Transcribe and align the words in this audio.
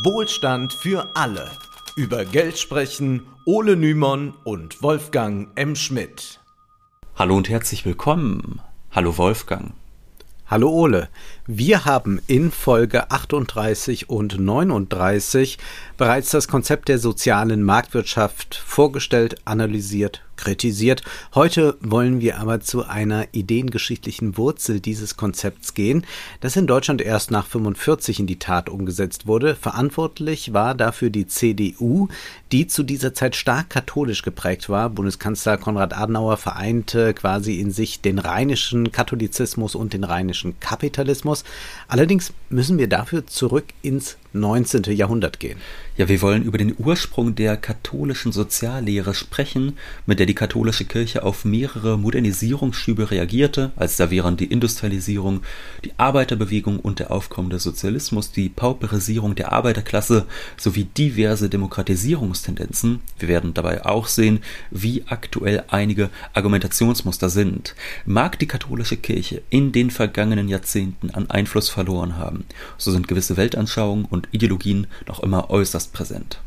Wohlstand 0.00 0.72
für 0.72 1.10
alle. 1.14 1.50
Über 1.96 2.24
Geld 2.24 2.58
sprechen 2.58 3.26
Ole 3.44 3.76
Nymon 3.76 4.32
und 4.42 4.82
Wolfgang 4.82 5.48
M. 5.54 5.76
Schmidt. 5.76 6.40
Hallo 7.14 7.36
und 7.36 7.50
herzlich 7.50 7.84
willkommen. 7.84 8.62
Hallo 8.90 9.18
Wolfgang. 9.18 9.74
Hallo 10.46 10.70
Ole. 10.70 11.10
Wir 11.46 11.84
haben 11.84 12.22
in 12.26 12.50
Folge 12.50 13.10
38 13.10 14.08
und 14.08 14.40
39 14.40 15.58
bereits 15.98 16.30
das 16.30 16.48
Konzept 16.48 16.88
der 16.88 16.98
sozialen 16.98 17.62
Marktwirtschaft 17.62 18.54
vorgestellt, 18.54 19.42
analysiert, 19.44 20.24
kritisiert. 20.42 21.02
Heute 21.34 21.76
wollen 21.80 22.20
wir 22.20 22.38
aber 22.38 22.60
zu 22.60 22.84
einer 22.84 23.28
ideengeschichtlichen 23.32 24.36
Wurzel 24.36 24.80
dieses 24.80 25.16
Konzepts 25.16 25.74
gehen, 25.74 26.04
das 26.40 26.56
in 26.56 26.66
Deutschland 26.66 27.00
erst 27.00 27.30
nach 27.30 27.46
45 27.46 28.18
in 28.20 28.26
die 28.26 28.38
Tat 28.38 28.68
umgesetzt 28.68 29.26
wurde. 29.26 29.54
Verantwortlich 29.54 30.52
war 30.52 30.74
dafür 30.74 31.10
die 31.10 31.28
CDU, 31.28 32.08
die 32.50 32.66
zu 32.66 32.82
dieser 32.82 33.14
Zeit 33.14 33.36
stark 33.36 33.70
katholisch 33.70 34.22
geprägt 34.22 34.68
war. 34.68 34.90
Bundeskanzler 34.90 35.58
Konrad 35.58 35.96
Adenauer 35.96 36.36
vereinte 36.36 37.14
quasi 37.14 37.60
in 37.60 37.70
sich 37.70 38.00
den 38.00 38.18
rheinischen 38.18 38.90
Katholizismus 38.90 39.76
und 39.76 39.92
den 39.92 40.02
rheinischen 40.02 40.58
Kapitalismus. 40.58 41.44
Allerdings 41.86 42.32
müssen 42.50 42.78
wir 42.78 42.88
dafür 42.88 43.26
zurück 43.26 43.66
ins 43.82 44.16
19. 44.32 44.84
Jahrhundert 44.84 45.40
gehen. 45.40 45.58
Ja, 45.96 46.08
wir 46.08 46.22
wollen 46.22 46.42
über 46.42 46.56
den 46.56 46.74
Ursprung 46.78 47.34
der 47.34 47.58
katholischen 47.58 48.32
Soziallehre 48.32 49.12
sprechen, 49.12 49.76
mit 50.06 50.18
der 50.18 50.26
die 50.26 50.34
katholische 50.34 50.86
Kirche 50.86 51.22
auf 51.22 51.44
mehrere 51.44 51.98
Modernisierungsschübe 51.98 53.10
reagierte, 53.10 53.72
als 53.76 53.98
da 53.98 54.10
wären 54.10 54.38
die 54.38 54.46
Industrialisierung, 54.46 55.42
die 55.84 55.92
Arbeiterbewegung 55.98 56.78
und 56.80 56.98
der 56.98 57.10
aufkommende 57.10 57.58
Sozialismus, 57.58 58.32
die 58.32 58.48
Pauperisierung 58.48 59.34
der 59.34 59.52
Arbeiterklasse 59.52 60.24
sowie 60.56 60.84
diverse 60.84 61.50
Demokratisierungstendenzen. 61.50 63.00
Wir 63.18 63.28
werden 63.28 63.52
dabei 63.52 63.84
auch 63.84 64.06
sehen, 64.06 64.40
wie 64.70 65.04
aktuell 65.06 65.64
einige 65.68 66.08
Argumentationsmuster 66.32 67.28
sind. 67.28 67.74
Mag 68.06 68.38
die 68.38 68.46
katholische 68.46 68.96
Kirche 68.96 69.42
in 69.50 69.72
den 69.72 69.90
vergangenen 69.90 70.48
Jahrzehnten 70.48 71.10
an 71.10 71.28
Einfluss 71.28 71.68
verloren 71.68 72.16
haben, 72.16 72.44
so 72.78 72.90
sind 72.90 73.08
gewisse 73.08 73.36
Weltanschauungen 73.36 74.06
und 74.06 74.21
Ideologien 74.30 74.86
noch 75.06 75.20
immer 75.20 75.50
äußerst 75.50 75.92
präsent. 75.92 76.40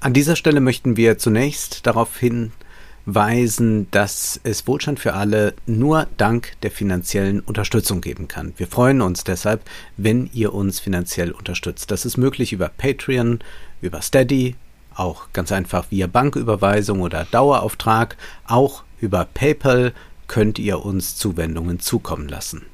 An 0.00 0.12
dieser 0.12 0.36
Stelle 0.36 0.60
möchten 0.60 0.96
wir 0.96 1.18
zunächst 1.18 1.86
darauf 1.86 2.18
hinweisen, 2.18 3.90
dass 3.90 4.38
es 4.44 4.66
Wohlstand 4.66 5.00
für 5.00 5.14
alle 5.14 5.54
nur 5.66 6.06
dank 6.16 6.52
der 6.62 6.70
finanziellen 6.70 7.40
Unterstützung 7.40 8.00
geben 8.00 8.28
kann. 8.28 8.52
Wir 8.56 8.66
freuen 8.66 9.00
uns 9.00 9.24
deshalb, 9.24 9.62
wenn 9.96 10.30
ihr 10.32 10.54
uns 10.54 10.80
finanziell 10.80 11.32
unterstützt. 11.32 11.90
Das 11.90 12.04
ist 12.04 12.18
möglich 12.18 12.52
über 12.52 12.68
Patreon, 12.68 13.40
über 13.80 14.02
Steady, 14.02 14.54
auch 14.94 15.28
ganz 15.32 15.52
einfach 15.52 15.90
via 15.90 16.06
Banküberweisung 16.06 17.00
oder 17.00 17.24
Dauerauftrag, 17.30 18.16
auch 18.46 18.84
über 19.00 19.26
PayPal 19.32 19.92
könnt 20.26 20.58
ihr 20.58 20.84
uns 20.84 21.16
Zuwendungen 21.16 21.80
zukommen 21.80 22.28
lassen. 22.28 22.66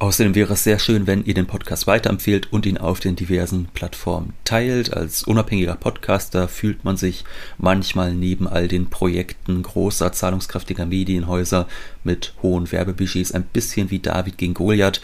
Außerdem 0.00 0.34
wäre 0.34 0.54
es 0.54 0.64
sehr 0.64 0.80
schön, 0.80 1.06
wenn 1.06 1.24
ihr 1.24 1.34
den 1.34 1.46
Podcast 1.46 1.86
weiterempfehlt 1.86 2.52
und 2.52 2.66
ihn 2.66 2.78
auf 2.78 2.98
den 2.98 3.14
diversen 3.14 3.66
Plattformen 3.74 4.32
teilt. 4.44 4.92
Als 4.92 5.22
unabhängiger 5.22 5.76
Podcaster 5.76 6.48
fühlt 6.48 6.84
man 6.84 6.96
sich 6.96 7.24
manchmal 7.58 8.12
neben 8.12 8.48
all 8.48 8.66
den 8.66 8.90
Projekten 8.90 9.62
großer, 9.62 10.12
zahlungskräftiger 10.12 10.84
Medienhäuser 10.84 11.68
mit 12.02 12.34
hohen 12.42 12.70
Werbebudgets 12.70 13.32
ein 13.32 13.44
bisschen 13.44 13.90
wie 13.90 14.00
David 14.00 14.36
gegen 14.36 14.54
Goliath. 14.54 15.00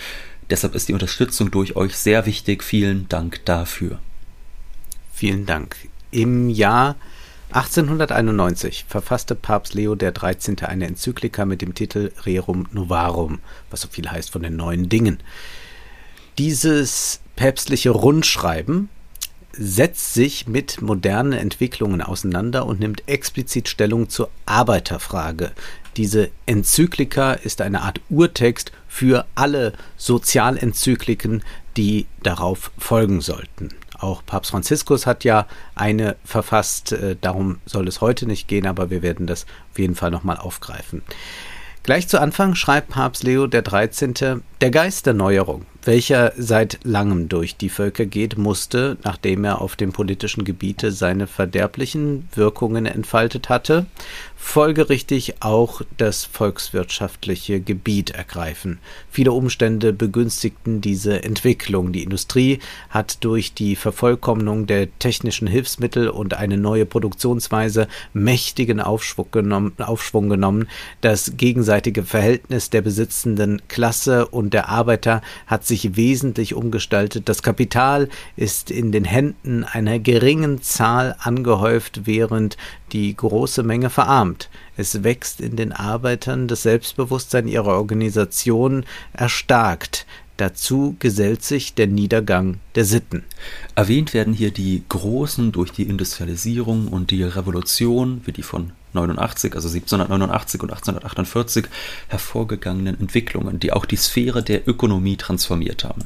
Deshalb 0.51 0.75
ist 0.75 0.89
die 0.89 0.93
Unterstützung 0.93 1.53
durch 1.53 1.77
euch 1.77 1.97
sehr 1.97 2.27
wichtig. 2.27 2.65
Vielen 2.65 3.09
Dank 3.09 3.45
dafür. 3.45 4.01
Vielen 5.13 5.47
Dank. 5.47 5.77
Im 6.11 6.49
Jahr 6.49 6.97
1891 7.53 8.85
verfasste 8.89 9.35
Papst 9.35 9.75
Leo 9.75 9.97
XIII. 9.97 10.57
eine 10.63 10.87
Enzyklika 10.87 11.45
mit 11.45 11.63
dem 11.63 11.75
Titel 11.75 12.13
Rerum 12.25 12.67
Novarum, 12.73 13.41
was 13.71 13.81
so 13.81 13.89
viel 13.89 14.09
heißt 14.09 14.31
von 14.31 14.43
den 14.43 14.55
neuen 14.55 14.89
Dingen. 14.89 15.19
Dieses 16.39 17.21
päpstliche 17.35 17.91
Rundschreiben 17.91 18.89
setzt 19.53 20.15
sich 20.15 20.47
mit 20.47 20.81
modernen 20.81 21.33
Entwicklungen 21.33 22.03
auseinander 22.03 22.67
und 22.67 22.79
nimmt 22.79 23.09
explizit 23.09 23.69
Stellung 23.69 24.09
zur 24.09 24.31
Arbeiterfrage. 24.47 25.51
Diese 25.97 26.31
Enzyklika 26.47 27.33
ist 27.33 27.61
eine 27.61 27.83
Art 27.83 28.01
Urtext 28.11 28.71
für 28.87 29.27
alle 29.35 29.73
Sozialenzykliken, 29.97 31.43
die 31.77 32.07
darauf 32.23 32.71
folgen 32.79 33.21
sollten. 33.21 33.71
Auch 34.01 34.25
Papst 34.25 34.51
Franziskus 34.51 35.07
hat 35.07 35.25
ja 35.25 35.47
eine 35.75 36.17
verfasst, 36.25 36.93
äh, 36.93 37.17
darum 37.21 37.59
soll 37.67 37.87
es 37.87 38.01
heute 38.01 38.27
nicht 38.27 38.49
gehen, 38.49 38.67
aber 38.67 38.91
wir 38.91 39.03
werden 39.03 39.27
das 39.27 39.47
auf 39.71 39.79
jeden 39.79 39.95
Fall 39.95 40.11
nochmal 40.11 40.39
aufgreifen. 40.39 41.03
Gleich 41.83 42.09
zu 42.09 42.21
Anfang 42.21 42.55
schreibt 42.55 42.91
Papst 42.91 43.23
Leo 43.23 43.49
XIII. 43.49 44.41
Der 44.61 44.71
Geist 44.71 45.07
der 45.07 45.15
Neuerung 45.15 45.67
welcher 45.85 46.33
seit 46.37 46.81
langem 46.83 47.29
durch 47.29 47.57
die 47.57 47.69
Völker 47.69 48.07
geht, 48.07 48.39
musste, 48.39 48.97
nachdem 49.03 49.45
er 49.45 49.61
auf 49.61 49.77
dem 49.77 49.93
politischen 49.93 50.45
Gebiete 50.45 50.93
seine 50.93 51.27
verderblichen 51.27 52.29
Wirkungen 52.35 52.87
entfaltet 52.87 53.49
hatte, 53.49 53.87
folgerichtig 54.37 55.35
auch 55.41 55.83
das 55.99 56.25
volkswirtschaftliche 56.25 57.61
Gebiet 57.61 58.11
ergreifen. 58.11 58.79
Viele 59.11 59.33
Umstände 59.33 59.93
begünstigten 59.93 60.81
diese 60.81 61.23
Entwicklung. 61.23 61.93
Die 61.93 62.03
Industrie 62.03 62.59
hat 62.89 63.23
durch 63.23 63.53
die 63.53 63.77
Vervollkommnung 63.77 64.67
der 64.67 64.89
technischen 64.99 65.47
Hilfsmittel 65.47 66.09
und 66.09 66.35
eine 66.35 66.57
neue 66.57 66.87
Produktionsweise 66.87 67.87
mächtigen 68.13 68.81
Aufschwung 68.81 69.31
genommen. 69.31 69.73
Aufschwung 69.79 70.29
genommen. 70.29 70.69
Das 71.01 71.37
gegenseitige 71.37 72.03
Verhältnis 72.03 72.71
der 72.71 72.81
besitzenden 72.81 73.63
Klasse 73.69 74.27
und 74.27 74.55
der 74.55 74.69
Arbeiter 74.69 75.21
hat 75.47 75.67
sich 75.71 75.97
wesentlich 75.97 76.55
umgestaltet. 76.55 77.29
Das 77.31 77.43
Kapital 77.43 78.11
ist 78.37 78.71
in 78.71 78.93
den 78.93 79.05
Händen 79.05 79.65
einer 79.65 79.99
geringen 79.99 80.61
Zahl 80.61 81.17
angehäuft, 81.19 82.03
während 82.05 82.59
die 82.93 83.17
große 83.17 83.63
Menge 83.63 83.89
verarmt. 83.89 84.51
Es 84.77 85.03
wächst 85.03 85.41
in 85.41 85.57
den 85.57 85.73
Arbeitern, 85.73 86.47
das 86.47 86.65
Selbstbewusstsein 86.65 87.49
ihrer 87.49 87.79
Organisation 87.79 88.85
erstarkt. 89.15 90.07
Dazu 90.37 90.97
gesellt 90.99 91.43
sich 91.43 91.75
der 91.75 91.87
Niedergang 91.87 92.61
der 92.75 92.85
Sitten. 92.85 93.25
Erwähnt 93.75 94.15
werden 94.15 94.33
hier 94.33 94.51
die 94.51 94.83
großen 94.89 95.53
durch 95.53 95.71
die 95.71 95.83
Industrialisierung 95.83 96.89
und 96.89 97.11
die 97.11 97.23
Revolution, 97.23 98.23
wie 98.25 98.33
die 98.33 98.43
von 98.43 98.73
89, 98.93 99.55
also 99.55 99.69
1789 99.69 100.63
und 100.63 100.71
1848 100.71 101.67
hervorgegangenen 102.09 102.99
Entwicklungen, 103.01 103.61
die 103.61 103.73
auch 103.73 103.85
die 103.85 103.97
Sphäre 103.97 104.43
der 104.43 104.69
Ökonomie 104.69 105.17
transformiert 105.17 105.85
haben. 105.85 106.03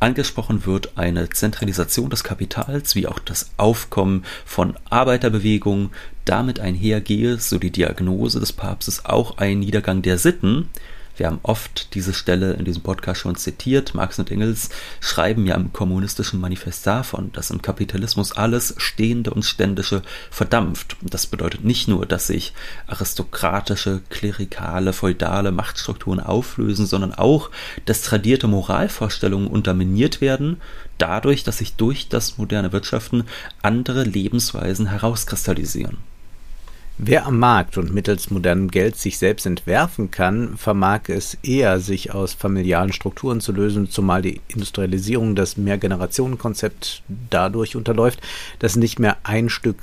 Angesprochen 0.00 0.66
wird 0.66 0.96
eine 0.96 1.28
Zentralisation 1.30 2.10
des 2.10 2.24
Kapitals 2.24 2.94
wie 2.94 3.06
auch 3.06 3.18
das 3.18 3.50
Aufkommen 3.56 4.24
von 4.44 4.74
Arbeiterbewegungen, 4.90 5.90
damit 6.24 6.60
einhergehe, 6.60 7.38
so 7.38 7.58
die 7.58 7.70
Diagnose 7.70 8.40
des 8.40 8.52
Papstes, 8.52 9.04
auch 9.04 9.38
ein 9.38 9.60
Niedergang 9.60 10.02
der 10.02 10.18
Sitten, 10.18 10.70
wir 11.16 11.26
haben 11.26 11.38
oft 11.42 11.94
diese 11.94 12.12
Stelle 12.12 12.54
in 12.54 12.64
diesem 12.64 12.82
Podcast 12.82 13.20
schon 13.20 13.36
zitiert. 13.36 13.94
Marx 13.94 14.18
und 14.18 14.30
Engels 14.30 14.70
schreiben 15.00 15.46
ja 15.46 15.54
im 15.54 15.72
kommunistischen 15.72 16.40
Manifest 16.40 16.86
davon, 16.86 17.30
dass 17.32 17.50
im 17.50 17.62
Kapitalismus 17.62 18.32
alles 18.32 18.74
Stehende 18.78 19.30
und 19.30 19.44
Ständische 19.44 20.02
verdampft. 20.30 20.96
Und 21.00 21.14
das 21.14 21.26
bedeutet 21.26 21.64
nicht 21.64 21.86
nur, 21.86 22.06
dass 22.06 22.26
sich 22.26 22.52
aristokratische, 22.86 24.00
klerikale, 24.10 24.92
feudale 24.92 25.52
Machtstrukturen 25.52 26.20
auflösen, 26.20 26.86
sondern 26.86 27.14
auch, 27.14 27.50
dass 27.84 28.02
tradierte 28.02 28.48
Moralvorstellungen 28.48 29.48
unterminiert 29.48 30.20
werden, 30.20 30.60
dadurch, 30.98 31.44
dass 31.44 31.58
sich 31.58 31.74
durch 31.74 32.08
das 32.08 32.38
moderne 32.38 32.72
Wirtschaften 32.72 33.24
andere 33.62 34.02
Lebensweisen 34.02 34.86
herauskristallisieren. 34.86 35.98
Wer 36.96 37.26
am 37.26 37.40
Markt 37.40 37.76
und 37.76 37.92
mittels 37.92 38.30
modernem 38.30 38.70
Geld 38.70 38.96
sich 38.96 39.18
selbst 39.18 39.46
entwerfen 39.46 40.12
kann, 40.12 40.56
vermag 40.56 41.08
es 41.08 41.36
eher, 41.42 41.80
sich 41.80 42.14
aus 42.14 42.34
familialen 42.34 42.92
Strukturen 42.92 43.40
zu 43.40 43.50
lösen, 43.50 43.90
zumal 43.90 44.22
die 44.22 44.40
Industrialisierung 44.46 45.34
das 45.34 45.56
Mehrgenerationenkonzept 45.56 47.02
dadurch 47.30 47.74
unterläuft, 47.74 48.20
dass 48.60 48.76
nicht 48.76 49.00
mehr 49.00 49.16
ein 49.24 49.48
Stück 49.48 49.78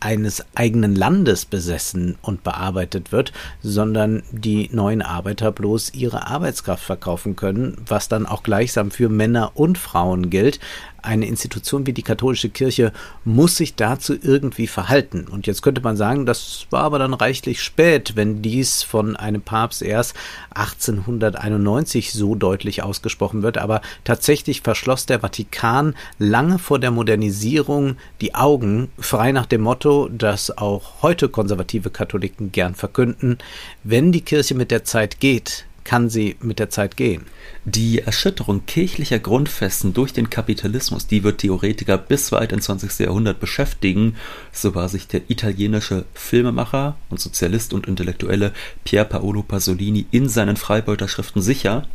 eines 0.00 0.44
eigenen 0.54 0.94
Landes 0.94 1.44
besessen 1.44 2.16
und 2.22 2.42
bearbeitet 2.44 3.12
wird, 3.12 3.32
sondern 3.62 4.22
die 4.30 4.68
neuen 4.72 5.02
Arbeiter 5.02 5.52
bloß 5.52 5.94
ihre 5.94 6.26
Arbeitskraft 6.26 6.84
verkaufen 6.84 7.36
können, 7.36 7.76
was 7.86 8.08
dann 8.08 8.26
auch 8.26 8.42
gleichsam 8.42 8.90
für 8.90 9.08
Männer 9.08 9.52
und 9.54 9.78
Frauen 9.78 10.28
gilt. 10.28 10.60
Eine 11.06 11.26
Institution 11.26 11.86
wie 11.86 11.92
die 11.92 12.02
katholische 12.02 12.48
Kirche 12.48 12.92
muss 13.24 13.56
sich 13.56 13.76
dazu 13.76 14.14
irgendwie 14.20 14.66
verhalten. 14.66 15.26
Und 15.30 15.46
jetzt 15.46 15.62
könnte 15.62 15.80
man 15.80 15.96
sagen, 15.96 16.26
das 16.26 16.66
war 16.70 16.82
aber 16.82 16.98
dann 16.98 17.14
reichlich 17.14 17.62
spät, 17.62 18.16
wenn 18.16 18.42
dies 18.42 18.82
von 18.82 19.16
einem 19.16 19.40
Papst 19.40 19.82
erst 19.82 20.14
1891 20.54 22.12
so 22.12 22.34
deutlich 22.34 22.82
ausgesprochen 22.82 23.42
wird. 23.42 23.58
Aber 23.58 23.80
tatsächlich 24.04 24.62
verschloss 24.62 25.06
der 25.06 25.20
Vatikan 25.20 25.94
lange 26.18 26.58
vor 26.58 26.78
der 26.78 26.90
Modernisierung 26.90 27.96
die 28.20 28.34
Augen, 28.34 28.88
frei 28.98 29.32
nach 29.32 29.46
dem 29.46 29.62
Motto, 29.62 30.08
das 30.08 30.56
auch 30.56 31.02
heute 31.02 31.28
konservative 31.28 31.90
Katholiken 31.90 32.52
gern 32.52 32.74
verkünden, 32.74 33.38
wenn 33.84 34.12
die 34.12 34.22
Kirche 34.22 34.54
mit 34.54 34.70
der 34.70 34.84
Zeit 34.84 35.20
geht, 35.20 35.66
kann 35.86 36.10
sie 36.10 36.36
mit 36.40 36.58
der 36.58 36.68
Zeit 36.68 36.96
gehen. 36.96 37.22
Die 37.64 38.00
Erschütterung 38.00 38.66
kirchlicher 38.66 39.20
Grundfesten 39.20 39.94
durch 39.94 40.12
den 40.12 40.28
Kapitalismus, 40.28 41.06
die 41.06 41.22
wird 41.22 41.38
Theoretiker 41.38 41.96
bis 41.96 42.32
weit 42.32 42.52
ins 42.52 42.64
20. 42.64 42.98
Jahrhundert 42.98 43.38
beschäftigen. 43.38 44.16
So 44.52 44.74
war 44.74 44.88
sich 44.88 45.06
der 45.06 45.30
italienische 45.30 46.04
Filmemacher 46.12 46.96
und 47.08 47.20
Sozialist 47.20 47.72
und 47.72 47.86
Intellektuelle 47.86 48.52
Pier 48.84 49.04
Paolo 49.04 49.44
Pasolini 49.44 50.06
in 50.10 50.28
seinen 50.28 50.56
Freibeuterschriften 50.56 51.40
sicher. 51.40 51.86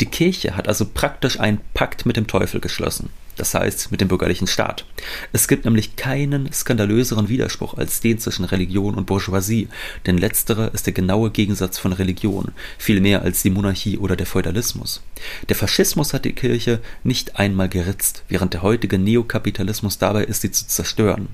Die 0.00 0.06
Kirche 0.06 0.56
hat 0.56 0.66
also 0.66 0.86
praktisch 0.86 1.38
einen 1.38 1.60
Pakt 1.74 2.06
mit 2.06 2.16
dem 2.16 2.26
Teufel 2.26 2.60
geschlossen 2.60 3.10
das 3.38 3.54
heißt 3.54 3.90
mit 3.90 4.00
dem 4.00 4.08
bürgerlichen 4.08 4.46
Staat. 4.46 4.84
Es 5.32 5.48
gibt 5.48 5.64
nämlich 5.64 5.96
keinen 5.96 6.52
skandalöseren 6.52 7.28
Widerspruch 7.28 7.74
als 7.74 8.00
den 8.00 8.18
zwischen 8.18 8.44
Religion 8.44 8.94
und 8.94 9.06
Bourgeoisie, 9.06 9.68
denn 10.06 10.18
letztere 10.18 10.68
ist 10.74 10.86
der 10.86 10.92
genaue 10.92 11.30
Gegensatz 11.30 11.78
von 11.78 11.92
Religion, 11.92 12.52
viel 12.78 13.00
mehr 13.00 13.22
als 13.22 13.42
die 13.42 13.50
Monarchie 13.50 13.98
oder 13.98 14.16
der 14.16 14.26
Feudalismus. 14.26 15.02
Der 15.48 15.56
Faschismus 15.56 16.12
hat 16.12 16.24
die 16.24 16.32
Kirche 16.32 16.80
nicht 17.04 17.36
einmal 17.36 17.68
geritzt, 17.68 18.22
während 18.28 18.54
der 18.54 18.62
heutige 18.62 18.98
Neokapitalismus 18.98 19.98
dabei 19.98 20.24
ist, 20.24 20.42
sie 20.42 20.50
zu 20.50 20.66
zerstören. 20.66 21.28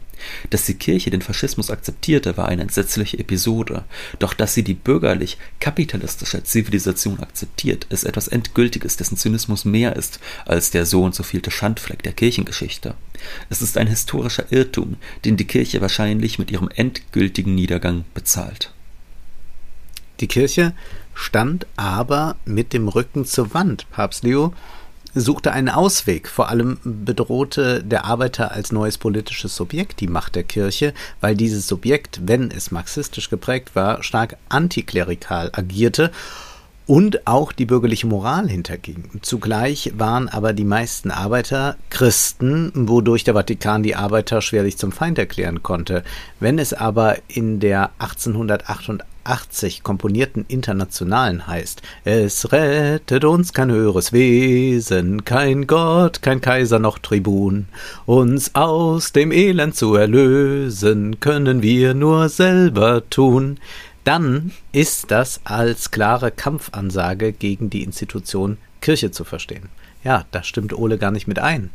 Dass 0.50 0.64
die 0.64 0.74
Kirche 0.74 1.10
den 1.10 1.22
Faschismus 1.22 1.70
akzeptierte, 1.70 2.36
war 2.36 2.48
eine 2.48 2.62
entsetzliche 2.62 3.18
Episode, 3.18 3.84
doch 4.18 4.34
dass 4.34 4.54
sie 4.54 4.62
die 4.62 4.74
bürgerlich-kapitalistische 4.74 6.42
Zivilisation 6.44 7.20
akzeptiert, 7.20 7.86
ist 7.90 8.04
etwas 8.04 8.28
Endgültiges, 8.28 8.96
dessen 8.96 9.16
Zynismus 9.16 9.64
mehr 9.64 9.96
ist 9.96 10.20
als 10.46 10.70
der 10.70 10.86
so 10.86 11.02
und 11.02 11.14
so 11.14 11.22
vielte 11.22 11.50
Schandfleck 11.50 11.93
Schandfleck 11.94 12.02
der 12.02 12.12
Kirchengeschichte. 12.12 12.94
Es 13.48 13.62
ist 13.62 13.78
ein 13.78 13.86
historischer 13.86 14.50
Irrtum, 14.50 14.96
den 15.24 15.36
die 15.36 15.46
Kirche 15.46 15.80
wahrscheinlich 15.80 16.38
mit 16.38 16.50
ihrem 16.50 16.68
endgültigen 16.74 17.54
Niedergang 17.54 18.04
bezahlt. 18.14 18.72
Die 20.20 20.28
Kirche 20.28 20.72
stand 21.14 21.66
aber 21.76 22.36
mit 22.44 22.72
dem 22.72 22.88
Rücken 22.88 23.24
zur 23.24 23.54
Wand. 23.54 23.86
Papst 23.90 24.24
Leo 24.24 24.52
suchte 25.14 25.52
einen 25.52 25.68
Ausweg. 25.68 26.28
Vor 26.28 26.48
allem 26.48 26.78
bedrohte 26.82 27.84
der 27.84 28.04
Arbeiter 28.04 28.50
als 28.50 28.72
neues 28.72 28.98
politisches 28.98 29.54
Subjekt 29.54 30.00
die 30.00 30.08
Macht 30.08 30.34
der 30.34 30.44
Kirche, 30.44 30.92
weil 31.20 31.36
dieses 31.36 31.68
Subjekt, 31.68 32.20
wenn 32.26 32.50
es 32.50 32.72
marxistisch 32.72 33.30
geprägt 33.30 33.74
war, 33.74 34.02
stark 34.02 34.36
antiklerikal 34.48 35.50
agierte 35.52 36.10
und 36.86 37.26
auch 37.26 37.52
die 37.52 37.64
bürgerliche 37.64 38.06
Moral 38.06 38.48
hinterging. 38.48 39.04
Zugleich 39.22 39.92
waren 39.96 40.28
aber 40.28 40.52
die 40.52 40.64
meisten 40.64 41.10
Arbeiter 41.10 41.76
Christen, 41.90 42.72
wodurch 42.74 43.24
der 43.24 43.34
Vatikan 43.34 43.82
die 43.82 43.96
Arbeiter 43.96 44.42
schwerlich 44.42 44.76
zum 44.76 44.92
Feind 44.92 45.18
erklären 45.18 45.62
konnte. 45.62 46.02
Wenn 46.40 46.58
es 46.58 46.74
aber 46.74 47.16
in 47.28 47.58
der 47.58 47.90
1888 47.98 49.82
komponierten 49.82 50.44
Internationalen 50.48 51.46
heißt, 51.46 51.80
es 52.04 52.52
rettet 52.52 53.24
uns 53.24 53.54
kein 53.54 53.70
höheres 53.70 54.12
Wesen, 54.12 55.24
kein 55.24 55.66
Gott, 55.66 56.20
kein 56.20 56.42
Kaiser 56.42 56.78
noch 56.78 56.98
Tribun, 56.98 57.66
uns 58.04 58.54
aus 58.54 59.12
dem 59.12 59.32
Elend 59.32 59.74
zu 59.74 59.94
erlösen, 59.94 61.18
können 61.20 61.62
wir 61.62 61.94
nur 61.94 62.28
selber 62.28 63.08
tun 63.08 63.58
dann 64.04 64.52
ist 64.72 65.10
das 65.10 65.40
als 65.44 65.90
klare 65.90 66.30
Kampfansage 66.30 67.32
gegen 67.32 67.70
die 67.70 67.82
Institution 67.82 68.58
Kirche 68.80 69.10
zu 69.10 69.24
verstehen. 69.24 69.68
Ja, 70.04 70.26
da 70.30 70.42
stimmt 70.42 70.76
Ole 70.76 70.98
gar 70.98 71.10
nicht 71.10 71.26
mit 71.26 71.38
ein. 71.38 71.70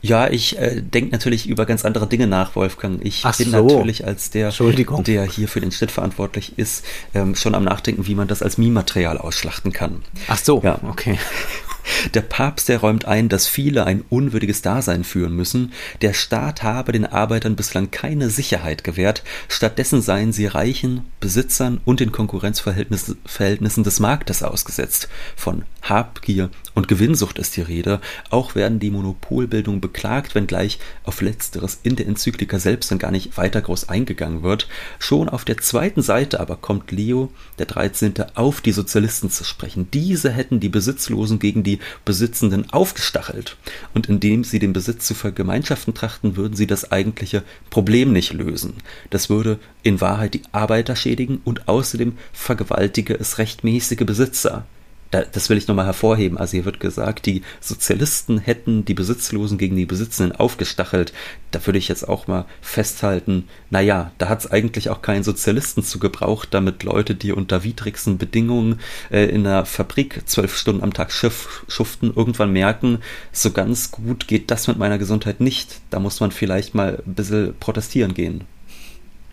Ja, 0.00 0.28
ich 0.28 0.58
äh, 0.58 0.80
denke 0.80 1.10
natürlich 1.10 1.46
über 1.48 1.66
ganz 1.66 1.84
andere 1.84 2.06
Dinge 2.06 2.26
nach, 2.26 2.56
Wolfgang. 2.56 3.04
Ich 3.04 3.22
Ach 3.24 3.36
bin 3.36 3.50
so. 3.50 3.66
natürlich 3.66 4.06
als 4.06 4.30
der, 4.30 4.50
der 4.50 5.24
hier 5.24 5.48
für 5.48 5.60
den 5.60 5.72
Schnitt 5.72 5.90
verantwortlich 5.90 6.58
ist, 6.58 6.84
ähm, 7.14 7.34
schon 7.34 7.54
am 7.54 7.64
Nachdenken, 7.64 8.06
wie 8.06 8.14
man 8.14 8.28
das 8.28 8.42
als 8.42 8.56
Meme-Material 8.58 9.18
ausschlachten 9.18 9.72
kann. 9.72 10.02
Ach 10.28 10.38
so, 10.38 10.62
ja. 10.62 10.78
okay. 10.88 11.18
Der 12.14 12.22
Papst, 12.22 12.68
der 12.68 12.78
räumt 12.78 13.04
ein, 13.04 13.28
dass 13.28 13.46
viele 13.46 13.86
ein 13.86 14.04
unwürdiges 14.08 14.62
Dasein 14.62 15.04
führen 15.04 15.34
müssen. 15.34 15.72
Der 16.02 16.12
Staat 16.12 16.62
habe 16.62 16.92
den 16.92 17.06
Arbeitern 17.06 17.56
bislang 17.56 17.90
keine 17.90 18.30
Sicherheit 18.30 18.84
gewährt. 18.84 19.22
Stattdessen 19.48 20.02
seien 20.02 20.32
sie 20.32 20.46
Reichen, 20.46 21.02
Besitzern 21.20 21.80
und 21.84 22.00
den 22.00 22.12
Konkurrenzverhältnissen 22.12 23.84
des 23.84 24.00
Marktes 24.00 24.42
ausgesetzt. 24.42 25.08
Von 25.36 25.64
Habgier 25.82 26.50
und 26.74 26.88
Gewinnsucht 26.88 27.38
ist 27.38 27.56
die 27.56 27.62
Rede. 27.62 28.00
Auch 28.30 28.54
werden 28.54 28.80
die 28.80 28.90
Monopolbildung 28.90 29.80
beklagt, 29.80 30.34
wenngleich 30.34 30.78
auf 31.04 31.20
letzteres 31.20 31.78
in 31.82 31.96
der 31.96 32.06
Enzyklika 32.06 32.58
selbst 32.58 32.90
dann 32.90 32.98
gar 32.98 33.12
nicht 33.12 33.36
weiter 33.36 33.62
groß 33.62 33.88
eingegangen 33.88 34.42
wird. 34.42 34.68
Schon 34.98 35.28
auf 35.28 35.44
der 35.44 35.58
zweiten 35.58 36.02
Seite 36.02 36.40
aber 36.40 36.56
kommt 36.56 36.90
Leo 36.90 37.32
der 37.58 37.66
13. 37.66 38.14
auf 38.34 38.60
die 38.60 38.72
Sozialisten 38.72 39.30
zu 39.30 39.44
sprechen. 39.44 39.88
Diese 39.92 40.30
hätten 40.30 40.60
die 40.60 40.68
Besitzlosen 40.68 41.38
gegen 41.38 41.62
die 41.62 41.75
Besitzenden 42.04 42.70
aufgestachelt. 42.70 43.56
Und 43.94 44.08
indem 44.08 44.44
sie 44.44 44.58
den 44.58 44.72
Besitz 44.72 45.06
zu 45.06 45.14
vergemeinschaften 45.14 45.94
trachten, 45.94 46.36
würden 46.36 46.56
sie 46.56 46.66
das 46.66 46.92
eigentliche 46.92 47.42
Problem 47.70 48.12
nicht 48.12 48.32
lösen. 48.32 48.74
Das 49.10 49.30
würde 49.30 49.58
in 49.82 50.00
Wahrheit 50.00 50.34
die 50.34 50.42
Arbeiter 50.52 50.96
schädigen 50.96 51.40
und 51.44 51.68
außerdem 51.68 52.16
vergewaltige 52.32 53.14
es 53.14 53.38
rechtmäßige 53.38 54.04
Besitzer 54.06 54.66
das 55.10 55.48
will 55.48 55.56
ich 55.56 55.68
nochmal 55.68 55.86
hervorheben. 55.86 56.36
Also 56.36 56.52
hier 56.52 56.64
wird 56.64 56.80
gesagt, 56.80 57.26
die 57.26 57.42
Sozialisten 57.60 58.38
hätten 58.38 58.84
die 58.84 58.94
Besitzlosen 58.94 59.56
gegen 59.56 59.76
die 59.76 59.86
Besitzenden 59.86 60.36
aufgestachelt. 60.36 61.12
Da 61.52 61.64
würde 61.64 61.78
ich 61.78 61.88
jetzt 61.88 62.08
auch 62.08 62.26
mal 62.26 62.44
festhalten, 62.60 63.48
naja, 63.70 64.12
da 64.18 64.28
hat 64.28 64.40
es 64.40 64.50
eigentlich 64.50 64.90
auch 64.90 65.02
keinen 65.02 65.22
Sozialisten 65.22 65.82
zu 65.82 65.98
gebraucht, 65.98 66.48
damit 66.50 66.82
Leute, 66.82 67.14
die 67.14 67.32
unter 67.32 67.62
widrigsten 67.62 68.18
Bedingungen 68.18 68.80
äh, 69.10 69.26
in 69.26 69.46
einer 69.46 69.64
Fabrik 69.64 70.22
zwölf 70.26 70.56
Stunden 70.56 70.82
am 70.82 70.92
Tag 70.92 71.12
schiff, 71.12 71.64
schuften, 71.68 72.12
irgendwann 72.14 72.52
merken, 72.52 72.98
so 73.32 73.52
ganz 73.52 73.90
gut 73.92 74.26
geht 74.26 74.50
das 74.50 74.66
mit 74.66 74.78
meiner 74.78 74.98
Gesundheit 74.98 75.40
nicht. 75.40 75.80
Da 75.90 76.00
muss 76.00 76.20
man 76.20 76.32
vielleicht 76.32 76.74
mal 76.74 77.02
ein 77.06 77.14
bisschen 77.14 77.54
protestieren 77.58 78.14
gehen. 78.14 78.44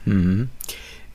Mhm. 0.05 0.49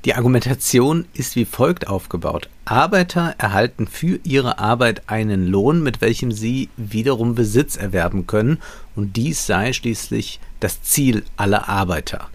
Die 0.04 0.14
Argumentation 0.14 1.06
ist 1.12 1.34
wie 1.34 1.44
folgt 1.44 1.88
aufgebaut. 1.88 2.48
Arbeiter 2.64 3.34
erhalten 3.38 3.88
für 3.88 4.20
ihre 4.22 4.60
Arbeit 4.60 5.02
einen 5.08 5.48
Lohn, 5.48 5.82
mit 5.82 6.00
welchem 6.00 6.30
sie 6.30 6.68
wiederum 6.76 7.34
Besitz 7.34 7.76
erwerben 7.76 8.28
können, 8.28 8.58
und 8.94 9.16
dies 9.16 9.46
sei 9.46 9.72
schließlich 9.72 10.38
das 10.60 10.82
Ziel 10.82 11.24
aller 11.36 11.68
Arbeiter. 11.68 12.28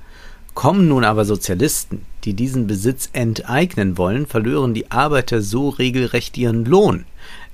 Kommen 0.53 0.89
nun 0.89 1.05
aber 1.05 1.23
Sozialisten, 1.23 2.05
die 2.25 2.33
diesen 2.33 2.67
Besitz 2.67 3.09
enteignen 3.13 3.97
wollen, 3.97 4.27
verlören 4.27 4.73
die 4.73 4.91
Arbeiter 4.91 5.41
so 5.41 5.69
regelrecht 5.69 6.37
ihren 6.37 6.65
Lohn. 6.65 7.05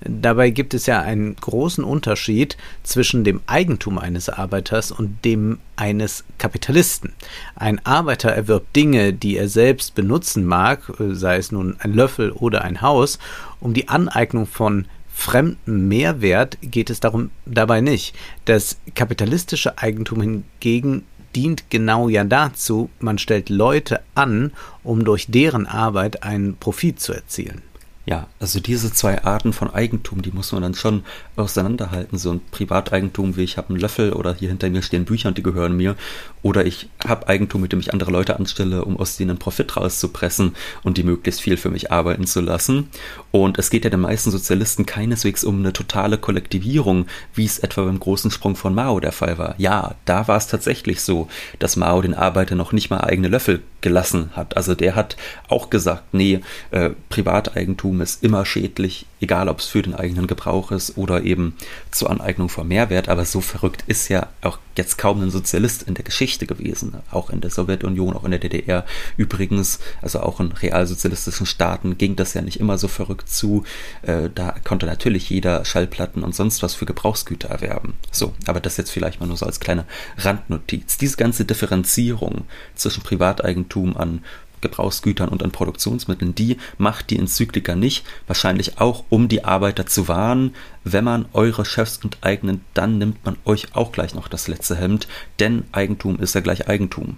Dabei 0.02 0.50
gibt 0.50 0.74
es 0.74 0.86
ja 0.86 1.02
einen 1.02 1.36
großen 1.36 1.84
Unterschied 1.84 2.58
zwischen 2.84 3.24
dem 3.24 3.42
Eigentum 3.48 3.98
eines 3.98 4.30
Arbeiters 4.30 4.92
und 4.92 5.26
dem 5.26 5.60
eines 5.76 6.24
Kapitalisten. 6.38 7.14
Ein 7.56 7.86
Arbeiter 7.86 8.30
erwirbt 8.30 8.76
Dinge, 8.76 9.14
die 9.14 9.38
er 9.38 9.50
selbst 9.50 9.96
benutzen 9.96 10.46
mag, 10.46 10.92
sei 10.98 11.38
es 11.38 11.52
nun 11.52 11.76
ein 11.80 11.94
Löffel 11.94 12.32
oder 12.32 12.64
ein 12.64 12.82
Haus, 12.82 13.20
um 13.60 13.74
die 13.74 13.90
Aneignung 13.90 14.46
von 14.46 14.86
fremdem 15.10 15.88
Mehrwert 15.90 16.58
geht 16.62 16.90
es 16.90 17.02
darum 17.02 17.30
dabei 17.46 17.82
nicht. 17.82 18.16
Das 18.46 18.78
kapitalistische 18.96 19.78
Eigentum 19.78 20.22
hingegen 20.22 21.04
dient 21.36 21.70
genau 21.70 22.10
ja 22.10 22.24
dazu, 22.24 22.90
man 23.00 23.18
stellt 23.18 23.50
Leute 23.50 24.02
an, 24.16 24.52
um 24.84 25.04
durch 25.04 25.28
deren 25.28 25.68
Arbeit 25.68 26.24
einen 26.24 26.56
Profit 26.56 27.00
zu 27.00 27.14
erzielen. 27.14 27.62
Ja, 28.10 28.26
also 28.40 28.60
diese 28.60 28.92
zwei 28.92 29.24
Arten 29.24 29.54
von 29.54 29.72
Eigentum, 29.72 30.24
die 30.24 30.32
muss 30.32 30.52
man 30.52 30.64
dann 30.64 30.74
schon 30.74 31.04
auseinanderhalten. 31.36 32.18
So 32.18 32.32
ein 32.32 32.42
Privateigentum, 32.50 33.38
wie 33.38 33.44
ich 33.44 33.58
habe 33.58 33.70
einen 33.70 33.80
Löffel 33.80 34.14
oder 34.14 34.34
hier 34.34 34.50
hinter 34.50 34.68
mir 34.72 34.82
stehen 34.82 35.06
Bücher 35.06 35.30
und 35.30 35.38
die 35.38 35.44
gehören 35.44 35.78
mir. 35.78 35.96
Oder 36.42 36.66
ich 36.66 36.90
habe 37.06 37.28
Eigentum, 37.28 37.62
mit 37.62 37.72
dem 37.72 37.80
ich 37.80 37.94
andere 37.94 38.12
Leute 38.12 38.38
anstelle, 38.38 38.86
um 38.86 38.98
aus 38.98 39.18
denen 39.18 39.38
Profit 39.38 39.76
rauszupressen 39.76 40.56
und 40.84 40.98
die 40.98 41.04
möglichst 41.04 41.42
viel 41.42 41.58
für 41.58 41.70
mich 41.70 41.92
arbeiten 41.92 42.28
zu 42.28 42.42
lassen. 42.42 42.90
Und 43.32 43.58
es 43.58 43.70
geht 43.70 43.84
ja 43.84 43.90
den 43.90 44.02
meisten 44.02 44.32
Sozialisten 44.32 44.86
keineswegs 44.86 45.44
um 45.44 45.60
eine 45.60 45.74
totale 45.74 46.18
Kollektivierung, 46.18 47.08
wie 47.34 47.46
es 47.46 47.60
etwa 47.60 47.84
beim 47.84 48.00
großen 48.00 48.32
Sprung 48.32 48.56
von 48.56 48.76
Mao 48.76 49.00
der 49.00 49.12
Fall 49.12 49.38
war. 49.38 49.56
Ja, 49.58 49.96
da 50.06 50.28
war 50.28 50.38
es 50.38 50.48
tatsächlich 50.48 51.02
so, 51.02 51.28
dass 51.60 51.76
Mao 51.76 52.02
den 52.02 52.14
Arbeiter 52.14 52.56
noch 52.56 52.72
nicht 52.72 52.90
mal 52.90 53.02
eigene 53.02 53.28
Löffel 53.28 53.62
gelassen 53.82 54.32
hat. 54.36 54.58
Also 54.58 54.76
der 54.76 54.96
hat 54.96 55.16
auch 55.48 55.70
gesagt, 55.70 56.14
nee, 56.14 56.42
äh, 56.72 56.92
Privateigentum 57.10 57.70
Eigentum 57.70 58.02
ist 58.02 58.24
immer 58.24 58.46
schädlich, 58.46 59.06
egal 59.22 59.48
ob 59.48 59.60
es 59.60 59.68
für 59.68 59.82
den 59.82 59.94
eigenen 59.96 60.28
Gebrauch 60.28 60.72
ist 60.72 60.98
oder 60.98 61.24
eben 61.24 61.56
zur 61.92 62.10
Aneignung 62.10 62.50
von 62.50 62.68
Mehrwert. 62.68 63.08
Aber 63.10 63.26
so 63.26 63.42
verrückt 63.42 63.84
ist 63.88 64.10
ja 64.10 64.28
auch 64.42 64.60
jetzt 64.76 64.98
kaum 64.98 65.22
ein 65.22 65.32
Sozialist 65.32 65.84
in 65.84 65.94
der 65.94 66.04
Geschichte 66.04 66.29
gewesen, 66.38 66.96
auch 67.12 67.30
in 67.30 67.42
der 67.42 67.52
Sowjetunion, 67.52 68.16
auch 68.16 68.24
in 68.24 68.32
der 68.32 68.40
DDR. 68.40 68.86
Übrigens, 69.18 69.80
also 70.02 70.22
auch 70.22 70.40
in 70.40 70.52
realsozialistischen 70.52 71.46
Staaten 71.46 71.98
ging 71.98 72.16
das 72.16 72.34
ja 72.34 72.42
nicht 72.42 72.60
immer 72.60 72.78
so 72.78 72.88
verrückt 72.88 73.30
zu. 73.30 73.64
Äh, 74.02 74.30
da 74.34 74.56
konnte 74.64 74.86
natürlich 74.86 75.30
jeder 75.30 75.66
Schallplatten 75.66 76.24
und 76.24 76.36
sonst 76.36 76.64
was 76.64 76.76
für 76.76 76.86
Gebrauchsgüter 76.86 77.50
erwerben. 77.50 77.94
So, 78.12 78.34
aber 78.46 78.60
das 78.60 78.78
jetzt 78.78 78.92
vielleicht 78.92 79.20
mal 79.20 79.28
nur 79.28 79.38
so 79.38 79.46
als 79.46 79.60
kleine 79.60 79.86
Randnotiz. 80.18 80.98
Diese 80.98 81.18
ganze 81.18 81.46
Differenzierung 81.46 82.46
zwischen 82.76 83.04
Privateigentum 83.04 83.98
an 83.98 84.22
Gebrauchsgütern 84.62 85.30
und 85.30 85.44
an 85.44 85.52
Produktionsmitteln, 85.52 86.36
die 86.36 86.58
macht 86.78 87.10
die 87.10 87.20
Enzyklika 87.20 87.76
nicht, 87.76 88.06
wahrscheinlich 88.28 88.80
auch, 88.80 89.04
um 89.10 89.28
die 89.28 89.46
Arbeiter 89.46 89.86
zu 89.86 90.08
warnen, 90.08 90.56
wenn 90.84 91.04
man 91.04 91.26
eure 91.34 91.66
Chefs 91.66 92.00
enteignet, 92.04 92.62
dann 92.74 92.98
nimmt 92.98 93.26
man 93.26 93.38
euch 93.46 93.76
auch 93.76 93.92
gleich 93.92 94.16
noch 94.16 94.28
das 94.28 94.48
letzte 94.48 94.76
Hemd, 94.76 95.08
denn 95.40 95.64
Eigentum 95.72 96.20
ist 96.20 96.36
ja 96.36 96.42
gleich 96.42 96.68
Eigentum. 96.68 97.18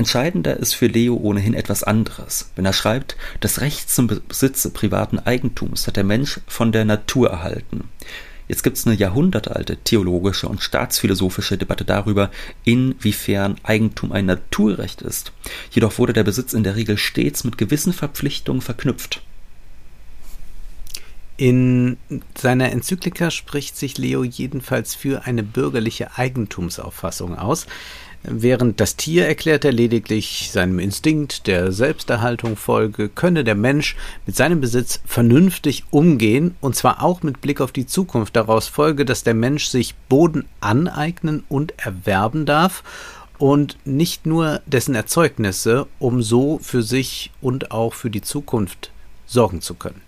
Entscheidender 0.00 0.56
ist 0.56 0.74
für 0.74 0.86
Leo 0.86 1.14
ohnehin 1.14 1.52
etwas 1.52 1.82
anderes. 1.82 2.50
Wenn 2.56 2.64
er 2.64 2.72
schreibt, 2.72 3.16
das 3.40 3.60
Recht 3.60 3.90
zum 3.90 4.06
Besitze 4.06 4.70
privaten 4.70 5.18
Eigentums 5.18 5.86
hat 5.86 5.96
der 5.96 6.04
Mensch 6.04 6.40
von 6.46 6.72
der 6.72 6.86
Natur 6.86 7.28
erhalten. 7.28 7.90
Jetzt 8.50 8.64
gibt 8.64 8.78
es 8.78 8.84
eine 8.84 8.96
jahrhundertealte 8.96 9.76
theologische 9.76 10.48
und 10.48 10.60
staatsphilosophische 10.60 11.56
Debatte 11.56 11.84
darüber, 11.84 12.32
inwiefern 12.64 13.54
Eigentum 13.62 14.10
ein 14.10 14.26
Naturrecht 14.26 15.02
ist. 15.02 15.30
Jedoch 15.70 15.98
wurde 15.98 16.12
der 16.12 16.24
Besitz 16.24 16.52
in 16.52 16.64
der 16.64 16.74
Regel 16.74 16.98
stets 16.98 17.44
mit 17.44 17.58
gewissen 17.58 17.92
Verpflichtungen 17.92 18.60
verknüpft. 18.60 19.22
In 21.36 21.96
seiner 22.36 22.72
Enzyklika 22.72 23.30
spricht 23.30 23.76
sich 23.76 23.98
Leo 23.98 24.24
jedenfalls 24.24 24.96
für 24.96 25.26
eine 25.26 25.44
bürgerliche 25.44 26.18
Eigentumsauffassung 26.18 27.38
aus, 27.38 27.68
Während 28.22 28.80
das 28.80 28.96
Tier 28.96 29.26
erklärt 29.26 29.64
er 29.64 29.72
lediglich 29.72 30.50
seinem 30.52 30.78
Instinkt 30.78 31.46
der 31.46 31.72
Selbsterhaltung 31.72 32.56
folge, 32.56 33.08
könne 33.08 33.44
der 33.44 33.54
Mensch 33.54 33.96
mit 34.26 34.36
seinem 34.36 34.60
Besitz 34.60 35.00
vernünftig 35.06 35.84
umgehen, 35.90 36.54
und 36.60 36.76
zwar 36.76 37.02
auch 37.02 37.22
mit 37.22 37.40
Blick 37.40 37.62
auf 37.62 37.72
die 37.72 37.86
Zukunft. 37.86 38.36
Daraus 38.36 38.68
folge, 38.68 39.06
dass 39.06 39.24
der 39.24 39.34
Mensch 39.34 39.66
sich 39.66 39.94
Boden 40.10 40.44
aneignen 40.60 41.44
und 41.48 41.72
erwerben 41.78 42.44
darf 42.44 42.82
und 43.38 43.78
nicht 43.86 44.26
nur 44.26 44.60
dessen 44.66 44.94
Erzeugnisse, 44.94 45.86
um 45.98 46.22
so 46.22 46.58
für 46.62 46.82
sich 46.82 47.30
und 47.40 47.70
auch 47.70 47.94
für 47.94 48.10
die 48.10 48.22
Zukunft 48.22 48.92
sorgen 49.30 49.60
zu 49.60 49.74
können. 49.74 50.02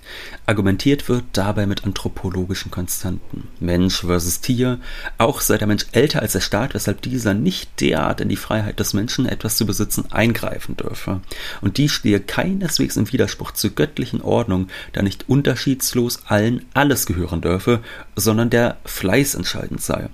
Argumentiert 0.46 1.08
wird 1.08 1.24
dabei 1.32 1.64
mit 1.66 1.84
anthropologischen 1.84 2.72
Konstanten. 2.72 3.46
Mensch 3.60 4.00
versus 4.00 4.40
Tier. 4.40 4.80
Auch 5.16 5.40
sei 5.40 5.58
der 5.58 5.68
Mensch 5.68 5.86
älter 5.92 6.22
als 6.22 6.32
der 6.32 6.40
Staat, 6.40 6.74
weshalb 6.74 7.02
dieser 7.02 7.32
nicht 7.32 7.80
derart 7.80 8.20
in 8.20 8.28
die 8.28 8.36
Freiheit 8.36 8.80
des 8.80 8.94
Menschen, 8.94 9.26
etwas 9.26 9.56
zu 9.56 9.64
besitzen, 9.64 10.10
eingreifen 10.10 10.76
dürfe. 10.76 11.20
Und 11.60 11.78
dies 11.78 11.92
stehe 11.92 12.18
keineswegs 12.18 12.96
im 12.96 13.12
Widerspruch 13.12 13.52
zur 13.52 13.70
göttlichen 13.70 14.22
Ordnung, 14.22 14.66
da 14.92 15.02
nicht 15.02 15.28
unterschiedslos 15.28 16.22
allen 16.26 16.64
alles 16.74 17.06
gehören 17.06 17.42
dürfe, 17.42 17.80
sondern 18.16 18.50
der 18.50 18.78
Fleiß 18.84 19.36
entscheidend 19.36 19.82
sei. 19.82 20.08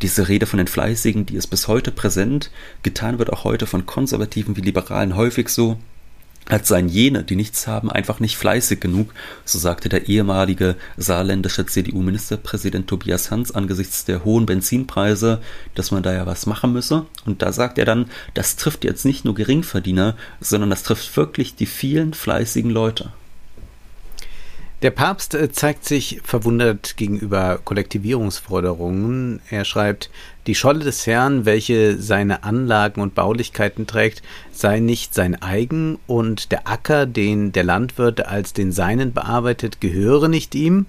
Diese 0.00 0.28
Rede 0.28 0.46
von 0.46 0.56
den 0.56 0.66
Fleißigen, 0.66 1.26
die 1.26 1.36
ist 1.36 1.48
bis 1.48 1.68
heute 1.68 1.90
präsent, 1.90 2.50
getan 2.82 3.18
wird 3.18 3.30
auch 3.30 3.44
heute 3.44 3.66
von 3.66 3.84
Konservativen 3.84 4.56
wie 4.56 4.62
Liberalen 4.62 5.14
häufig 5.14 5.50
so, 5.50 5.76
als 6.50 6.68
seien 6.68 6.88
jene, 6.88 7.22
die 7.22 7.36
nichts 7.36 7.66
haben, 7.66 7.90
einfach 7.90 8.20
nicht 8.20 8.36
fleißig 8.36 8.80
genug, 8.80 9.14
so 9.44 9.58
sagte 9.58 9.88
der 9.88 10.08
ehemalige 10.08 10.76
saarländische 10.96 11.64
CDU-Ministerpräsident 11.64 12.88
Tobias 12.88 13.30
Hans 13.30 13.52
angesichts 13.52 14.04
der 14.04 14.24
hohen 14.24 14.46
Benzinpreise, 14.46 15.40
dass 15.74 15.90
man 15.90 16.02
da 16.02 16.12
ja 16.12 16.26
was 16.26 16.46
machen 16.46 16.72
müsse. 16.72 17.06
Und 17.24 17.42
da 17.42 17.52
sagt 17.52 17.78
er 17.78 17.84
dann, 17.84 18.06
das 18.34 18.56
trifft 18.56 18.84
jetzt 18.84 19.04
nicht 19.04 19.24
nur 19.24 19.34
Geringverdiener, 19.34 20.16
sondern 20.40 20.70
das 20.70 20.82
trifft 20.82 21.16
wirklich 21.16 21.54
die 21.54 21.66
vielen 21.66 22.14
fleißigen 22.14 22.70
Leute. 22.70 23.12
Der 24.82 24.90
Papst 24.90 25.36
zeigt 25.52 25.84
sich 25.84 26.22
verwundert 26.24 26.96
gegenüber 26.96 27.60
Kollektivierungsforderungen. 27.62 29.40
Er 29.50 29.66
schreibt, 29.66 30.10
die 30.50 30.56
Scholle 30.56 30.80
des 30.80 31.06
Herrn, 31.06 31.44
welche 31.44 31.96
seine 31.96 32.42
Anlagen 32.42 33.00
und 33.00 33.14
Baulichkeiten 33.14 33.86
trägt, 33.86 34.20
sei 34.50 34.80
nicht 34.80 35.14
sein 35.14 35.40
eigen, 35.40 36.00
und 36.08 36.50
der 36.50 36.66
Acker, 36.66 37.06
den 37.06 37.52
der 37.52 37.62
Landwirt 37.62 38.26
als 38.26 38.52
den 38.52 38.72
seinen 38.72 39.12
bearbeitet, 39.12 39.80
gehöre 39.80 40.26
nicht 40.26 40.56
ihm. 40.56 40.86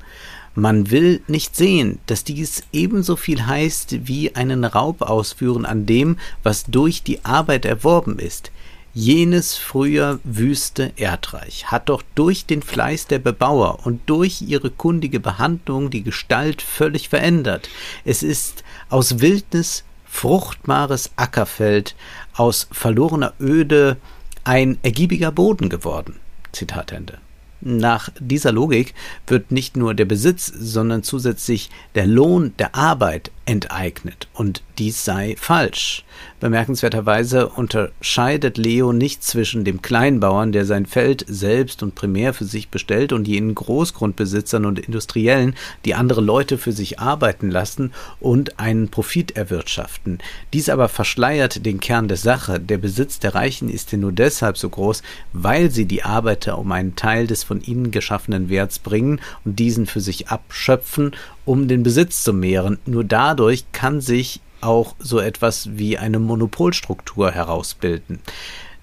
Man 0.56 0.90
will 0.90 1.22
nicht 1.28 1.56
sehen, 1.56 2.00
dass 2.08 2.24
dies 2.24 2.64
ebenso 2.74 3.16
viel 3.16 3.46
heißt 3.46 4.08
wie 4.08 4.36
einen 4.36 4.66
Raub 4.66 5.04
ausführen 5.04 5.68
an 5.68 5.86
dem, 5.86 6.18
was 6.42 6.66
durch 6.66 7.04
die 7.04 7.24
Arbeit 7.24 7.66
erworben 7.66 8.18
ist. 8.18 8.50
Jenes 8.94 9.56
früher 9.56 10.20
wüste 10.26 10.92
Erdreich 10.98 11.72
hat 11.72 11.88
doch 11.88 12.04
durch 12.14 12.46
den 12.46 12.62
Fleiß 12.62 13.08
der 13.08 13.20
Bebauer 13.20 13.86
und 13.86 14.02
durch 14.08 14.42
ihre 14.42 14.70
kundige 14.70 15.22
Behandlung 15.22 15.90
die 15.90 16.04
Gestalt 16.04 16.62
völlig 16.62 17.08
verändert. 17.08 17.70
Es 18.04 18.22
ist 18.22 18.66
aus 18.90 19.22
Wildnis 19.22 19.86
fruchtbares 20.04 21.12
Ackerfeld, 21.16 21.96
aus 22.34 22.68
verlorener 22.70 23.34
Öde 23.40 23.96
ein 24.44 24.78
ergiebiger 24.84 25.32
Boden 25.32 25.70
geworden. 25.70 26.20
Zitat 26.52 26.92
Ende. 26.92 27.20
Nach 27.62 28.10
dieser 28.20 28.52
Logik 28.52 28.94
wird 29.28 29.52
nicht 29.52 29.78
nur 29.78 29.94
der 29.94 30.06
Besitz, 30.06 30.48
sondern 30.48 31.04
zusätzlich 31.04 31.70
der 31.96 32.08
Lohn 32.08 32.54
der 32.58 32.76
Arbeit 32.76 33.32
enteignet, 33.52 34.30
und 34.34 34.64
dies 34.78 35.04
sei 35.04 35.36
falsch. 35.38 36.06
Bemerkenswerterweise 36.40 37.50
unterscheidet 37.50 38.58
Leo 38.58 38.94
nicht 38.94 39.24
zwischen 39.24 39.66
dem 39.66 39.82
Kleinbauern, 39.82 40.54
der 40.54 40.66
sein 40.66 40.86
Feld 40.86 41.26
selbst 41.28 41.84
und 41.84 41.94
primär 41.94 42.34
für 42.34 42.46
sich 42.46 42.70
bestellt, 42.70 43.12
und 43.12 43.28
jenen 43.28 43.54
Großgrundbesitzern 43.54 44.66
und 44.66 44.80
Industriellen, 44.80 45.56
die 45.84 45.96
andere 45.96 46.22
Leute 46.22 46.58
für 46.58 46.72
sich 46.72 47.00
arbeiten 47.00 47.52
lassen 47.52 47.92
und 48.22 48.58
einen 48.58 48.88
Profit 48.88 49.32
erwirtschaften. 49.32 50.20
Dies 50.54 50.70
aber 50.70 50.88
verschleiert 50.88 51.66
den 51.66 51.82
Kern 51.82 52.08
der 52.08 52.18
Sache. 52.18 52.58
Der 52.58 52.78
Besitz 52.78 53.20
der 53.20 53.36
Reichen 53.36 53.68
ist 53.68 53.92
nur 53.92 54.14
deshalb 54.14 54.58
so 54.58 54.70
groß, 54.70 55.04
weil 55.34 55.70
sie 55.72 55.86
die 55.86 56.04
Arbeiter 56.04 56.58
um 56.58 56.72
einen 56.72 56.96
Teil 56.96 57.28
des 57.28 57.44
von 57.44 57.62
ihnen 57.62 57.92
geschaffenen 57.92 58.50
Werts 58.50 58.80
bringen 58.80 59.20
und 59.44 59.60
diesen 59.60 59.88
für 59.88 60.00
sich 60.00 60.30
abschöpfen 60.30 61.12
um 61.46 61.68
den 61.68 61.84
Besitz 61.84 62.24
zu 62.24 62.34
mehren. 62.34 62.80
Nur 62.86 63.04
dadurch 63.04 63.66
kann 63.72 64.02
sich 64.02 64.42
auch 64.62 64.96
so 65.00 65.20
etwas 65.20 65.70
wie 65.78 65.98
eine 65.98 66.20
Monopolstruktur 66.20 67.32
herausbilden. 67.32 68.20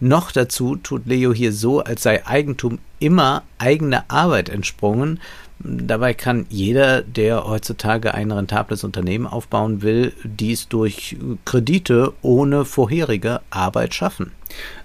Noch 0.01 0.31
dazu 0.31 0.77
tut 0.77 1.07
Leo 1.07 1.33
hier 1.33 1.53
so, 1.53 1.81
als 1.81 2.05
sei 2.05 2.25
Eigentum 2.27 2.79
immer 3.01 3.43
eigene 3.59 4.09
Arbeit 4.11 4.49
entsprungen. 4.49 5.21
Dabei 5.61 6.15
kann 6.15 6.47
jeder, 6.51 7.03
der 7.03 7.45
heutzutage 7.45 8.15
ein 8.15 8.31
rentables 8.31 8.85
Unternehmen 8.85 9.27
aufbauen 9.27 9.83
will, 9.83 10.13
dies 10.23 10.69
durch 10.69 11.17
Kredite 11.45 12.13
ohne 12.23 12.65
vorherige 12.65 13.41
Arbeit 13.51 13.93
schaffen. 13.93 14.33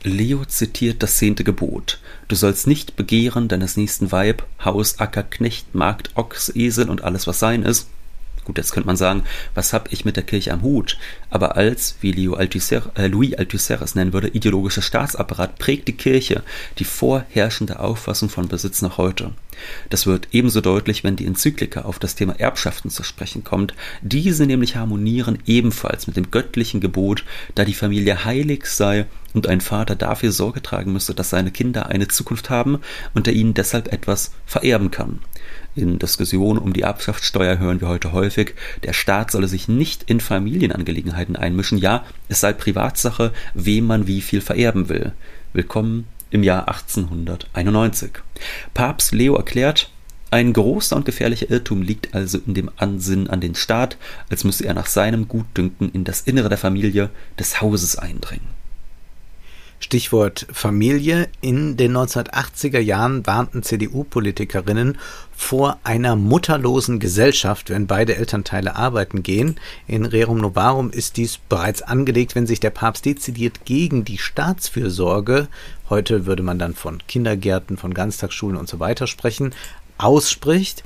Leo 0.01 0.45
zitiert 0.45 1.03
das 1.03 1.17
zehnte 1.17 1.43
Gebot. 1.43 1.99
Du 2.27 2.35
sollst 2.35 2.65
nicht 2.65 2.95
begehren 2.95 3.47
deines 3.47 3.77
nächsten 3.77 4.11
Weib, 4.11 4.43
Haus, 4.63 4.99
Acker, 4.99 5.23
Knecht, 5.23 5.75
Magd, 5.75 6.11
Ochs, 6.15 6.51
Esel 6.55 6.89
und 6.89 7.03
alles, 7.03 7.27
was 7.27 7.39
sein 7.39 7.63
ist, 7.63 7.87
Gut, 8.45 8.57
jetzt 8.57 8.73
könnte 8.73 8.87
man 8.87 8.97
sagen, 8.97 9.23
was 9.55 9.71
habe 9.71 9.89
ich 9.91 10.03
mit 10.03 10.17
der 10.17 10.23
Kirche 10.23 10.51
am 10.51 10.63
Hut? 10.63 10.97
Aber 11.29 11.55
als, 11.55 11.95
wie 12.01 12.11
äh, 12.11 13.07
Louis 13.07 13.33
Althusser 13.35 13.81
es 13.81 13.95
nennen 13.95 14.13
würde, 14.13 14.27
ideologischer 14.27 14.81
Staatsapparat 14.81 15.57
prägt 15.59 15.87
die 15.87 15.93
Kirche 15.93 16.43
die 16.79 16.83
vorherrschende 16.83 17.79
Auffassung 17.79 18.29
von 18.29 18.47
Besitz 18.49 18.81
noch 18.81 18.97
heute. 18.97 19.31
Das 19.89 20.07
wird 20.07 20.29
ebenso 20.31 20.61
deutlich, 20.61 21.03
wenn 21.03 21.15
die 21.15 21.25
Enzyklika 21.25 21.81
auf 21.81 21.99
das 21.99 22.15
Thema 22.15 22.39
Erbschaften 22.39 22.89
zu 22.89 23.03
sprechen 23.03 23.43
kommt. 23.43 23.73
Diese 24.01 24.45
nämlich 24.45 24.75
harmonieren 24.75 25.39
ebenfalls 25.45 26.07
mit 26.07 26.17
dem 26.17 26.31
göttlichen 26.31 26.81
Gebot, 26.81 27.23
da 27.55 27.63
die 27.63 27.73
Familie 27.73 28.25
heilig 28.25 28.65
sei 28.65 29.05
und 29.33 29.47
ein 29.47 29.61
Vater 29.61 29.95
dafür 29.95 30.31
Sorge 30.31 30.61
tragen 30.61 30.93
müsse, 30.93 31.13
dass 31.13 31.29
seine 31.29 31.51
Kinder 31.51 31.87
eine 31.87 32.07
Zukunft 32.07 32.49
haben 32.49 32.79
und 33.13 33.27
er 33.27 33.33
ihnen 33.33 33.53
deshalb 33.53 33.91
etwas 33.91 34.31
vererben 34.45 34.91
kann. 34.91 35.19
In 35.75 35.97
Diskussionen 35.97 36.59
um 36.59 36.71
die 36.71 36.81
Erbschaftssteuer 36.81 37.57
hören 37.57 37.81
wir 37.81 37.87
heute 37.87 38.11
häufig, 38.11 38.53
der 38.83 38.93
Staat 38.93 39.31
solle 39.31 39.47
sich 39.47 39.67
nicht 39.67 40.03
in 40.03 40.19
Familienangelegenheiten 40.19 41.35
einmischen. 41.35 41.79
Ja, 41.79 42.05
es 42.29 42.41
sei 42.41 42.53
Privatsache, 42.53 43.33
wem 43.55 43.87
man 43.87 44.05
wie 44.05 44.21
viel 44.21 44.39
vererben 44.39 44.87
will. 44.87 45.13
Willkommen 45.51 46.05
im 46.29 46.43
Jahr 46.43 46.67
1891. 46.67 48.11
Papst 48.75 49.15
Leo 49.15 49.35
erklärt, 49.35 49.89
ein 50.29 50.53
großer 50.53 50.95
und 50.95 51.05
gefährlicher 51.05 51.49
Irrtum 51.49 51.81
liegt 51.81 52.13
also 52.13 52.37
in 52.45 52.53
dem 52.53 52.69
Ansinnen 52.77 53.27
an 53.27 53.41
den 53.41 53.55
Staat, 53.55 53.97
als 54.29 54.43
müsse 54.43 54.65
er 54.67 54.75
nach 54.75 54.87
seinem 54.87 55.27
Gutdünken 55.27 55.91
in 55.91 56.03
das 56.03 56.21
Innere 56.21 56.49
der 56.49 56.59
Familie, 56.59 57.09
des 57.39 57.61
Hauses 57.61 57.97
eindringen. 57.97 58.52
Stichwort 59.83 60.47
Familie. 60.51 61.27
In 61.41 61.75
den 61.75 61.95
1980er 61.95 62.79
Jahren 62.79 63.27
warnten 63.27 63.63
CDU-Politikerinnen 63.63 64.97
vor 65.35 65.77
einer 65.83 66.15
mutterlosen 66.15 66.99
Gesellschaft, 66.99 67.69
wenn 67.69 67.85
beide 67.85 68.15
Elternteile 68.15 68.77
arbeiten 68.77 69.23
gehen. 69.23 69.59
In 69.85 70.05
Rerum 70.05 70.37
Novarum 70.37 70.89
ist 70.89 71.17
dies 71.17 71.37
bereits 71.37 71.81
angelegt, 71.81 72.33
wenn 72.33 72.47
sich 72.47 72.61
der 72.61 72.69
Papst 72.69 73.03
dezidiert 73.03 73.65
gegen 73.65 74.05
die 74.05 74.17
Staatsfürsorge, 74.17 75.49
heute 75.89 76.25
würde 76.25 76.43
man 76.43 76.59
dann 76.59 76.75
von 76.75 76.99
Kindergärten, 77.05 77.75
von 77.75 77.93
Ganztagsschulen 77.93 78.57
und 78.57 78.69
so 78.69 78.79
weiter 78.79 79.05
sprechen, 79.05 79.53
ausspricht. 79.97 80.83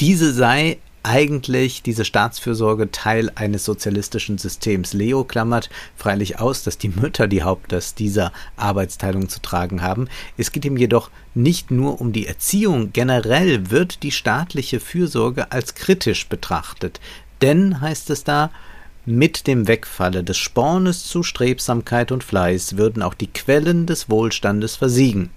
Diese 0.00 0.32
sei 0.32 0.78
eigentlich 1.02 1.82
diese 1.82 2.04
Staatsfürsorge 2.04 2.90
Teil 2.90 3.30
eines 3.34 3.64
sozialistischen 3.64 4.38
Systems. 4.38 4.92
Leo 4.92 5.24
klammert 5.24 5.70
freilich 5.96 6.38
aus, 6.40 6.62
dass 6.62 6.78
die 6.78 6.88
Mütter 6.88 7.28
die 7.28 7.42
Hauptlast 7.42 7.98
dieser 7.98 8.32
Arbeitsteilung 8.56 9.28
zu 9.28 9.40
tragen 9.40 9.82
haben. 9.82 10.08
Es 10.36 10.52
geht 10.52 10.64
ihm 10.64 10.76
jedoch 10.76 11.10
nicht 11.34 11.70
nur 11.70 12.00
um 12.00 12.12
die 12.12 12.26
Erziehung. 12.26 12.92
Generell 12.92 13.70
wird 13.70 14.02
die 14.02 14.12
staatliche 14.12 14.80
Fürsorge 14.80 15.50
als 15.50 15.74
kritisch 15.74 16.28
betrachtet. 16.28 17.00
Denn, 17.40 17.80
heißt 17.80 18.10
es 18.10 18.24
da, 18.24 18.50
mit 19.04 19.48
dem 19.48 19.66
Wegfalle 19.66 20.22
des 20.22 20.38
Spornes 20.38 21.04
zu 21.06 21.24
Strebsamkeit 21.24 22.12
und 22.12 22.22
Fleiß 22.22 22.76
würden 22.76 23.02
auch 23.02 23.14
die 23.14 23.26
Quellen 23.26 23.86
des 23.86 24.08
Wohlstandes 24.08 24.76
versiegen 24.76 25.30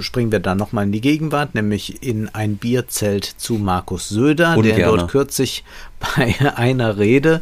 springen 0.00 0.32
wir 0.32 0.40
dann 0.40 0.58
nochmal 0.58 0.84
in 0.84 0.92
die 0.92 1.00
Gegenwart, 1.00 1.54
nämlich 1.54 2.02
in 2.02 2.28
ein 2.28 2.56
Bierzelt 2.56 3.24
zu 3.24 3.54
Markus 3.54 4.08
Söder, 4.08 4.56
Ungerne. 4.56 4.76
der 4.76 4.86
dort 4.86 5.10
kürzlich 5.10 5.64
bei 6.16 6.34
einer 6.56 6.98
Rede 6.98 7.40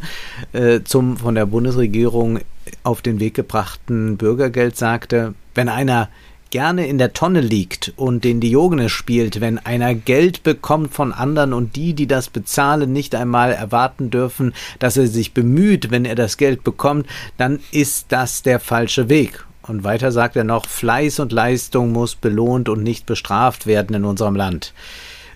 äh, 0.53 0.81
zum 0.83 1.17
von 1.17 1.35
der 1.35 1.45
Bundesregierung 1.45 2.39
auf 2.83 3.01
den 3.01 3.19
Weg 3.19 3.35
gebrachten 3.35 4.17
Bürgergeld 4.17 4.75
sagte, 4.77 5.33
wenn 5.53 5.69
einer 5.69 6.09
gerne 6.55 6.87
in 6.87 6.97
der 6.97 7.13
Tonne 7.13 7.41
liegt 7.41 7.91
und 7.97 8.23
den 8.23 8.39
Diogenes 8.39 8.91
spielt, 8.91 9.41
wenn 9.41 9.57
einer 9.57 9.93
Geld 9.93 10.43
bekommt 10.43 10.93
von 10.93 11.11
anderen 11.11 11.53
und 11.53 11.75
die, 11.75 11.93
die 11.93 12.07
das 12.07 12.29
bezahlen, 12.29 12.93
nicht 12.93 13.13
einmal 13.13 13.51
erwarten 13.51 14.09
dürfen, 14.09 14.53
dass 14.79 14.95
er 14.95 15.07
sich 15.07 15.33
bemüht, 15.33 15.91
wenn 15.91 16.05
er 16.05 16.15
das 16.15 16.37
Geld 16.37 16.63
bekommt, 16.63 17.07
dann 17.37 17.59
ist 17.71 18.05
das 18.09 18.41
der 18.41 18.59
falsche 18.59 19.09
Weg. 19.09 19.45
Und 19.67 19.83
weiter 19.83 20.11
sagt 20.11 20.35
er 20.35 20.43
noch, 20.43 20.67
Fleiß 20.67 21.19
und 21.19 21.31
Leistung 21.31 21.91
muss 21.91 22.15
belohnt 22.15 22.69
und 22.69 22.83
nicht 22.83 23.05
bestraft 23.05 23.65
werden 23.65 23.95
in 23.95 24.05
unserem 24.05 24.35
Land. 24.35 24.73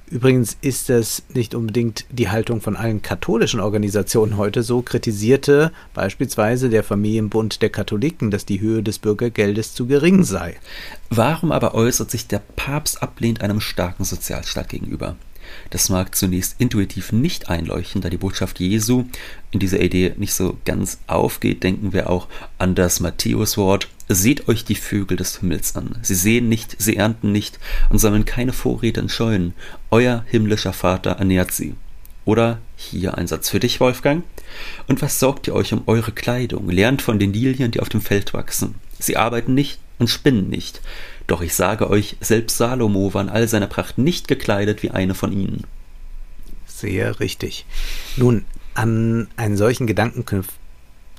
Übrigens 0.09 0.57
ist 0.62 0.89
es 0.89 1.24
nicht 1.33 1.53
unbedingt 1.53 2.05
die 2.09 2.29
Haltung 2.29 2.62
von 2.62 2.75
allen 2.75 3.03
katholischen 3.03 3.59
Organisationen 3.59 4.38
heute 4.38 4.63
so, 4.63 4.81
kritisierte 4.81 5.71
beispielsweise 5.93 6.69
der 6.69 6.83
Familienbund 6.83 7.62
der 7.62 7.69
Katholiken, 7.69 8.31
dass 8.31 8.45
die 8.45 8.59
Höhe 8.59 8.81
des 8.81 8.98
Bürgergeldes 8.98 9.75
zu 9.75 9.86
gering 9.86 10.24
sei. 10.24 10.57
Warum 11.12 11.51
aber 11.51 11.75
äußert 11.75 12.09
sich 12.09 12.27
der 12.27 12.41
Papst 12.55 13.03
ablehnend 13.03 13.41
einem 13.41 13.62
starken 13.62 14.03
Sozialstaat 14.03 14.69
gegenüber? 14.69 15.15
Das 15.70 15.89
mag 15.89 16.15
zunächst 16.15 16.56
intuitiv 16.60 17.12
nicht 17.12 17.50
einleuchten, 17.50 18.01
da 18.01 18.10
die 18.10 18.18
Botschaft 18.18 18.60
Jesu 18.60 19.06
in 19.51 19.60
dieser 19.60 19.82
Idee 19.82 20.13
nicht 20.18 20.34
so 20.34 20.58
ganz 20.65 21.00
aufgeht, 21.08 21.63
denken 21.63 21.94
wir 21.94 22.10
auch 22.10 22.27
an 22.58 22.75
das 22.75 23.00
Matthäuswort 23.00 23.88
Seht 24.12 24.48
euch 24.48 24.65
die 24.65 24.74
Vögel 24.74 25.18
des 25.18 25.39
Himmels 25.39 25.75
an. 25.75 26.00
Sie 26.01 26.15
sehen 26.15 26.50
nicht, 26.50 26.75
sie 26.79 26.96
ernten 26.96 27.32
nicht 27.32 27.60
und 27.91 28.00
sammeln 28.00 28.25
keine 28.25 28.53
Vorräte 28.53 29.01
in 29.01 29.08
Scheunen. 29.08 29.53
Euer 29.91 30.25
himmlischer 30.27 30.74
Vater 30.74 31.12
ernährt 31.12 31.51
sie. 31.51 31.75
Oder 32.25 32.60
hier 32.75 33.20
ein 33.20 33.27
Satz 33.27 33.50
für 33.50 33.60
dich, 33.60 33.79
Wolfgang. 33.79 34.24
Und 34.88 35.03
was 35.03 35.20
sorgt 35.20 35.46
ihr 35.48 35.53
euch 35.53 35.74
um 35.74 35.84
eure 35.86 36.12
Kleidung? 36.12 36.70
Lernt 36.70 37.03
von 37.03 37.20
den 37.20 37.34
Lilien, 37.34 37.70
die 37.70 37.82
auf 37.82 37.89
dem 37.89 38.01
Feld 38.01 38.34
wachsen. 38.34 38.75
Sie 38.98 39.15
arbeiten 39.15 39.53
nicht 39.53 39.79
und 40.00 40.10
spinnen 40.10 40.50
nicht. 40.50 40.82
Doch 41.29 41.41
ich 41.41 41.53
sage 41.53 41.91
euch, 41.91 42.17
selbst 42.21 42.57
Salomo 42.57 43.13
war 43.13 43.21
in 43.21 43.29
all 43.29 43.48
seiner 43.48 43.67
Pracht 43.67 44.00
nicht 44.00 44.27
gekleidet 44.27 44.81
wie 44.81 44.89
eine 44.89 45.13
von 45.13 45.31
ihnen. 45.31 45.63
Sehr 46.65 47.19
richtig. 47.19 47.67
Nun, 48.17 48.45
an 48.74 49.27
einen 49.38 49.55
solchen 49.55 49.86
Gedanken 49.86 50.25
knüpft 50.25 50.55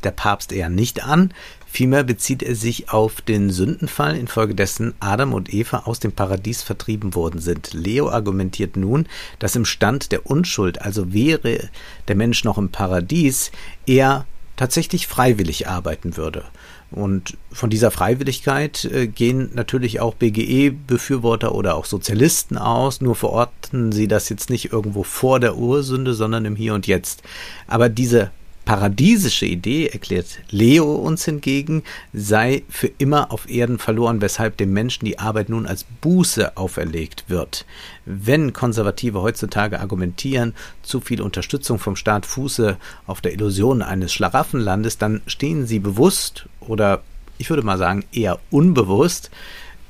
der 0.03 0.11
Papst 0.11 0.51
eher 0.51 0.69
nicht 0.69 1.05
an. 1.05 1.33
Vielmehr 1.65 2.03
bezieht 2.03 2.43
er 2.43 2.57
sich 2.57 2.91
auf 2.91 3.21
den 3.21 3.51
Sündenfall, 3.51 4.17
infolgedessen 4.17 4.95
Adam 4.99 5.33
und 5.33 5.55
Eva 5.55 5.83
aus 5.85 6.01
dem 6.01 6.11
Paradies 6.11 6.65
vertrieben 6.65 7.15
worden 7.15 7.41
sind. 7.41 7.73
Leo 7.73 8.11
argumentiert 8.11 8.77
nun, 8.77 9.07
dass 9.39 9.55
im 9.55 9.65
Stand 9.65 10.11
der 10.11 10.27
Unschuld, 10.27 10.83
also 10.83 11.13
wäre 11.13 11.71
der 12.09 12.17
Mensch 12.17 12.43
noch 12.43 12.59
im 12.59 12.71
Paradies, 12.71 13.53
er 13.87 14.27
tatsächlich 14.57 15.07
freiwillig 15.07 15.69
arbeiten 15.69 16.17
würde. 16.17 16.47
Und 16.91 17.37
von 17.53 17.71
dieser 17.71 17.91
Freiwilligkeit 17.91 18.85
äh, 18.85 19.07
gehen 19.07 19.51
natürlich 19.55 20.01
auch 20.01 20.15
BGE-Befürworter 20.15 21.55
oder 21.55 21.77
auch 21.77 21.85
Sozialisten 21.85 22.59
aus, 22.59 23.01
nur 23.01 23.15
verorten 23.15 23.93
sie 23.93 24.09
das 24.09 24.29
jetzt 24.29 24.51
nicht 24.51 24.73
irgendwo 24.73 25.05
vor 25.05 25.39
der 25.39 25.57
Ursünde, 25.57 26.15
sondern 26.15 26.45
im 26.45 26.57
Hier 26.57 26.75
und 26.75 26.89
Jetzt. 26.89 27.23
Aber 27.69 27.89
diese 27.89 28.33
paradiesische 28.65 29.47
Idee, 29.47 29.87
erklärt 29.87 30.41
Leo 30.51 30.95
uns 30.95 31.25
hingegen, 31.25 31.83
sei 32.13 32.63
für 32.69 32.91
immer 32.99 33.33
auf 33.33 33.49
Erden 33.49 33.79
verloren, 33.79 34.21
weshalb 34.21 34.59
dem 34.59 34.73
Menschen 34.73 35.07
die 35.07 35.19
Arbeit 35.19 35.49
nun 35.49 35.67
als 35.67 35.85
Buße 36.01 36.57
auferlegt 36.57 37.25
wird. 37.29 37.67
Wenn 38.05 38.53
Konservative 38.53 39.23
heutzutage 39.23 39.81
argumentieren, 39.81 40.55
zu 40.83 41.01
viel 41.01 41.23
Unterstützung 41.23 41.79
vom 41.79 41.97
Staat 41.97 42.27
fuße 42.27 42.77
auf 43.07 43.21
der 43.21 43.33
Illusion 43.33 43.83
eines 43.83 44.13
Schlaraffenlandes, 44.13 44.99
dann 44.99 45.23
stehen 45.27 45.67
sie 45.67 45.79
bewusst 45.79 46.47
oder 46.61 47.03
ich 47.39 47.51
würde 47.51 47.63
mal 47.63 47.79
sagen 47.79 48.05
eher 48.13 48.39
unbewusst 48.51 49.31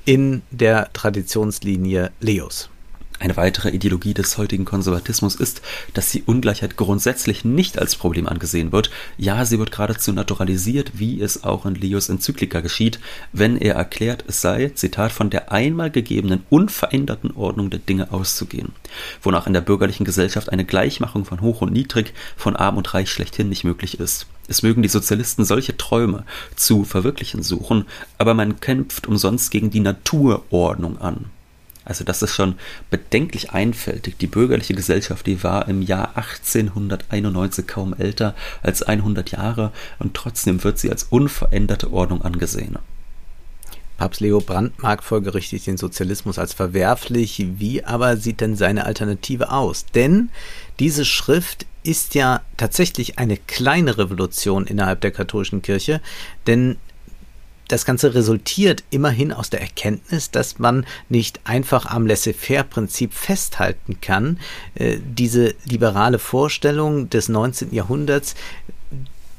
in 0.05 0.43
der 0.51 0.93
Traditionslinie 0.93 2.11
Leos. 2.21 2.71
Eine 3.21 3.37
weitere 3.37 3.69
Ideologie 3.69 4.15
des 4.15 4.39
heutigen 4.39 4.65
Konservatismus 4.65 5.35
ist, 5.35 5.61
dass 5.93 6.11
die 6.11 6.23
Ungleichheit 6.23 6.79
grundsätzlich 6.79 7.45
nicht 7.45 7.79
als 7.79 7.95
Problem 7.95 8.27
angesehen 8.27 8.73
wird. 8.73 8.91
Ja, 9.19 9.45
sie 9.45 9.59
wird 9.59 9.73
geradezu 9.73 10.11
naturalisiert, 10.13 10.93
wie 10.95 11.21
es 11.21 11.45
auch 11.45 11.67
in 11.67 11.75
Leos 11.75 12.09
Enzyklika 12.09 12.61
geschieht, 12.61 12.99
wenn 13.35 13.59
er 13.59 13.75
erklärt, 13.75 14.25
es 14.27 14.41
sei, 14.41 14.71
Zitat, 14.75 15.13
von 15.13 15.29
der 15.29 15.53
einmal 15.53 15.91
gegebenen 15.91 16.45
unveränderten 16.49 17.37
Ordnung 17.37 17.69
der 17.69 17.81
Dinge 17.81 18.11
auszugehen, 18.11 18.73
wonach 19.21 19.47
in 19.47 19.53
der 19.53 19.61
bürgerlichen 19.61 20.07
Gesellschaft 20.07 20.51
eine 20.51 20.65
Gleichmachung 20.65 21.27
von 21.27 21.43
hoch 21.43 21.61
und 21.61 21.75
niedrig, 21.75 22.15
von 22.39 22.57
arm 22.57 22.79
und 22.79 22.95
reich 22.95 23.11
schlechthin 23.11 23.51
nicht 23.51 23.65
möglich 23.65 24.01
ist. 24.01 24.29
Es 24.51 24.65
mögen 24.65 24.83
die 24.83 24.89
Sozialisten 24.89 25.45
solche 25.45 25.77
Träume 25.77 26.25
zu 26.57 26.83
verwirklichen 26.83 27.45
suchen, 27.45 27.87
aber 28.19 28.35
man 28.35 28.59
kämpft 28.59 29.07
umsonst 29.07 29.53
gegen 29.53 29.71
die 29.71 29.79
Naturordnung 29.79 30.99
an. 31.01 31.27
Also 31.85 32.03
das 32.03 32.21
ist 32.21 32.35
schon 32.35 32.57
bedenklich 32.91 33.53
einfältig. 33.53 34.19
Die 34.19 34.27
bürgerliche 34.27 34.75
Gesellschaft, 34.75 35.25
die 35.29 35.45
war 35.45 35.69
im 35.69 35.83
Jahr 35.83 36.17
1891 36.17 37.69
kaum 37.69 37.95
älter 37.95 38.35
als 38.61 38.83
100 38.83 39.31
Jahre 39.31 39.71
und 40.01 40.15
trotzdem 40.15 40.65
wird 40.65 40.81
sie 40.81 40.91
als 40.91 41.05
unveränderte 41.05 41.93
Ordnung 41.93 42.23
angesehen. 42.23 42.77
Papst 44.01 44.23
Leo 44.23 44.41
brandmarkt 44.41 45.05
folgerichtig 45.05 45.65
den 45.65 45.77
Sozialismus 45.77 46.39
als 46.39 46.55
verwerflich. 46.55 47.45
Wie 47.59 47.85
aber 47.85 48.17
sieht 48.17 48.41
denn 48.41 48.57
seine 48.57 48.87
Alternative 48.87 49.53
aus? 49.53 49.85
Denn 49.95 50.31
diese 50.79 51.05
Schrift 51.05 51.67
ist 51.83 52.15
ja 52.15 52.41
tatsächlich 52.57 53.19
eine 53.19 53.37
kleine 53.37 53.99
Revolution 53.99 54.67
innerhalb 54.67 55.03
der 55.03 55.11
katholischen 55.11 55.61
Kirche, 55.61 56.01
denn 56.47 56.79
das 57.71 57.85
Ganze 57.85 58.15
resultiert 58.15 58.83
immerhin 58.91 59.33
aus 59.33 59.49
der 59.49 59.61
Erkenntnis, 59.61 60.33
dass 60.33 60.59
man 60.59 60.85
nicht 61.09 61.39
einfach 61.45 61.87
am 61.87 62.05
Laissez-faire-Prinzip 62.05 63.15
festhalten 63.15 64.01
kann. 64.01 64.41
Äh, 64.75 64.97
diese 65.05 65.55
liberale 65.67 66.19
Vorstellung 66.19 67.11
des 67.11 67.29
19. 67.29 67.73
Jahrhunderts, 67.73 68.35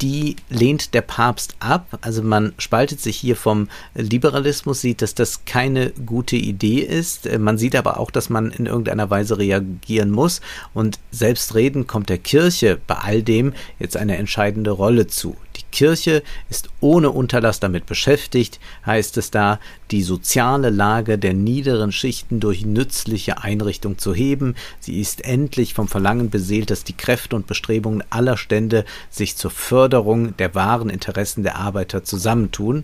die 0.01 0.35
lehnt 0.49 0.93
der 0.93 1.01
Papst 1.01 1.55
ab. 1.59 1.99
Also 2.01 2.23
man 2.23 2.53
spaltet 2.57 2.99
sich 2.99 3.17
hier 3.17 3.35
vom 3.35 3.67
Liberalismus, 3.93 4.81
sieht, 4.81 5.01
dass 5.01 5.13
das 5.13 5.45
keine 5.45 5.91
gute 5.91 6.35
Idee 6.35 6.79
ist. 6.79 7.27
Äh, 7.27 7.37
man 7.37 7.57
sieht 7.57 7.75
aber 7.75 7.99
auch, 7.99 8.11
dass 8.11 8.29
man 8.29 8.51
in 8.51 8.65
irgendeiner 8.65 9.09
Weise 9.09 9.37
reagieren 9.37 10.09
muss. 10.09 10.41
Und 10.73 10.99
selbstredend 11.11 11.87
kommt 11.87 12.09
der 12.09 12.17
Kirche 12.17 12.79
bei 12.87 12.95
all 12.95 13.23
dem 13.23 13.53
jetzt 13.79 13.97
eine 13.97 14.17
entscheidende 14.17 14.71
Rolle 14.71 15.07
zu. 15.07 15.35
Kirche 15.71 16.23
ist 16.49 16.69
ohne 16.79 17.09
Unterlass 17.09 17.59
damit 17.59 17.85
beschäftigt, 17.85 18.59
heißt 18.85 19.17
es 19.17 19.31
da, 19.31 19.59
die 19.89 20.03
soziale 20.03 20.69
Lage 20.69 21.17
der 21.17 21.33
niederen 21.33 21.91
Schichten 21.91 22.39
durch 22.39 22.65
nützliche 22.65 23.41
Einrichtung 23.43 23.97
zu 23.97 24.13
heben. 24.13 24.55
Sie 24.79 24.99
ist 24.99 25.25
endlich 25.25 25.73
vom 25.73 25.87
Verlangen 25.87 26.29
beseelt, 26.29 26.69
dass 26.69 26.83
die 26.83 26.97
Kräfte 26.97 27.35
und 27.35 27.47
Bestrebungen 27.47 28.03
aller 28.09 28.37
Stände 28.37 28.85
sich 29.09 29.35
zur 29.35 29.51
Förderung 29.51 30.35
der 30.37 30.53
wahren 30.55 30.89
Interessen 30.89 31.43
der 31.43 31.57
Arbeiter 31.57 32.03
zusammentun. 32.03 32.83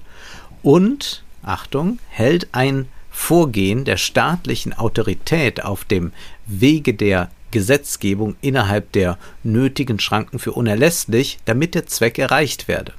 Und, 0.63 1.23
Achtung, 1.43 1.99
hält 2.09 2.47
ein 2.53 2.87
Vorgehen 3.09 3.83
der 3.83 3.97
staatlichen 3.97 4.73
Autorität 4.73 5.63
auf 5.63 5.85
dem 5.85 6.11
Wege 6.45 6.93
der 6.93 7.31
Gesetzgebung 7.51 8.35
innerhalb 8.41 8.91
der 8.91 9.17
nötigen 9.43 9.99
Schranken 9.99 10.39
für 10.39 10.53
unerlässlich, 10.53 11.39
damit 11.45 11.75
der 11.75 11.87
Zweck 11.87 12.19
erreicht 12.19 12.67
werde. 12.67 12.93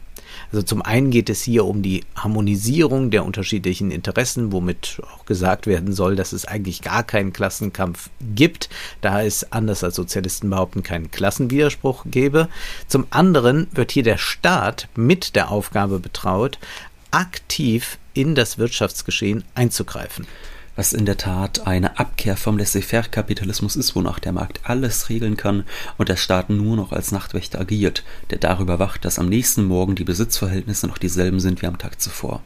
Also 0.50 0.62
zum 0.62 0.80
einen 0.80 1.10
geht 1.10 1.28
es 1.28 1.42
hier 1.42 1.66
um 1.66 1.82
die 1.82 2.04
Harmonisierung 2.16 3.10
der 3.10 3.24
unterschiedlichen 3.24 3.90
Interessen, 3.90 4.50
womit 4.50 5.00
auch 5.12 5.26
gesagt 5.26 5.66
werden 5.66 5.92
soll, 5.92 6.16
dass 6.16 6.32
es 6.32 6.46
eigentlich 6.46 6.80
gar 6.80 7.02
keinen 7.02 7.32
Klassenkampf 7.32 8.08
gibt, 8.34 8.70
da 9.02 9.22
es 9.22 9.52
anders 9.52 9.84
als 9.84 9.96
Sozialisten 9.96 10.48
behaupten 10.48 10.82
keinen 10.82 11.10
Klassenwiderspruch 11.10 12.04
gäbe. 12.06 12.48
Zum 12.86 13.06
anderen 13.10 13.66
wird 13.72 13.92
hier 13.92 14.04
der 14.04 14.18
Staat 14.18 14.88
mit 14.96 15.36
der 15.36 15.50
Aufgabe 15.50 15.98
betraut, 15.98 16.58
aktiv 17.10 17.98
in 18.14 18.34
das 18.34 18.58
Wirtschaftsgeschehen 18.58 19.44
einzugreifen 19.54 20.26
was 20.78 20.92
in 20.92 21.06
der 21.06 21.16
Tat 21.16 21.66
eine 21.66 21.98
Abkehr 21.98 22.36
vom 22.36 22.56
Laissez-faire-Kapitalismus 22.56 23.74
ist, 23.74 23.96
wonach 23.96 24.20
der 24.20 24.30
Markt 24.30 24.60
alles 24.62 25.08
regeln 25.08 25.36
kann 25.36 25.64
und 25.96 26.08
der 26.08 26.14
Staat 26.14 26.50
nur 26.50 26.76
noch 26.76 26.92
als 26.92 27.10
Nachtwächter 27.10 27.60
agiert, 27.60 28.04
der 28.30 28.38
darüber 28.38 28.78
wacht, 28.78 29.04
dass 29.04 29.18
am 29.18 29.28
nächsten 29.28 29.64
Morgen 29.64 29.96
die 29.96 30.04
Besitzverhältnisse 30.04 30.86
noch 30.86 30.98
dieselben 30.98 31.40
sind 31.40 31.62
wie 31.62 31.66
am 31.66 31.78
Tag 31.78 32.00
zuvor. 32.00 32.44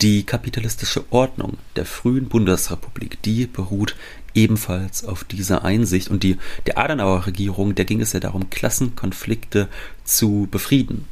Die 0.00 0.24
kapitalistische 0.24 1.04
Ordnung 1.10 1.58
der 1.76 1.84
frühen 1.84 2.30
Bundesrepublik, 2.30 3.20
die 3.24 3.46
beruht 3.46 3.94
ebenfalls 4.32 5.04
auf 5.04 5.24
dieser 5.24 5.62
Einsicht 5.62 6.08
und 6.08 6.22
die 6.22 6.38
der 6.64 6.78
Adenauer 6.78 7.26
Regierung, 7.26 7.74
der 7.74 7.84
ging 7.84 8.00
es 8.00 8.14
ja 8.14 8.20
darum, 8.20 8.48
Klassenkonflikte 8.48 9.68
zu 10.04 10.48
befrieden. 10.50 11.04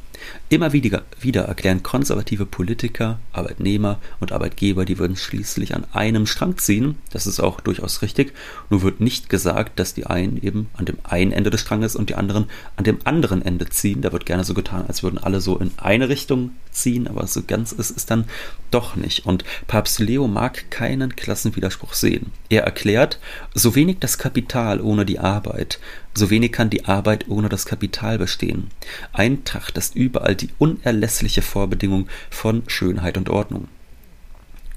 Immer 0.51 0.73
wieder, 0.73 1.03
wieder 1.21 1.43
erklären 1.43 1.83
konservative 1.83 2.47
Politiker, 2.47 3.19
Arbeitnehmer 3.33 3.99
und 4.19 4.31
Arbeitgeber, 4.31 4.83
die 4.83 4.97
würden 4.97 5.15
schließlich 5.15 5.75
an 5.75 5.85
einem 5.93 6.25
Strang 6.25 6.57
ziehen. 6.57 6.95
Das 7.11 7.27
ist 7.27 7.39
auch 7.39 7.61
durchaus 7.61 8.01
richtig. 8.01 8.33
Nur 8.71 8.81
wird 8.81 8.99
nicht 8.99 9.29
gesagt, 9.29 9.77
dass 9.77 9.93
die 9.93 10.07
einen 10.07 10.41
eben 10.41 10.67
an 10.73 10.85
dem 10.85 10.97
einen 11.03 11.33
Ende 11.33 11.51
des 11.51 11.61
Stranges 11.61 11.95
und 11.95 12.09
die 12.09 12.15
anderen 12.15 12.45
an 12.77 12.83
dem 12.83 12.97
anderen 13.03 13.43
Ende 13.43 13.69
ziehen. 13.69 14.01
Da 14.01 14.11
wird 14.11 14.25
gerne 14.25 14.43
so 14.43 14.55
getan, 14.55 14.85
als 14.87 15.03
würden 15.03 15.19
alle 15.19 15.39
so 15.39 15.55
in 15.55 15.69
eine 15.77 16.09
Richtung 16.09 16.49
ziehen, 16.71 17.07
aber 17.07 17.27
so 17.27 17.43
ganz 17.43 17.71
ist 17.71 17.95
es 17.95 18.07
dann 18.07 18.25
doch 18.71 18.95
nicht. 18.95 19.27
Und 19.27 19.43
Papst 19.67 19.99
Leo 19.99 20.27
mag 20.27 20.71
keinen 20.71 21.15
Klassenwiderspruch 21.15 21.93
sehen. 21.93 22.31
Er 22.49 22.63
erklärt, 22.63 23.19
so 23.53 23.75
wenig 23.75 23.97
das 23.99 24.17
Kapital 24.17 24.81
ohne 24.81 25.05
die 25.05 25.19
Arbeit, 25.19 25.79
so 26.15 26.29
wenig 26.29 26.51
kann 26.51 26.69
die 26.69 26.85
Arbeit 26.85 27.29
ohne 27.29 27.49
das 27.49 27.65
Kapital 27.65 28.17
bestehen. 28.17 28.69
Eintracht 29.13 29.77
ist 29.77 29.95
überall 29.95 30.35
die 30.41 30.49
unerlässliche 30.57 31.41
Vorbedingung 31.41 32.07
von 32.29 32.63
Schönheit 32.67 33.17
und 33.17 33.29
Ordnung. 33.29 33.67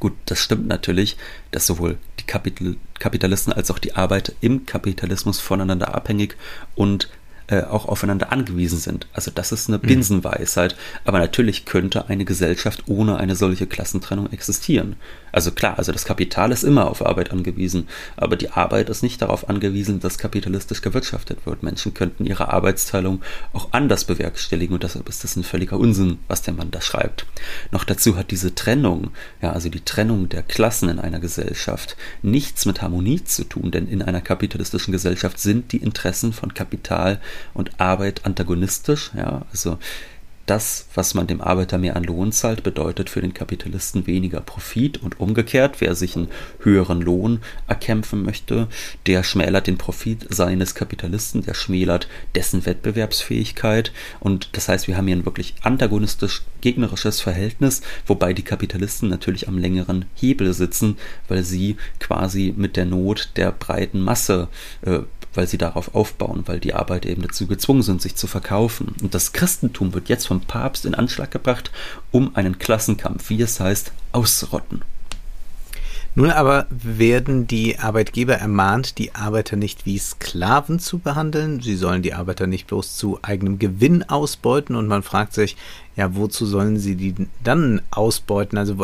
Gut, 0.00 0.14
das 0.26 0.38
stimmt 0.38 0.66
natürlich, 0.66 1.16
dass 1.52 1.66
sowohl 1.66 1.96
die 2.18 2.24
Kapital 2.24 2.76
Kapitalisten 2.98 3.52
als 3.52 3.70
auch 3.70 3.78
die 3.78 3.94
Arbeit 3.94 4.34
im 4.40 4.66
Kapitalismus 4.66 5.40
voneinander 5.40 5.94
abhängig 5.94 6.36
und 6.76 7.08
äh, 7.48 7.62
auch 7.62 7.86
aufeinander 7.86 8.32
angewiesen 8.32 8.78
sind. 8.78 9.06
Also 9.12 9.30
das 9.30 9.52
ist 9.52 9.68
eine 9.68 9.78
mhm. 9.78 9.82
Binsenweisheit. 9.82 10.76
Aber 11.04 11.18
natürlich 11.18 11.64
könnte 11.64 12.08
eine 12.08 12.24
Gesellschaft 12.24 12.84
ohne 12.86 13.16
eine 13.16 13.36
solche 13.36 13.66
Klassentrennung 13.66 14.32
existieren. 14.32 14.96
Also 15.32 15.50
klar, 15.50 15.78
also 15.78 15.92
das 15.92 16.04
Kapital 16.04 16.52
ist 16.52 16.62
immer 16.62 16.88
auf 16.88 17.04
Arbeit 17.04 17.32
angewiesen, 17.32 17.88
aber 18.16 18.36
die 18.36 18.50
Arbeit 18.50 18.90
ist 18.90 19.02
nicht 19.02 19.22
darauf 19.22 19.48
angewiesen, 19.48 19.98
dass 19.98 20.18
kapitalistisch 20.18 20.82
gewirtschaftet 20.82 21.46
wird. 21.46 21.62
Menschen 21.62 21.94
könnten 21.94 22.26
ihre 22.26 22.52
Arbeitsteilung 22.52 23.22
auch 23.52 23.68
anders 23.72 24.04
bewerkstelligen 24.04 24.74
und 24.74 24.82
deshalb 24.82 25.08
ist 25.08 25.24
das 25.24 25.36
ein 25.36 25.44
völliger 25.44 25.78
Unsinn, 25.78 26.18
was 26.28 26.42
der 26.42 26.54
Mann 26.54 26.70
da 26.70 26.80
schreibt. 26.80 27.26
Noch 27.70 27.84
dazu 27.84 28.16
hat 28.16 28.30
diese 28.30 28.54
Trennung, 28.54 29.10
ja, 29.40 29.52
also 29.52 29.70
die 29.70 29.84
Trennung 29.84 30.28
der 30.28 30.42
Klassen 30.42 30.88
in 30.88 30.98
einer 30.98 31.20
Gesellschaft 31.20 31.96
nichts 32.20 32.66
mit 32.66 32.82
Harmonie 32.82 33.24
zu 33.24 33.44
tun, 33.44 33.70
denn 33.70 33.88
in 33.88 34.02
einer 34.02 34.20
kapitalistischen 34.20 34.92
Gesellschaft 34.92 35.38
sind 35.40 35.72
die 35.72 35.78
Interessen 35.78 36.32
von 36.32 36.52
Kapital 36.52 37.20
und 37.54 37.80
Arbeit 37.80 38.26
antagonistisch, 38.26 39.10
ja, 39.16 39.46
also 39.50 39.78
das, 40.52 40.86
was 40.94 41.14
man 41.14 41.26
dem 41.26 41.40
Arbeiter 41.40 41.78
mehr 41.78 41.96
an 41.96 42.04
Lohn 42.04 42.30
zahlt, 42.30 42.62
bedeutet 42.62 43.08
für 43.08 43.22
den 43.22 43.32
Kapitalisten 43.32 44.06
weniger 44.06 44.42
Profit 44.42 45.02
und 45.02 45.18
umgekehrt, 45.18 45.76
wer 45.80 45.94
sich 45.94 46.14
einen 46.14 46.28
höheren 46.60 47.00
Lohn 47.00 47.40
erkämpfen 47.68 48.22
möchte, 48.22 48.68
der 49.06 49.22
schmälert 49.22 49.66
den 49.66 49.78
Profit 49.78 50.26
seines 50.28 50.74
Kapitalisten, 50.74 51.42
der 51.42 51.54
schmälert 51.54 52.06
dessen 52.34 52.66
Wettbewerbsfähigkeit. 52.66 53.92
Und 54.20 54.50
das 54.52 54.68
heißt, 54.68 54.88
wir 54.88 54.98
haben 54.98 55.06
hier 55.06 55.16
ein 55.16 55.24
wirklich 55.24 55.54
antagonistisch 55.62 56.42
gegnerisches 56.60 57.22
Verhältnis, 57.22 57.80
wobei 58.06 58.34
die 58.34 58.42
Kapitalisten 58.42 59.08
natürlich 59.08 59.48
am 59.48 59.56
längeren 59.56 60.04
Hebel 60.16 60.52
sitzen, 60.52 60.98
weil 61.28 61.44
sie 61.44 61.78
quasi 61.98 62.52
mit 62.54 62.76
der 62.76 62.84
Not 62.84 63.30
der 63.36 63.52
breiten 63.52 64.02
Masse 64.02 64.48
äh, 64.82 64.98
weil 65.34 65.46
sie 65.46 65.58
darauf 65.58 65.94
aufbauen, 65.94 66.42
weil 66.46 66.60
die 66.60 66.74
Arbeiter 66.74 67.08
eben 67.08 67.22
dazu 67.22 67.46
gezwungen 67.46 67.82
sind, 67.82 68.02
sich 68.02 68.16
zu 68.16 68.26
verkaufen. 68.26 68.94
Und 69.02 69.14
das 69.14 69.32
Christentum 69.32 69.94
wird 69.94 70.08
jetzt 70.08 70.26
vom 70.26 70.40
Papst 70.42 70.84
in 70.84 70.94
Anschlag 70.94 71.30
gebracht, 71.30 71.70
um 72.10 72.34
einen 72.36 72.58
Klassenkampf, 72.58 73.30
wie 73.30 73.40
es 73.40 73.60
heißt, 73.60 73.92
auszurotten. 74.12 74.82
Nun 76.14 76.30
aber 76.30 76.66
werden 76.68 77.46
die 77.46 77.78
Arbeitgeber 77.78 78.34
ermahnt, 78.34 78.98
die 78.98 79.14
Arbeiter 79.14 79.56
nicht 79.56 79.86
wie 79.86 79.98
Sklaven 79.98 80.78
zu 80.78 80.98
behandeln. 80.98 81.60
Sie 81.62 81.74
sollen 81.74 82.02
die 82.02 82.12
Arbeiter 82.12 82.46
nicht 82.46 82.66
bloß 82.66 82.98
zu 82.98 83.18
eigenem 83.22 83.58
Gewinn 83.58 84.02
ausbeuten. 84.02 84.76
Und 84.76 84.88
man 84.88 85.02
fragt 85.02 85.32
sich, 85.32 85.56
ja, 85.96 86.14
wozu 86.14 86.44
sollen 86.44 86.78
sie 86.78 86.96
die 86.96 87.14
dann 87.42 87.80
ausbeuten? 87.90 88.58
Also, 88.58 88.76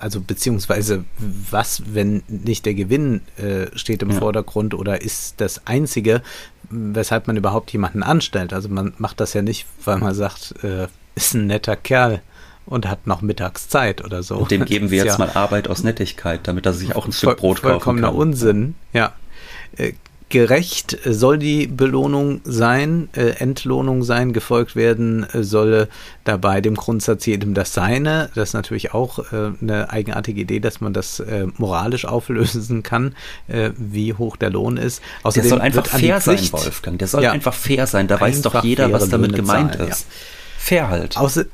also 0.00 0.20
beziehungsweise 0.20 1.04
was, 1.50 1.94
wenn 1.94 2.24
nicht 2.26 2.66
der 2.66 2.74
Gewinn 2.74 3.20
äh, 3.36 3.66
steht 3.76 4.02
im 4.02 4.10
ja. 4.10 4.18
Vordergrund 4.18 4.74
oder 4.74 5.00
ist 5.00 5.40
das 5.40 5.68
Einzige, 5.68 6.22
weshalb 6.70 7.28
man 7.28 7.36
überhaupt 7.36 7.72
jemanden 7.72 8.02
anstellt? 8.02 8.52
Also 8.52 8.68
man 8.68 8.94
macht 8.98 9.20
das 9.20 9.32
ja 9.32 9.42
nicht, 9.42 9.66
weil 9.84 9.98
man 9.98 10.14
sagt, 10.14 10.56
äh, 10.64 10.88
ist 11.14 11.34
ein 11.34 11.46
netter 11.46 11.76
Kerl 11.76 12.20
und 12.66 12.88
hat 12.88 13.06
noch 13.06 13.22
Mittagszeit 13.22 14.04
oder 14.04 14.22
so. 14.22 14.36
Und 14.36 14.50
dem 14.50 14.64
geben 14.66 14.90
wir 14.90 15.04
jetzt 15.04 15.18
ja 15.18 15.26
mal 15.26 15.30
Arbeit 15.34 15.68
aus 15.68 15.82
Nettigkeit, 15.82 16.40
damit 16.44 16.66
er 16.66 16.72
sich 16.72 16.96
auch 16.96 17.06
ein 17.06 17.12
Stück 17.12 17.38
Brot 17.38 17.62
kaufen 17.62 17.70
vollkommener 17.70 18.08
kann. 18.08 18.16
Unsinn, 18.16 18.74
ja. 18.92 19.12
Äh, 19.76 19.92
gerecht 20.30 20.98
soll 21.04 21.38
die 21.38 21.68
Belohnung 21.68 22.40
sein, 22.42 23.08
äh, 23.14 23.36
Entlohnung 23.38 24.02
sein, 24.02 24.32
gefolgt 24.32 24.74
werden 24.74 25.24
äh, 25.32 25.44
solle 25.44 25.88
dabei 26.24 26.60
dem 26.60 26.74
Grundsatz 26.74 27.26
jedem 27.26 27.54
das 27.54 27.72
Seine. 27.72 28.30
Das 28.34 28.48
ist 28.48 28.54
natürlich 28.54 28.94
auch 28.94 29.20
äh, 29.32 29.52
eine 29.60 29.90
eigenartige 29.90 30.40
Idee, 30.40 30.58
dass 30.58 30.80
man 30.80 30.92
das 30.92 31.22
moralisch 31.56 32.04
auflösen 32.04 32.82
kann, 32.82 33.14
wie 33.46 34.14
hoch 34.14 34.36
der 34.36 34.50
Lohn 34.50 34.76
ist. 34.76 35.02
Außerdem 35.22 35.42
der 35.42 35.50
soll 35.50 35.60
einfach 35.60 35.86
fair 35.86 36.20
sein, 36.20 36.52
Wolfgang. 36.52 36.98
Der 36.98 37.08
soll 37.08 37.22
ja, 37.22 37.32
einfach 37.32 37.54
fair 37.54 37.86
sein. 37.86 38.08
Da 38.08 38.20
weiß 38.20 38.42
doch 38.42 38.64
jeder, 38.64 38.92
was 38.92 39.08
damit 39.08 39.34
gemeint 39.34 39.74
zahlen, 39.74 39.90
ist. 39.90 40.06
Ja. 40.08 40.16
Fair 40.58 40.88
halt. 40.88 41.16
Außer, 41.16 41.44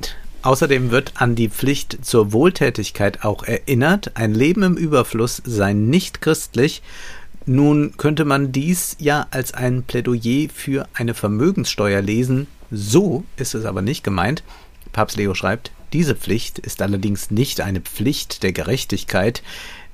Außerdem 0.43 0.89
wird 0.89 1.13
an 1.15 1.35
die 1.35 1.49
Pflicht 1.49 2.03
zur 2.03 2.33
Wohltätigkeit 2.33 3.23
auch 3.23 3.43
erinnert. 3.43 4.11
Ein 4.15 4.33
Leben 4.33 4.63
im 4.63 4.75
Überfluss 4.75 5.41
sei 5.45 5.73
nicht 5.73 6.21
christlich. 6.21 6.81
Nun 7.45 7.95
könnte 7.97 8.25
man 8.25 8.51
dies 8.51 8.95
ja 8.99 9.27
als 9.29 9.53
ein 9.53 9.83
Plädoyer 9.83 10.49
für 10.53 10.87
eine 10.93 11.13
Vermögenssteuer 11.13 12.01
lesen. 12.01 12.47
So 12.71 13.23
ist 13.37 13.53
es 13.53 13.65
aber 13.65 13.83
nicht 13.83 14.03
gemeint. 14.03 14.43
Papst 14.93 15.17
Leo 15.17 15.35
schreibt, 15.35 15.71
diese 15.93 16.15
Pflicht 16.15 16.57
ist 16.57 16.81
allerdings 16.81 17.31
nicht 17.31 17.61
eine 17.61 17.81
Pflicht 17.81 18.43
der 18.43 18.53
Gerechtigkeit, 18.53 19.43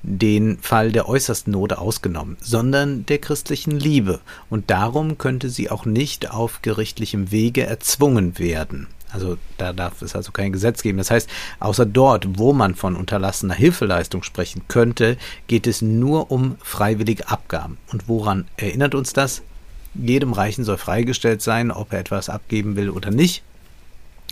den 0.02 0.58
Fall 0.58 0.92
der 0.92 1.08
äußersten 1.08 1.52
Not 1.52 1.72
ausgenommen, 1.72 2.36
sondern 2.40 3.04
der 3.06 3.18
christlichen 3.18 3.78
Liebe, 3.78 4.20
und 4.48 4.70
darum 4.70 5.18
könnte 5.18 5.50
sie 5.50 5.70
auch 5.70 5.84
nicht 5.84 6.30
auf 6.30 6.62
gerichtlichem 6.62 7.32
Wege 7.32 7.66
erzwungen 7.66 8.38
werden. 8.38 8.86
Also 9.12 9.38
da 9.56 9.72
darf 9.72 10.02
es 10.02 10.14
also 10.14 10.32
kein 10.32 10.52
Gesetz 10.52 10.82
geben. 10.82 10.98
Das 10.98 11.10
heißt, 11.10 11.28
außer 11.60 11.86
dort, 11.86 12.38
wo 12.38 12.52
man 12.52 12.74
von 12.74 12.96
unterlassener 12.96 13.54
Hilfeleistung 13.54 14.22
sprechen 14.22 14.62
könnte, 14.68 15.16
geht 15.46 15.66
es 15.66 15.82
nur 15.82 16.30
um 16.30 16.56
freiwillige 16.62 17.28
Abgaben. 17.28 17.78
Und 17.90 18.08
woran 18.08 18.46
erinnert 18.56 18.94
uns 18.94 19.12
das? 19.12 19.42
Jedem 19.94 20.32
Reichen 20.32 20.64
soll 20.64 20.76
freigestellt 20.76 21.42
sein, 21.42 21.70
ob 21.70 21.92
er 21.92 22.00
etwas 22.00 22.28
abgeben 22.28 22.76
will 22.76 22.90
oder 22.90 23.10
nicht. 23.10 23.42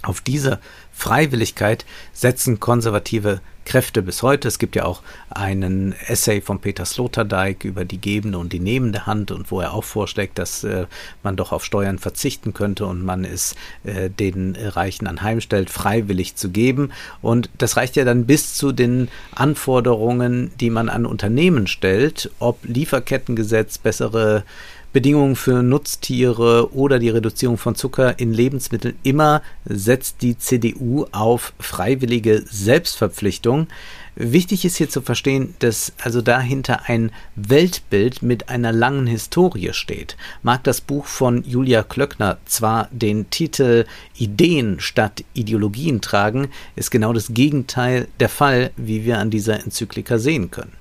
Auf 0.03 0.21
diese 0.21 0.61
Freiwilligkeit 0.93 1.85
setzen 2.13 2.61
konservative 2.61 3.41
Kräfte 3.67 4.01
bis 4.01 4.23
heute. 4.23 4.49
Es 4.49 4.59
gibt 4.59 4.77
ja 4.77 4.87
auch 4.87 5.03
einen 5.29 5.95
Essay 6.07 6.41
von 6.41 6.61
Peter 6.61 6.87
Sloterdijk 6.87 7.65
über 7.65 7.85
die 7.85 8.01
gebende 8.01 8.39
und 8.39 8.53
die 8.53 8.61
nehmende 8.61 9.05
Hand 9.05 9.31
und 9.31 9.51
wo 9.51 9.61
er 9.61 9.75
auch 9.75 9.85
vorschlägt, 9.85 10.39
dass 10.39 10.65
äh, 10.65 10.87
man 11.23 11.37
doch 11.37 11.53
auf 11.53 11.65
Steuern 11.65 11.99
verzichten 11.99 12.55
könnte 12.55 12.87
und 12.87 13.05
man 13.05 13.25
es 13.25 13.55
äh, 13.85 14.09
den 14.09 14.57
Reichen 14.57 15.07
anheimstellt, 15.07 15.69
freiwillig 15.69 16.37
zu 16.37 16.51
geben. 16.51 16.93
Und 17.21 17.51
das 17.59 17.77
reicht 17.77 17.97
ja 17.97 18.05
dann 18.05 18.25
bis 18.25 18.55
zu 18.55 18.73
den 18.73 19.09
Anforderungen, 19.35 20.53
die 20.61 20.71
man 20.71 20.89
an 20.89 21.05
Unternehmen 21.05 21.67
stellt, 21.67 22.31
ob 22.39 22.65
Lieferkettengesetz, 22.65 23.79
bessere 23.79 24.45
Bedingungen 24.97 25.37
für 25.37 25.63
Nutztiere 25.63 26.75
oder 26.75 26.99
die 26.99 27.11
Reduzierung 27.11 27.59
von 27.59 27.75
Zucker 27.75 28.19
in 28.19 28.33
Lebensmitteln. 28.33 28.97
Immer 29.03 29.43
setzt 29.67 30.23
die 30.23 30.39
CDU 30.39 31.05
auf 31.13 31.53
freiwillige 31.61 32.43
Selbstverpflichtung. 32.51 33.67
Wichtig 34.15 34.65
ist 34.65 34.79
hier 34.79 34.89
zu 34.89 35.03
verstehen, 35.03 35.55
dass 35.59 35.93
also 36.03 36.23
dahinter 36.23 36.89
ein 36.89 37.13
Weltbild 37.35 38.23
mit 38.23 38.49
einer 38.49 38.73
langen 38.73 39.07
Historie 39.07 39.75
steht. 39.75 40.17
Mag 40.43 40.65
das 40.65 40.81
Buch 40.81 41.05
von 41.05 41.45
Julia 41.45 41.83
Klöckner 41.83 42.39
zwar 42.47 42.89
den 42.91 43.29
Titel 43.29 43.85
Ideen 44.17 44.81
statt 44.81 45.25
Ideologien 45.35 46.01
tragen, 46.01 46.49
ist 46.75 46.91
genau 46.91 47.13
das 47.13 47.35
Gegenteil 47.35 48.09
der 48.19 48.31
Fall, 48.31 48.71
wie 48.79 49.05
wir 49.05 49.19
an 49.19 49.29
dieser 49.29 49.63
Enzyklika 49.63 50.17
sehen 50.17 50.51
können. 50.51 50.73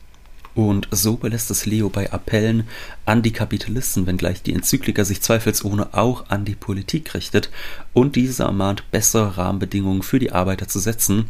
Und 0.56 0.88
so 0.90 1.18
belässt 1.18 1.52
es 1.52 1.66
Leo 1.66 1.90
bei 1.90 2.12
Appellen 2.12 2.64
an 3.04 3.22
die 3.22 3.34
Kapitalisten, 3.34 4.08
wenngleich 4.08 4.42
die 4.42 4.54
Enzyklika 4.54 5.04
sich 5.04 5.22
zweifelsohne 5.22 5.94
auch 5.94 6.30
an 6.30 6.46
die 6.46 6.56
Politik 6.56 7.14
richtet 7.14 7.50
und 7.94 8.16
diese 8.16 8.44
ermahnt, 8.44 8.90
bessere 8.90 9.38
Rahmenbedingungen 9.38 10.02
für 10.02 10.18
die 10.18 10.32
Arbeiter 10.32 10.70
zu 10.70 10.80
setzen. 10.80 11.26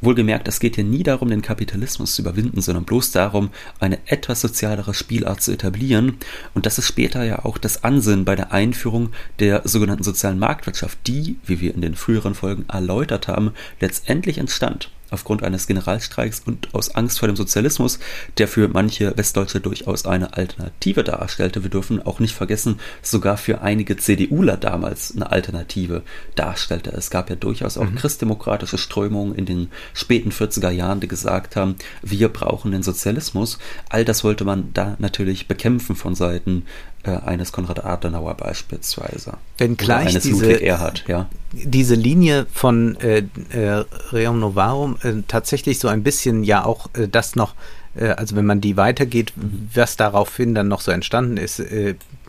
Wohlgemerkt, 0.00 0.48
es 0.48 0.60
geht 0.60 0.74
hier 0.76 0.84
nie 0.84 1.02
darum, 1.02 1.28
den 1.28 1.42
Kapitalismus 1.42 2.14
zu 2.14 2.22
überwinden, 2.22 2.60
sondern 2.60 2.84
bloß 2.84 3.12
darum, 3.12 3.50
eine 3.80 3.98
etwas 4.06 4.40
sozialere 4.40 4.94
Spielart 4.94 5.42
zu 5.42 5.52
etablieren. 5.52 6.16
Und 6.54 6.66
das 6.66 6.78
ist 6.78 6.86
später 6.86 7.22
ja 7.24 7.44
auch 7.44 7.58
das 7.58 7.84
Ansinnen 7.84 8.24
bei 8.24 8.34
der 8.34 8.52
Einführung 8.52 9.10
der 9.40 9.62
sogenannten 9.64 10.04
sozialen 10.04 10.38
Marktwirtschaft, 10.38 10.98
die, 11.06 11.36
wie 11.44 11.60
wir 11.60 11.74
in 11.74 11.80
den 11.80 11.94
früheren 11.94 12.34
Folgen 12.34 12.64
erläutert 12.68 13.28
haben, 13.28 13.52
letztendlich 13.80 14.38
entstand 14.38 14.90
aufgrund 15.14 15.42
eines 15.42 15.66
Generalstreiks 15.66 16.42
und 16.44 16.74
aus 16.74 16.94
Angst 16.94 17.18
vor 17.18 17.28
dem 17.28 17.36
Sozialismus, 17.36 17.98
der 18.38 18.48
für 18.48 18.68
manche 18.68 19.16
Westdeutsche 19.16 19.60
durchaus 19.60 20.04
eine 20.04 20.34
Alternative 20.34 21.02
darstellte. 21.02 21.62
Wir 21.62 21.70
dürfen 21.70 22.04
auch 22.04 22.20
nicht 22.20 22.34
vergessen, 22.34 22.80
sogar 23.02 23.36
für 23.36 23.62
einige 23.62 23.96
CDUler 23.96 24.56
damals 24.56 25.14
eine 25.14 25.30
Alternative 25.30 26.02
darstellte. 26.34 26.90
Es 26.90 27.10
gab 27.10 27.30
ja 27.30 27.36
durchaus 27.36 27.78
auch 27.78 27.88
mhm. 27.88 27.94
christdemokratische 27.94 28.78
Strömungen 28.78 29.34
in 29.34 29.46
den 29.46 29.68
späten 29.94 30.30
40er 30.30 30.70
Jahren, 30.70 31.00
die 31.00 31.08
gesagt 31.08 31.56
haben, 31.56 31.76
wir 32.02 32.28
brauchen 32.28 32.72
den 32.72 32.82
Sozialismus. 32.82 33.58
All 33.88 34.04
das 34.04 34.24
wollte 34.24 34.44
man 34.44 34.70
da 34.74 34.96
natürlich 34.98 35.48
bekämpfen 35.48 35.96
von 35.96 36.14
Seiten 36.14 36.64
äh, 37.04 37.18
eines 37.18 37.52
Konrad 37.52 37.84
Adenauer 37.84 38.34
beispielsweise. 38.34 39.34
Wenn 39.58 39.76
gleich 39.76 40.08
eines 40.08 40.22
diese, 40.22 40.46
Ludwig 40.46 40.62
Erhard, 40.62 41.04
ja. 41.06 41.28
diese 41.52 41.94
Linie 41.94 42.46
von 42.52 42.96
äh, 42.96 43.24
äh, 43.50 43.84
Reum 44.12 44.40
Novarum 44.40 44.96
äh, 45.02 45.12
tatsächlich 45.28 45.78
so 45.78 45.88
ein 45.88 46.02
bisschen 46.02 46.44
ja 46.44 46.64
auch 46.64 46.88
äh, 46.94 47.06
das 47.06 47.36
noch, 47.36 47.54
äh, 47.94 48.08
also 48.08 48.36
wenn 48.36 48.46
man 48.46 48.62
die 48.62 48.78
weitergeht, 48.78 49.34
mhm. 49.36 49.68
was 49.74 49.96
daraufhin 49.96 50.54
dann 50.54 50.68
noch 50.68 50.80
so 50.80 50.92
entstanden 50.92 51.36
ist 51.36 51.62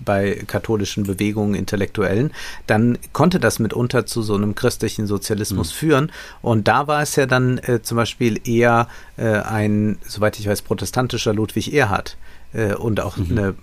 bei 0.03 0.43
katholischen 0.45 1.03
Bewegungen, 1.05 1.55
Intellektuellen, 1.55 2.31
dann 2.67 2.97
konnte 3.13 3.39
das 3.39 3.59
mitunter 3.59 4.05
zu 4.05 4.23
so 4.23 4.35
einem 4.35 4.55
christlichen 4.55 5.07
Sozialismus 5.07 5.71
mhm. 5.71 5.77
führen. 5.77 6.11
Und 6.41 6.67
da 6.67 6.87
war 6.87 7.01
es 7.01 7.15
ja 7.15 7.27
dann 7.27 7.61
zum 7.81 7.95
Beispiel 7.95 8.41
eher 8.45 8.89
ein, 9.15 9.97
soweit 10.05 10.37
ich 10.37 10.47
weiß, 10.49 10.63
protestantischer 10.63 11.33
Ludwig 11.33 11.73
Erhard, 11.73 12.17
und 12.77 13.01
auch 13.01 13.17
mhm. 13.17 13.31
eine 13.31 13.55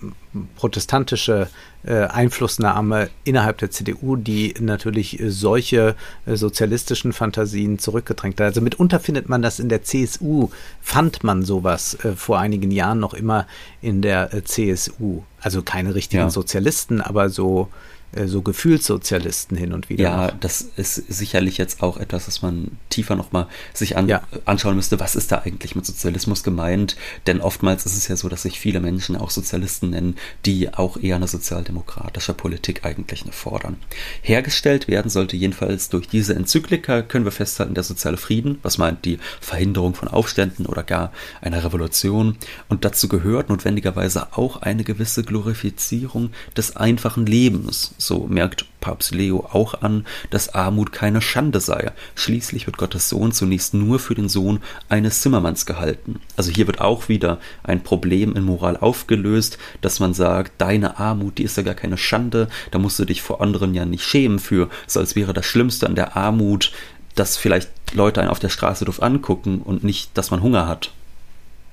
protestantische 0.55 1.47
äh, 1.85 2.05
Einflussnahme 2.05 3.09
innerhalb 3.23 3.57
der 3.57 3.71
CDU, 3.71 4.15
die 4.15 4.53
natürlich 4.59 5.19
äh, 5.19 5.29
solche 5.29 5.95
äh, 6.25 6.35
sozialistischen 6.35 7.13
Fantasien 7.13 7.79
zurückgedrängt 7.79 8.39
hat. 8.39 8.45
Also 8.47 8.61
mitunter 8.61 8.99
findet 8.99 9.29
man 9.29 9.41
das 9.41 9.59
in 9.59 9.69
der 9.69 9.83
CSU, 9.83 10.49
fand 10.81 11.23
man 11.23 11.43
sowas 11.43 11.97
äh, 12.03 12.13
vor 12.13 12.39
einigen 12.39 12.71
Jahren 12.71 12.99
noch 12.99 13.13
immer 13.13 13.47
in 13.81 14.01
der 14.01 14.33
äh, 14.33 14.43
CSU. 14.43 15.23
Also 15.41 15.61
keine 15.61 15.93
richtigen 15.93 16.23
ja. 16.23 16.29
Sozialisten, 16.29 17.01
aber 17.01 17.29
so 17.29 17.69
äh, 17.71 17.92
so 18.25 18.41
Gefühlssozialisten 18.41 19.57
hin 19.57 19.73
und 19.73 19.89
wieder. 19.89 20.03
Ja, 20.03 20.27
noch. 20.27 20.39
das 20.39 20.61
ist 20.61 20.95
sicherlich 20.95 21.57
jetzt 21.57 21.81
auch 21.81 21.97
etwas, 21.97 22.27
was 22.27 22.41
man 22.41 22.77
tiefer 22.89 23.15
nochmal 23.15 23.47
sich 23.73 23.97
an, 23.97 24.07
ja. 24.07 24.21
anschauen 24.45 24.75
müsste. 24.75 24.99
Was 24.99 25.15
ist 25.15 25.31
da 25.31 25.39
eigentlich 25.39 25.75
mit 25.75 25.85
Sozialismus 25.85 26.43
gemeint? 26.43 26.95
Denn 27.27 27.41
oftmals 27.41 27.85
ist 27.85 27.97
es 27.97 28.07
ja 28.07 28.15
so, 28.15 28.29
dass 28.29 28.43
sich 28.43 28.59
viele 28.59 28.79
Menschen 28.79 29.15
auch 29.15 29.29
Sozialisten 29.29 29.89
nennen, 29.91 30.15
die 30.45 30.73
auch 30.73 30.97
eher 30.97 31.15
eine 31.15 31.27
sozialdemokratische 31.27 32.33
Politik 32.33 32.85
eigentlich 32.85 33.23
fordern. 33.31 33.77
Hergestellt 34.21 34.87
werden 34.87 35.09
sollte 35.09 35.35
jedenfalls 35.35 35.89
durch 35.89 36.07
diese 36.07 36.35
Enzyklika, 36.35 37.01
können 37.01 37.25
wir 37.25 37.31
festhalten, 37.31 37.73
der 37.73 37.83
soziale 37.83 38.17
Frieden, 38.17 38.59
was 38.63 38.77
meint 38.77 39.05
die 39.05 39.19
Verhinderung 39.41 39.95
von 39.95 40.07
Aufständen 40.07 40.65
oder 40.65 40.83
gar 40.83 41.11
einer 41.41 41.63
Revolution. 41.63 42.37
Und 42.69 42.85
dazu 42.85 43.07
gehört 43.07 43.49
notwendigerweise 43.49 44.33
auch 44.33 44.61
eine 44.61 44.83
gewisse 44.83 45.23
Glorifizierung 45.23 46.31
des 46.55 46.75
einfachen 46.75 47.25
Lebens 47.25 47.93
so 48.07 48.27
merkt 48.27 48.65
Papst 48.79 49.13
Leo 49.13 49.47
auch 49.51 49.81
an, 49.81 50.05
dass 50.29 50.53
Armut 50.53 50.91
keine 50.91 51.21
Schande 51.21 51.59
sei. 51.59 51.91
Schließlich 52.15 52.65
wird 52.65 52.77
Gottes 52.77 53.09
Sohn 53.09 53.31
zunächst 53.31 53.73
nur 53.73 53.99
für 53.99 54.15
den 54.15 54.29
Sohn 54.29 54.61
eines 54.89 55.21
Zimmermanns 55.21 55.65
gehalten. 55.65 56.19
Also 56.35 56.51
hier 56.51 56.67
wird 56.67 56.81
auch 56.81 57.07
wieder 57.09 57.39
ein 57.63 57.83
Problem 57.83 58.35
in 58.35 58.43
Moral 58.43 58.77
aufgelöst, 58.77 59.57
dass 59.81 59.99
man 59.99 60.13
sagt, 60.13 60.53
deine 60.59 60.99
Armut, 60.99 61.37
die 61.37 61.43
ist 61.43 61.57
ja 61.57 61.63
gar 61.63 61.75
keine 61.75 61.97
Schande, 61.97 62.49
da 62.71 62.79
musst 62.79 62.99
du 62.99 63.05
dich 63.05 63.21
vor 63.21 63.41
anderen 63.41 63.73
ja 63.73 63.85
nicht 63.85 64.03
schämen 64.03 64.39
für, 64.39 64.69
so 64.87 64.99
als 64.99 65.15
wäre 65.15 65.33
das 65.33 65.45
Schlimmste 65.45 65.87
an 65.87 65.95
der 65.95 66.17
Armut, 66.17 66.71
dass 67.15 67.37
vielleicht 67.37 67.69
Leute 67.93 68.21
einen 68.21 68.29
auf 68.29 68.39
der 68.39 68.49
Straße 68.49 68.85
doof 68.85 69.01
angucken 69.01 69.61
und 69.61 69.83
nicht, 69.83 70.17
dass 70.17 70.31
man 70.31 70.41
Hunger 70.41 70.67
hat. 70.67 70.91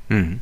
Mhm. 0.09 0.41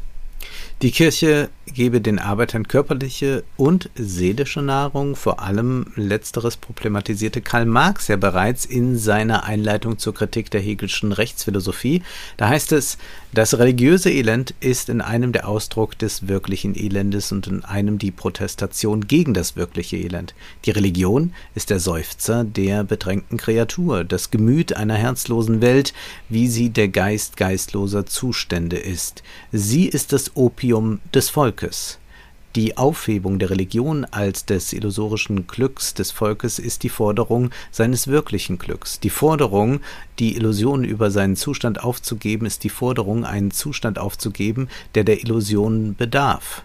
Die 0.80 0.92
Kirche 0.92 1.50
gebe 1.66 2.00
den 2.00 2.20
Arbeitern 2.20 2.68
körperliche 2.68 3.42
und 3.56 3.90
seelische 3.96 4.62
Nahrung, 4.62 5.16
vor 5.16 5.42
allem 5.42 5.86
letzteres 5.96 6.56
problematisierte 6.56 7.40
Karl 7.40 7.66
Marx 7.66 8.06
ja 8.06 8.16
bereits 8.16 8.64
in 8.64 8.96
seiner 8.96 9.44
Einleitung 9.44 9.98
zur 9.98 10.14
Kritik 10.14 10.52
der 10.52 10.60
Hegelschen 10.60 11.10
Rechtsphilosophie. 11.10 12.02
Da 12.36 12.48
heißt 12.48 12.70
es, 12.70 12.96
das 13.32 13.58
religiöse 13.58 14.10
Elend 14.10 14.54
ist 14.60 14.88
in 14.88 15.00
einem 15.00 15.32
der 15.32 15.48
Ausdruck 15.48 15.98
des 15.98 16.28
wirklichen 16.28 16.76
Elendes 16.76 17.32
und 17.32 17.48
in 17.48 17.64
einem 17.64 17.98
die 17.98 18.12
Protestation 18.12 19.06
gegen 19.06 19.34
das 19.34 19.56
wirkliche 19.56 19.96
Elend. 19.96 20.34
Die 20.64 20.70
Religion 20.70 21.32
ist 21.56 21.70
der 21.70 21.80
Seufzer 21.80 22.44
der 22.44 22.84
bedrängten 22.84 23.36
Kreatur, 23.36 24.04
das 24.04 24.30
Gemüt 24.30 24.74
einer 24.74 24.94
herzlosen 24.94 25.60
Welt, 25.60 25.92
wie 26.28 26.46
sie 26.46 26.70
der 26.70 26.88
Geist 26.88 27.36
geistloser 27.36 28.06
Zustände 28.06 28.78
ist. 28.78 29.24
Sie 29.52 29.86
ist 29.86 30.12
das 30.12 30.36
Opium 30.36 30.67
Opium 30.68 31.00
des 31.14 31.30
Volkes. 31.30 31.98
Die 32.54 32.76
Aufhebung 32.76 33.38
der 33.38 33.48
Religion 33.48 34.04
als 34.04 34.44
des 34.44 34.74
illusorischen 34.74 35.46
Glücks 35.46 35.94
des 35.94 36.10
Volkes 36.10 36.58
ist 36.58 36.82
die 36.82 36.90
Forderung 36.90 37.52
seines 37.70 38.06
wirklichen 38.06 38.58
Glücks. 38.58 39.00
Die 39.00 39.08
Forderung, 39.08 39.80
die 40.18 40.36
Illusion 40.36 40.84
über 40.84 41.10
seinen 41.10 41.36
Zustand 41.36 41.82
aufzugeben, 41.82 42.44
ist 42.44 42.64
die 42.64 42.68
Forderung, 42.68 43.24
einen 43.24 43.50
Zustand 43.50 43.98
aufzugeben, 43.98 44.68
der 44.94 45.04
der 45.04 45.22
Illusion 45.22 45.94
bedarf. 45.94 46.64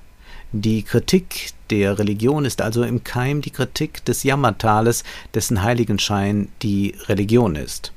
Die 0.52 0.84
Kritik 0.84 1.52
der 1.70 1.98
Religion 1.98 2.44
ist 2.44 2.62
also 2.62 2.84
im 2.84 3.06
Keim 3.06 3.40
die 3.40 3.52
Kritik 3.52 4.04
des 4.04 4.24
Jammertales, 4.24 5.06
dessen 5.34 5.64
Heiligenschein 5.64 6.50
die 6.62 6.94
Religion 7.08 7.56
ist. 7.56 7.94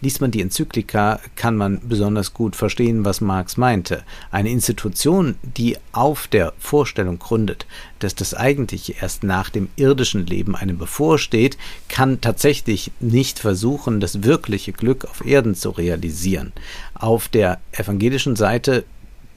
Liest 0.00 0.20
man 0.20 0.30
die 0.30 0.40
Enzyklika, 0.40 1.20
kann 1.36 1.56
man 1.56 1.80
besonders 1.88 2.34
gut 2.34 2.56
verstehen, 2.56 3.04
was 3.04 3.20
Marx 3.20 3.56
meinte. 3.56 4.02
Eine 4.30 4.50
Institution, 4.50 5.36
die 5.42 5.76
auf 5.92 6.28
der 6.28 6.52
Vorstellung 6.58 7.18
gründet, 7.18 7.66
dass 7.98 8.14
das 8.14 8.34
Eigentliche 8.34 8.94
erst 9.00 9.22
nach 9.22 9.50
dem 9.50 9.68
irdischen 9.76 10.26
Leben 10.26 10.56
einem 10.56 10.78
bevorsteht, 10.78 11.56
kann 11.88 12.20
tatsächlich 12.20 12.90
nicht 13.00 13.38
versuchen, 13.38 14.00
das 14.00 14.22
wirkliche 14.22 14.72
Glück 14.72 15.04
auf 15.04 15.24
Erden 15.24 15.54
zu 15.54 15.70
realisieren. 15.70 16.52
Auf 16.94 17.28
der 17.28 17.60
evangelischen 17.72 18.36
Seite 18.36 18.84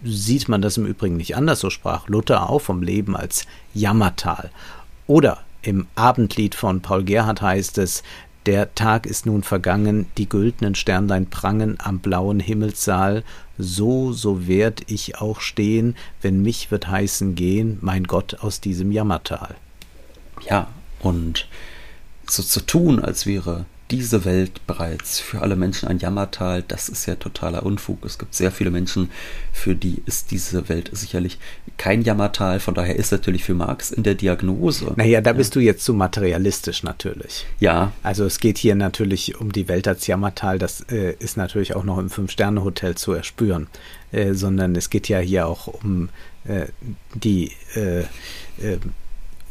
sieht 0.04 0.48
man 0.48 0.62
das 0.62 0.78
im 0.78 0.86
Übrigen 0.86 1.18
nicht 1.18 1.36
anders, 1.36 1.60
so 1.60 1.70
sprach 1.70 2.08
Luther 2.08 2.50
auch 2.50 2.60
vom 2.60 2.82
Leben 2.82 3.16
als 3.16 3.46
Jammertal. 3.74 4.52
Oder 5.08 5.40
im 5.62 5.88
Abendlied 5.96 6.56
von 6.56 6.82
Paul 6.82 7.04
Gerhardt 7.04 7.42
heißt 7.42 7.78
es, 7.80 8.04
der 8.46 8.76
Tag 8.76 9.06
ist 9.06 9.26
nun 9.26 9.44
vergangen, 9.44 10.06
die 10.18 10.30
güldnen 10.30 10.76
Sternlein 10.76 11.28
prangen 11.28 11.78
am 11.80 12.00
blauen 12.00 12.40
Himmelssaal, 12.40 13.24
so, 13.58 14.14
so 14.14 14.48
werd 14.48 14.90
ich 14.92 15.18
auch 15.18 15.40
stehen, 15.40 15.96
wenn 16.22 16.42
mich 16.42 16.72
wird 16.72 16.88
heißen 16.88 17.36
gehen, 17.36 17.78
mein 17.82 18.04
Gott 18.04 18.36
aus 18.42 18.62
diesem 18.62 18.92
Jammertal. 18.92 19.56
Ja, 20.50 20.68
und 21.00 21.48
so 22.28 22.44
zu 22.44 22.62
tun, 22.62 23.00
als 23.00 23.26
wäre 23.26 23.66
diese 23.92 24.26
Welt 24.26 24.66
bereits 24.66 25.20
für 25.20 25.42
alle 25.42 25.56
Menschen 25.56 25.88
ein 25.88 26.00
Jammertal, 26.00 26.64
das 26.68 26.90
ist 26.90 27.06
ja 27.06 27.16
totaler 27.16 27.64
Unfug. 27.64 28.04
Es 28.04 28.18
gibt 28.18 28.34
sehr 28.34 28.52
viele 28.52 28.72
Menschen, 28.72 29.12
für 29.54 29.76
die 29.76 30.02
ist 30.06 30.32
diese 30.32 30.70
Welt 30.70 30.90
sicherlich 30.92 31.38
kein 31.78 32.02
Jammertal. 32.02 32.60
Von 32.60 32.74
daher 32.74 32.96
ist 32.96 33.12
natürlich 33.12 33.44
für 33.44 33.54
Marx 33.54 33.92
in 33.92 34.04
der 34.04 34.16
Diagnose. 34.16 34.94
Naja, 34.96 35.22
da 35.22 35.34
bist 35.34 35.56
du 35.56 35.60
jetzt 35.60 35.86
zu 35.86 35.94
materialistisch 35.94 36.84
natürlich. 36.84 37.46
Ja. 37.60 37.92
Also 38.02 38.26
es 38.26 38.40
geht 38.40 38.58
hier 38.58 38.76
natürlich 38.76 39.40
um 39.40 39.52
die 39.52 39.68
Welt 39.68 39.88
als 39.88 40.08
Jammertal. 40.08 40.58
Das 40.58 40.82
äh, 40.90 41.16
ist 41.20 41.38
natürlich 41.38 41.76
auch 41.76 41.84
noch 41.84 42.00
im 42.00 42.10
Fünf-Sterne-Hotel 42.10 42.96
zu 42.96 43.14
erspüren. 43.14 43.68
Äh, 44.12 44.34
sondern 44.34 44.76
es 44.76 44.90
geht 44.90 45.10
ja 45.10 45.20
hier 45.20 45.48
auch 45.48 45.68
um 45.68 46.10
äh, 46.46 46.68
die 47.16 47.52
äh, 47.76 48.02
äh, 48.02 48.78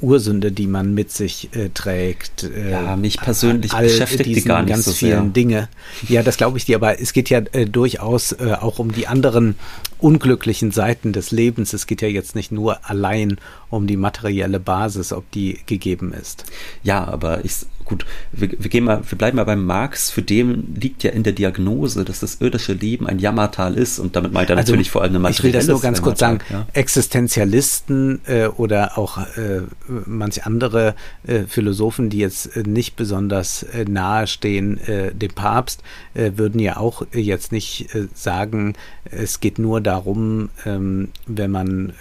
Ursünde, 0.00 0.52
die 0.52 0.66
man 0.66 0.92
mit 0.92 1.10
sich 1.10 1.50
äh, 1.54 1.70
trägt. 1.72 2.44
Äh, 2.44 2.72
ja, 2.72 2.96
mich 2.96 3.18
persönlich 3.18 3.72
beschäftigt 3.72 4.26
die 4.26 4.42
gar 4.42 4.62
nicht 4.62 4.72
ganz 4.72 4.84
so 4.84 4.92
vielen 4.92 5.24
sehr. 5.24 5.32
Dinge. 5.32 5.68
Ja, 6.08 6.22
das 6.22 6.36
glaube 6.36 6.58
ich 6.58 6.64
dir, 6.64 6.76
aber 6.76 7.00
es 7.00 7.12
geht 7.12 7.30
ja 7.30 7.42
äh, 7.52 7.64
durchaus 7.64 8.32
äh, 8.32 8.56
auch 8.60 8.78
um 8.78 8.92
die 8.92 9.06
anderen 9.06 9.54
unglücklichen 9.98 10.72
Seiten 10.72 11.12
des 11.12 11.30
Lebens. 11.30 11.72
Es 11.72 11.86
geht 11.86 12.02
ja 12.02 12.08
jetzt 12.08 12.34
nicht 12.34 12.52
nur 12.52 12.88
allein 12.88 13.38
um 13.70 13.86
die 13.86 13.96
materielle 13.96 14.60
Basis, 14.60 15.12
ob 15.12 15.30
die 15.30 15.60
gegeben 15.66 16.12
ist. 16.12 16.44
Ja, 16.82 17.04
aber 17.04 17.44
ich, 17.44 17.54
gut, 17.84 18.06
wir, 18.32 18.50
wir, 18.50 18.70
gehen 18.70 18.84
mal, 18.84 19.02
wir 19.08 19.18
bleiben 19.18 19.36
mal 19.36 19.44
beim 19.44 19.64
Marx. 19.64 20.10
Für 20.10 20.22
den 20.22 20.74
liegt 20.74 21.02
ja 21.02 21.10
in 21.10 21.22
der 21.22 21.32
Diagnose, 21.32 22.04
dass 22.04 22.20
das 22.20 22.36
irdische 22.40 22.72
Leben 22.72 23.06
ein 23.06 23.18
Jammertal 23.18 23.74
ist 23.74 23.98
und 23.98 24.16
damit 24.16 24.32
meint 24.32 24.50
er 24.50 24.56
also, 24.56 24.72
natürlich 24.72 24.90
vor 24.90 25.02
allem 25.02 25.12
eine 25.12 25.18
materielle 25.18 25.48
Ich 25.48 25.54
will 25.54 25.60
das 25.60 25.68
nur 25.68 25.80
ganz 25.80 26.02
kurz 26.02 26.18
sagen. 26.18 26.38
Ja? 26.50 26.66
Existenzialisten 26.72 28.20
äh, 28.26 28.46
oder 28.46 28.98
auch 28.98 29.18
äh, 29.18 29.62
manch 30.06 30.44
andere 30.44 30.94
äh, 31.26 31.44
Philosophen, 31.44 32.10
die 32.10 32.18
jetzt 32.18 32.56
äh, 32.56 32.62
nicht 32.62 32.96
besonders 32.96 33.62
äh, 33.62 33.84
nahe 33.84 34.26
stehen 34.26 34.78
äh, 34.86 35.14
dem 35.14 35.32
Papst, 35.32 35.82
würden 36.14 36.60
ja 36.60 36.76
auch 36.76 37.04
jetzt 37.12 37.50
nicht 37.50 37.88
sagen, 38.14 38.74
es 39.04 39.40
geht 39.40 39.58
nur 39.58 39.80
darum, 39.80 40.50
ähm, 40.64 41.08
wenn 41.26 41.50
man 41.50 41.92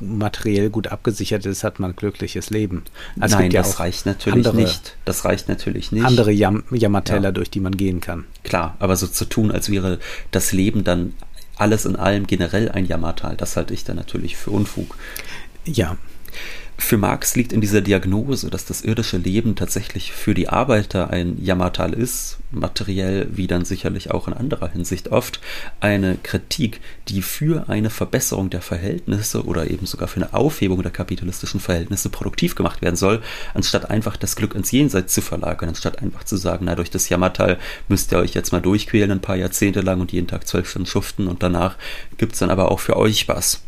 materiell 0.00 0.70
gut 0.70 0.88
abgesichert 0.88 1.46
ist, 1.46 1.64
hat 1.64 1.78
man 1.78 1.90
ein 1.92 1.96
glückliches 1.96 2.50
Leben. 2.50 2.84
Also 3.20 3.36
Nein, 3.36 3.50
ja 3.50 3.62
das 3.62 3.80
reicht 3.80 4.06
natürlich 4.06 4.46
andere, 4.46 4.56
nicht. 4.56 4.96
Das 5.04 5.24
reicht 5.24 5.48
natürlich 5.48 5.92
nicht. 5.92 6.04
Andere 6.04 6.32
Jam 6.32 6.64
Jammertäler, 6.70 7.24
ja. 7.24 7.32
durch 7.32 7.50
die 7.50 7.60
man 7.60 7.76
gehen 7.76 8.00
kann. 8.00 8.24
Klar, 8.44 8.76
aber 8.78 8.96
so 8.96 9.06
zu 9.06 9.24
tun, 9.24 9.50
als 9.50 9.70
wäre 9.70 9.98
das 10.30 10.52
Leben 10.52 10.84
dann 10.84 11.14
alles 11.56 11.84
in 11.84 11.96
allem 11.96 12.26
generell 12.26 12.70
ein 12.70 12.86
Jammertal, 12.86 13.36
das 13.36 13.56
halte 13.56 13.74
ich 13.74 13.84
dann 13.84 13.96
natürlich 13.96 14.36
für 14.36 14.50
Unfug. 14.50 14.96
Ja. 15.64 15.96
Für 16.80 16.96
Marx 16.96 17.34
liegt 17.34 17.52
in 17.52 17.60
dieser 17.60 17.80
Diagnose, 17.80 18.50
dass 18.50 18.64
das 18.64 18.82
irdische 18.82 19.18
Leben 19.18 19.56
tatsächlich 19.56 20.12
für 20.12 20.32
die 20.32 20.48
Arbeiter 20.48 21.10
ein 21.10 21.36
Jammertal 21.42 21.92
ist, 21.92 22.38
materiell 22.52 23.28
wie 23.32 23.48
dann 23.48 23.64
sicherlich 23.64 24.12
auch 24.12 24.28
in 24.28 24.32
anderer 24.32 24.68
Hinsicht 24.68 25.08
oft, 25.08 25.40
eine 25.80 26.16
Kritik, 26.22 26.80
die 27.08 27.20
für 27.20 27.68
eine 27.68 27.90
Verbesserung 27.90 28.48
der 28.48 28.62
Verhältnisse 28.62 29.44
oder 29.44 29.68
eben 29.68 29.86
sogar 29.86 30.06
für 30.06 30.20
eine 30.20 30.32
Aufhebung 30.32 30.80
der 30.82 30.92
kapitalistischen 30.92 31.58
Verhältnisse 31.58 32.10
produktiv 32.10 32.54
gemacht 32.54 32.80
werden 32.80 32.96
soll, 32.96 33.22
anstatt 33.54 33.90
einfach 33.90 34.16
das 34.16 34.36
Glück 34.36 34.54
ins 34.54 34.70
Jenseits 34.70 35.12
zu 35.12 35.20
verlagern, 35.20 35.70
anstatt 35.70 36.00
einfach 36.00 36.24
zu 36.24 36.36
sagen, 36.36 36.66
na, 36.66 36.76
durch 36.76 36.90
das 36.90 37.08
Jammertal 37.08 37.58
müsst 37.88 38.12
ihr 38.12 38.18
euch 38.18 38.34
jetzt 38.34 38.52
mal 38.52 38.62
durchquälen 38.62 39.10
ein 39.10 39.20
paar 39.20 39.36
Jahrzehnte 39.36 39.80
lang 39.80 40.00
und 40.00 40.12
jeden 40.12 40.28
Tag 40.28 40.46
zwölf 40.46 40.70
Stunden 40.70 40.86
schuften 40.86 41.26
und 41.26 41.42
danach 41.42 41.76
gibt's 42.18 42.38
dann 42.38 42.50
aber 42.50 42.70
auch 42.70 42.80
für 42.80 42.96
euch 42.96 43.26
was. 43.26 43.62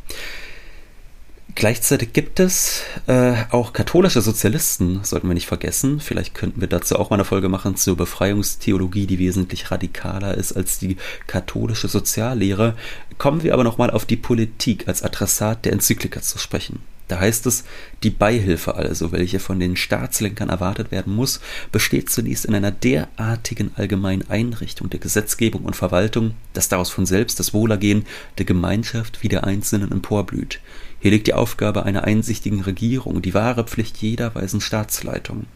Gleichzeitig 1.61 2.14
gibt 2.14 2.40
es 2.40 2.85
äh, 3.07 3.35
auch 3.51 3.75
katholische 3.75 4.23
Sozialisten, 4.23 5.05
sollten 5.05 5.29
wir 5.29 5.35
nicht 5.35 5.46
vergessen. 5.46 6.01
Vielleicht 6.01 6.35
könnten 6.35 6.62
wir 6.62 6.68
dazu 6.68 6.99
auch 6.99 7.11
mal 7.11 7.16
eine 7.16 7.27
Folge 7.27 7.51
machen 7.51 7.77
zur 7.77 7.99
Befreiungstheologie, 7.99 9.07
die 9.07 9.18
wesentlich 9.18 9.70
radikaler 9.70 10.38
ist 10.38 10.55
als 10.55 10.79
die 10.79 10.96
katholische 11.27 11.88
Soziallehre. 11.88 12.77
Kommen 13.18 13.42
wir 13.42 13.53
aber 13.53 13.62
nochmal 13.62 13.90
auf 13.90 14.07
die 14.07 14.16
Politik 14.16 14.88
als 14.88 15.03
Adressat 15.03 15.66
der 15.66 15.75
Enzyklika 15.75 16.23
zu 16.23 16.38
sprechen. 16.38 16.79
Da 17.09 17.20
heißt 17.20 17.44
es, 17.44 17.64
die 18.05 18.11
Beihilfe 18.11 18.77
also, 18.77 19.12
welche 19.12 19.38
von 19.38 19.61
den 19.61 19.77
Staatslenkern 19.77 20.49
erwartet 20.49 20.90
werden 20.90 21.14
muss, 21.14 21.40
besteht 21.73 22.09
zunächst 22.09 22.46
in 22.46 22.55
einer 22.55 22.70
derartigen 22.70 23.73
allgemeinen 23.77 24.31
Einrichtung 24.31 24.88
der 24.88 25.01
Gesetzgebung 25.01 25.64
und 25.64 25.77
Verwaltung, 25.77 26.37
dass 26.55 26.70
daraus 26.70 26.88
von 26.88 27.05
selbst 27.05 27.38
das 27.38 27.53
Wohlergehen 27.53 28.07
der 28.38 28.46
Gemeinschaft 28.46 29.23
wie 29.23 29.29
der 29.29 29.44
Einzelnen 29.44 29.92
emporblüht. 29.92 30.61
Hier 31.01 31.11
liegt 31.11 31.27
die 31.27 31.35
Aufgabe 31.35 31.85
einer 31.85 32.05
einsichtigen 32.05 32.61
Regierung, 32.61 33.23
die 33.23 33.35
wahre 33.35 33.65
Pflicht 33.65 33.97
jeder 33.99 34.35
weisen 34.35 34.61
Staatsleitung. 34.61 35.47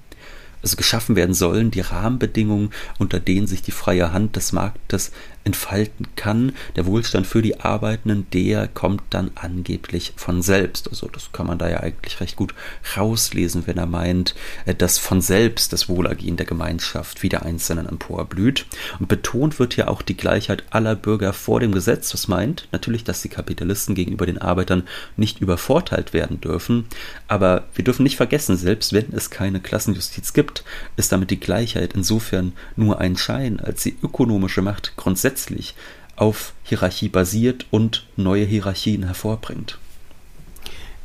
Also 0.63 0.77
geschaffen 0.77 1.15
werden 1.15 1.35
sollen 1.35 1.71
die 1.71 1.83
Rahmenbedingungen, 1.83 2.71
unter 2.99 3.21
denen 3.21 3.47
sich 3.47 3.61
die 3.61 3.71
freie 3.71 4.13
Hand 4.13 4.37
des 4.37 4.53
Marktes 4.53 5.13
entfalten 5.45 6.09
kann. 6.17 6.53
Der 6.77 6.87
Wohlstand 6.87 7.27
für 7.27 7.43
die 7.43 7.61
Arbeitenden, 7.61 8.27
der 8.33 8.67
kommt 8.69 9.03
dann 9.11 9.31
angeblich 9.35 10.15
von 10.17 10.43
selbst. 10.43 10.89
Also 10.89 11.09
das 11.09 11.33
kann 11.33 11.47
man 11.47 11.59
da 11.59 11.69
ja 11.69 11.81
eigentlich 11.81 12.21
recht 12.21 12.37
gut 12.37 12.55
rauslesen, 12.97 13.67
wenn 13.67 13.77
er 13.77 13.87
meint, 13.87 14.35
äh, 14.65 14.75
dass 14.75 14.99
von 14.99 15.21
selbst 15.21 15.73
das 15.73 15.89
Wohlergehen 15.89 16.37
der 16.37 16.47
Gemeinschaft 16.47 17.23
wie 17.23 17.29
der 17.29 17.45
Einzelnen 17.45 17.87
emporblüht. 17.87 18.67
Und 18.99 19.09
betont 19.09 19.59
wird 19.59 19.77
ja 19.77 19.89
auch 19.89 20.03
die 20.03 20.17
Gleichheit 20.17 20.65
aller 20.71 20.97
Bürger 20.97 21.33
vor 21.33 21.61
dem 21.61 21.73
Gesetz. 21.73 22.13
Was 22.15 22.29
meint 22.29 22.69
natürlich, 22.73 23.05
dass 23.05 23.23
die 23.23 23.29
Kapitalisten 23.29 23.95
gegenüber 23.95 24.27
den 24.27 24.39
Arbeitern 24.39 24.85
nicht 25.17 25.41
übervorteilt 25.41 26.13
werden 26.13 26.41
dürfen. 26.41 26.87
Aber 27.29 27.65
wir 27.75 27.85
dürfen 27.85 28.03
nicht 28.03 28.17
vergessen, 28.17 28.57
selbst 28.57 28.93
wenn 28.93 29.13
es 29.13 29.31
keine 29.31 29.61
Klassenjustiz 29.61 30.33
gibt, 30.33 30.65
ist 30.97 31.13
damit 31.13 31.31
die 31.31 31.41
Gleichheit 31.41 31.93
insofern 31.95 32.53
nur 32.77 33.01
ein 33.01 33.17
Schein, 33.17 33.61
als 33.61 33.83
die 33.83 33.97
ökonomische 34.03 34.63
Macht 34.63 34.95
grundsätzlich 34.97 35.34
grundsätzlich 35.35 35.75
auf 36.17 36.55
Hierarchie 36.63 37.09
basiert 37.09 37.67
und 37.73 38.07
neue 38.17 38.45
Hierarchien 38.45 39.05
hervorbringt. 39.05 39.79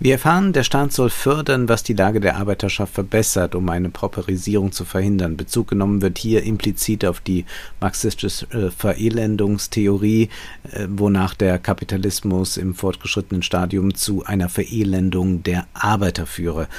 Wir 0.01 0.13
erfahren, 0.13 0.53
der 0.53 0.63
Staat 0.63 0.93
soll 0.93 1.09
fördern, 1.09 1.67
was 1.67 1.83
die 1.83 1.93
Lage 1.93 2.21
der 2.21 2.37
Arbeiterschaft 2.37 2.93
verbessert, 2.93 3.53
um 3.53 3.67
eine 3.67 3.89
Pauperisierung 3.89 4.71
zu 4.71 4.85
verhindern. 4.85 5.35
Bezug 5.35 5.67
genommen 5.67 6.01
wird 6.01 6.17
hier 6.17 6.43
implizit 6.43 7.03
auf 7.03 7.19
die 7.19 7.43
marxistische 7.81 8.45
äh, 8.51 8.69
Verelendungstheorie, 8.71 10.29
äh, 10.71 10.87
wonach 10.87 11.33
der 11.33 11.59
Kapitalismus 11.59 12.55
im 12.55 12.75
fortgeschrittenen 12.75 13.43
Stadium 13.43 13.93
zu 13.93 14.23
einer 14.23 14.47
Verelendung 14.47 15.43
der 15.43 15.67
Arbeiter 15.73 16.25
führe. 16.25 16.69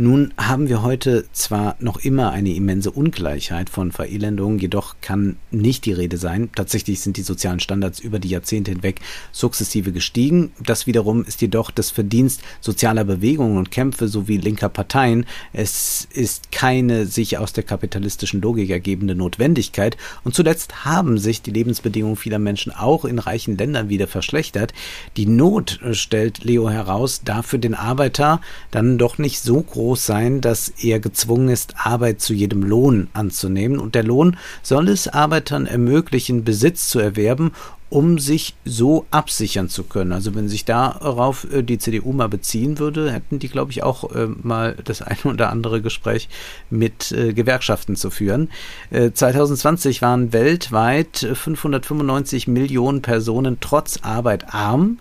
Nun 0.00 0.32
haben 0.36 0.68
wir 0.68 0.82
heute 0.82 1.24
zwar 1.32 1.74
noch 1.80 1.96
immer 1.96 2.30
eine 2.30 2.54
immense 2.54 2.92
Ungleichheit 2.92 3.68
von 3.68 3.90
Verelendungen, 3.90 4.60
jedoch 4.60 4.94
kann 5.00 5.38
nicht 5.50 5.86
die 5.86 5.92
Rede 5.92 6.18
sein. 6.18 6.50
Tatsächlich 6.54 7.00
sind 7.00 7.16
die 7.16 7.22
sozialen 7.22 7.58
Standards 7.58 7.98
über 7.98 8.20
die 8.20 8.28
Jahrzehnte 8.28 8.70
hinweg 8.70 9.00
sukzessive 9.32 9.90
gestiegen. 9.90 10.52
Das 10.64 10.86
wiederum 10.86 11.24
ist 11.24 11.42
jedoch 11.42 11.72
das 11.72 11.90
Verdienst 11.90 12.42
sozialer 12.60 13.02
Bewegungen 13.02 13.58
und 13.58 13.72
Kämpfe 13.72 14.06
sowie 14.06 14.36
linker 14.36 14.68
Parteien. 14.68 15.26
Es 15.52 16.06
ist 16.12 16.52
keine 16.52 17.06
sich 17.06 17.36
aus 17.36 17.52
der 17.52 17.64
kapitalistischen 17.64 18.40
Logik 18.40 18.70
ergebende 18.70 19.16
Notwendigkeit. 19.16 19.96
Und 20.22 20.32
zuletzt 20.32 20.84
haben 20.84 21.18
sich 21.18 21.42
die 21.42 21.50
Lebensbedingungen 21.50 22.14
vieler 22.14 22.38
Menschen 22.38 22.70
auch 22.70 23.04
in 23.04 23.18
reichen 23.18 23.58
Ländern 23.58 23.88
wieder 23.88 24.06
verschlechtert. 24.06 24.72
Die 25.16 25.26
Not, 25.26 25.80
stellt 25.90 26.44
Leo 26.44 26.70
heraus, 26.70 27.22
darf 27.24 27.46
für 27.46 27.58
den 27.58 27.74
Arbeiter 27.74 28.40
dann 28.70 28.96
doch 28.96 29.18
nicht 29.18 29.40
so 29.40 29.60
groß 29.60 29.87
groß 29.88 30.04
sein, 30.04 30.42
dass 30.42 30.68
er 30.82 31.00
gezwungen 31.00 31.48
ist, 31.48 31.74
Arbeit 31.78 32.20
zu 32.20 32.34
jedem 32.34 32.62
Lohn 32.62 33.08
anzunehmen. 33.14 33.78
Und 33.78 33.94
der 33.94 34.02
Lohn 34.02 34.36
soll 34.62 34.90
es 34.90 35.08
Arbeitern 35.08 35.64
ermöglichen, 35.64 36.44
Besitz 36.44 36.88
zu 36.88 36.98
erwerben, 36.98 37.52
um 37.88 38.18
sich 38.18 38.54
so 38.66 39.06
absichern 39.10 39.70
zu 39.70 39.84
können. 39.84 40.12
Also 40.12 40.34
wenn 40.34 40.46
sich 40.46 40.66
darauf 40.66 41.50
äh, 41.50 41.62
die 41.62 41.78
CDU 41.78 42.12
mal 42.12 42.28
beziehen 42.28 42.78
würde, 42.78 43.10
hätten 43.10 43.38
die, 43.38 43.48
glaube 43.48 43.70
ich, 43.70 43.82
auch 43.82 44.14
äh, 44.14 44.26
mal 44.26 44.76
das 44.84 45.00
eine 45.02 45.32
oder 45.32 45.48
andere 45.48 45.80
Gespräch 45.80 46.28
mit 46.68 47.10
äh, 47.12 47.32
Gewerkschaften 47.32 47.96
zu 47.96 48.10
führen. 48.10 48.50
2020 48.90 50.02
waren 50.02 50.34
weltweit 50.34 51.26
595 51.32 52.46
Millionen 52.46 53.00
Personen 53.00 53.56
trotz 53.60 54.00
Arbeit 54.02 54.52
arm. 54.52 54.98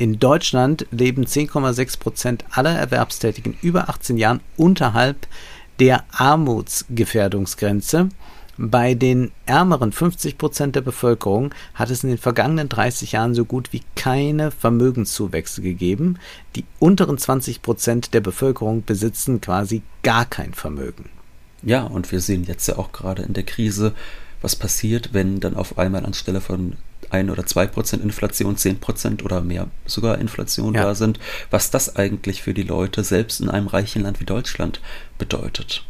In 0.00 0.18
Deutschland 0.18 0.86
leben 0.92 1.26
10,6 1.26 1.98
Prozent 1.98 2.44
aller 2.52 2.74
Erwerbstätigen 2.74 3.58
über 3.60 3.90
18 3.90 4.16
Jahren 4.16 4.40
unterhalb 4.56 5.26
der 5.78 6.04
Armutsgefährdungsgrenze. 6.10 8.08
Bei 8.56 8.94
den 8.94 9.30
ärmeren 9.44 9.92
50 9.92 10.38
Prozent 10.38 10.74
der 10.74 10.80
Bevölkerung 10.80 11.54
hat 11.74 11.90
es 11.90 12.02
in 12.02 12.08
den 12.08 12.16
vergangenen 12.16 12.70
30 12.70 13.12
Jahren 13.12 13.34
so 13.34 13.44
gut 13.44 13.74
wie 13.74 13.82
keine 13.94 14.50
Vermögenszuwächse 14.50 15.60
gegeben. 15.60 16.18
Die 16.56 16.64
unteren 16.78 17.18
20 17.18 17.60
Prozent 17.60 18.14
der 18.14 18.22
Bevölkerung 18.22 18.82
besitzen 18.82 19.42
quasi 19.42 19.82
gar 20.02 20.24
kein 20.24 20.54
Vermögen. 20.54 21.10
Ja, 21.62 21.82
und 21.82 22.10
wir 22.10 22.22
sehen 22.22 22.44
jetzt 22.44 22.66
ja 22.68 22.78
auch 22.78 22.92
gerade 22.92 23.20
in 23.20 23.34
der 23.34 23.44
Krise, 23.44 23.92
was 24.42 24.56
passiert, 24.56 25.10
wenn 25.12 25.40
dann 25.40 25.56
auf 25.56 25.78
einmal 25.78 26.04
anstelle 26.04 26.40
von 26.40 26.74
ein 27.10 27.30
oder 27.30 27.46
zwei 27.46 27.66
Prozent 27.66 28.02
Inflation, 28.02 28.56
zehn 28.56 28.78
Prozent 28.78 29.24
oder 29.24 29.40
mehr 29.40 29.66
sogar 29.86 30.18
Inflation 30.18 30.74
ja. 30.74 30.84
da 30.84 30.94
sind, 30.94 31.18
was 31.50 31.70
das 31.70 31.96
eigentlich 31.96 32.42
für 32.42 32.54
die 32.54 32.62
Leute 32.62 33.04
selbst 33.04 33.40
in 33.40 33.48
einem 33.48 33.66
reichen 33.66 34.02
Land 34.02 34.20
wie 34.20 34.24
Deutschland 34.24 34.80
bedeutet. 35.18 35.84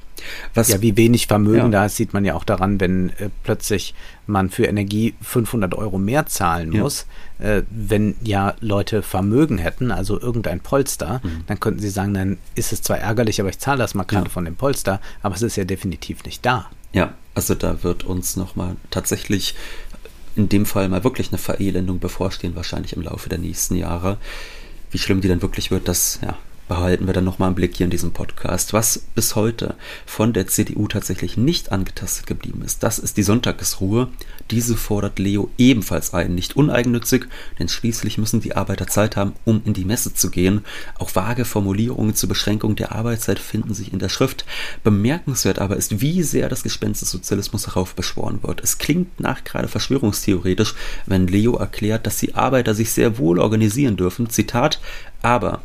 Was, 0.55 0.69
ja, 0.69 0.83
wie 0.83 0.97
wenig 0.97 1.27
Vermögen 1.27 1.59
ja. 1.59 1.81
da 1.81 1.87
ist, 1.87 1.97
sieht 1.97 2.13
man 2.13 2.25
ja 2.25 2.35
auch 2.35 2.45
daran, 2.45 2.81
wenn 2.81 3.11
äh, 3.19 3.31
plötzlich 3.43 3.95
man 4.27 4.51
für 4.51 4.65
Energie 4.67 5.15
500 5.23 5.75
Euro 5.75 5.99
mehr 5.99 6.27
zahlen 6.27 6.73
ja. 6.73 6.83
muss. 6.83 7.07
Äh, 7.39 7.63
wenn 7.71 8.17
ja 8.23 8.55
Leute 8.61 9.03
Vermögen 9.03 9.59
hätten, 9.59 9.91
also 9.91 10.21
irgendein 10.21 10.61
Polster, 10.61 11.21
mhm. 11.23 11.45
dann 11.47 11.59
könnten 11.59 11.81
sie 11.81 11.89
sagen, 11.89 12.13
dann 12.15 12.39
ist 12.55 12.73
es 12.73 12.83
zwar 12.83 12.99
ärgerlich, 12.99 13.41
aber 13.41 13.51
ich 13.51 13.59
zahle 13.59 13.79
das 13.79 13.95
mal 13.95 14.05
gerade 14.05 14.29
von 14.29 14.45
dem 14.45 14.57
Polster, 14.57 15.01
aber 15.23 15.35
es 15.35 15.43
ist 15.43 15.57
ja 15.57 15.65
definitiv 15.65 16.23
nicht 16.25 16.45
da. 16.45 16.71
Ja, 16.93 17.15
also 17.35 17.55
da 17.55 17.83
wird 17.83 18.05
uns 18.05 18.37
nochmal 18.37 18.77
tatsächlich 18.91 19.55
in 20.37 20.49
dem 20.49 20.67
Fall 20.67 20.89
mal 20.89 21.05
wirklich 21.05 21.29
eine 21.29 21.39
Verelendung 21.39 21.99
bevorstehen, 21.99 22.57
wahrscheinlich 22.57 22.93
im 22.95 23.03
Laufe 23.03 23.29
der 23.29 23.39
nächsten 23.39 23.77
Jahre. 23.77 24.19
Wie 24.91 24.99
schlimm 24.99 25.21
die 25.21 25.29
dann 25.29 25.43
wirklich 25.43 25.71
wird, 25.71 25.89
das 25.89 26.19
ja, 26.23 26.37
behalten 26.71 27.09
wir 27.09 27.15
dann 27.15 27.25
nochmal 27.25 27.49
einen 27.49 27.57
Blick 27.57 27.77
hier 27.77 27.85
in 27.85 27.91
diesem 27.91 28.13
Podcast. 28.13 28.73
Was 28.73 29.01
bis 29.17 29.35
heute 29.35 29.75
von 30.07 30.33
der 30.33 30.47
CDU 30.47 30.87
tatsächlich 30.87 31.37
nicht 31.37 31.73
angetastet 31.73 32.29
geblieben 32.29 32.63
ist, 32.65 32.85
das 32.85 33.01
ist 33.01 33.17
die 33.17 33.25
Sonntagsruhe. 33.25 34.07
Diese 34.53 34.77
fordert 34.77 35.19
Leo 35.19 35.51
ebenfalls 35.59 36.15
ein, 36.15 36.37
nicht 36.37 36.55
uneigennützig, 36.55 37.27
denn 37.59 37.69
schließlich 37.69 38.19
müssen 38.19 38.41
die 38.41 38.55
Arbeiter 38.55 38.87
Zeit 38.87 39.17
haben, 39.17 39.33
um 39.45 39.63
in 39.65 39.73
die 39.73 39.85
Messe 39.85 40.15
zu 40.15 40.31
gehen. 40.31 40.65
Auch 40.97 41.13
vage 41.17 41.45
Formulierungen 41.45 42.15
zur 42.15 42.29
Beschränkung 42.29 42.77
der 42.77 42.93
Arbeitszeit 42.93 43.41
finden 43.41 43.75
sich 43.75 43.93
in 43.93 43.99
der 43.99 44.09
Schrift. 44.09 44.45
Bemerkenswert 44.85 45.59
aber 45.59 45.77
ist, 45.77 46.01
wie 46.01 46.23
sehr 46.23 46.49
das 46.49 46.63
Gespenst 46.63 47.03
des 47.03 47.11
Sozialismus 47.11 47.67
heraufbeschworen 47.67 48.45
wird. 48.45 48.63
Es 48.63 48.79
klingt 48.79 49.19
nach 49.19 49.43
gerade 49.43 49.67
verschwörungstheoretisch, 49.67 50.77
wenn 51.07 51.27
Leo 51.27 51.57
erklärt, 51.57 52.07
dass 52.07 52.19
die 52.19 52.37
Arbeiter 52.37 52.77
sich 52.77 52.93
sehr 52.93 53.19
wohl 53.19 53.41
organisieren 53.41 53.97
dürfen. 53.97 54.31
Zitat, 54.31 54.81
aber 55.21 55.63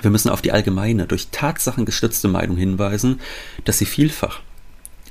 wir 0.00 0.10
müssen 0.10 0.30
auf 0.30 0.42
die 0.42 0.52
allgemeine, 0.52 1.06
durch 1.06 1.28
Tatsachen 1.30 1.84
gestützte 1.84 2.28
Meinung 2.28 2.56
hinweisen, 2.56 3.20
dass 3.64 3.78
sie 3.78 3.86
vielfach 3.86 4.40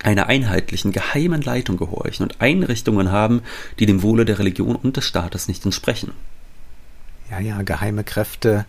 einer 0.03 0.27
einheitlichen, 0.27 0.91
geheimen 0.91 1.41
Leitung 1.41 1.77
gehorchen 1.77 2.23
und 2.23 2.41
Einrichtungen 2.41 3.11
haben, 3.11 3.41
die 3.79 3.85
dem 3.85 4.01
Wohle 4.01 4.25
der 4.25 4.39
Religion 4.39 4.75
und 4.75 4.97
des 4.97 5.05
Staates 5.05 5.47
nicht 5.47 5.63
entsprechen. 5.65 6.11
Ja, 7.29 7.39
ja, 7.39 7.61
geheime 7.61 8.03
Kräfte 8.03 8.65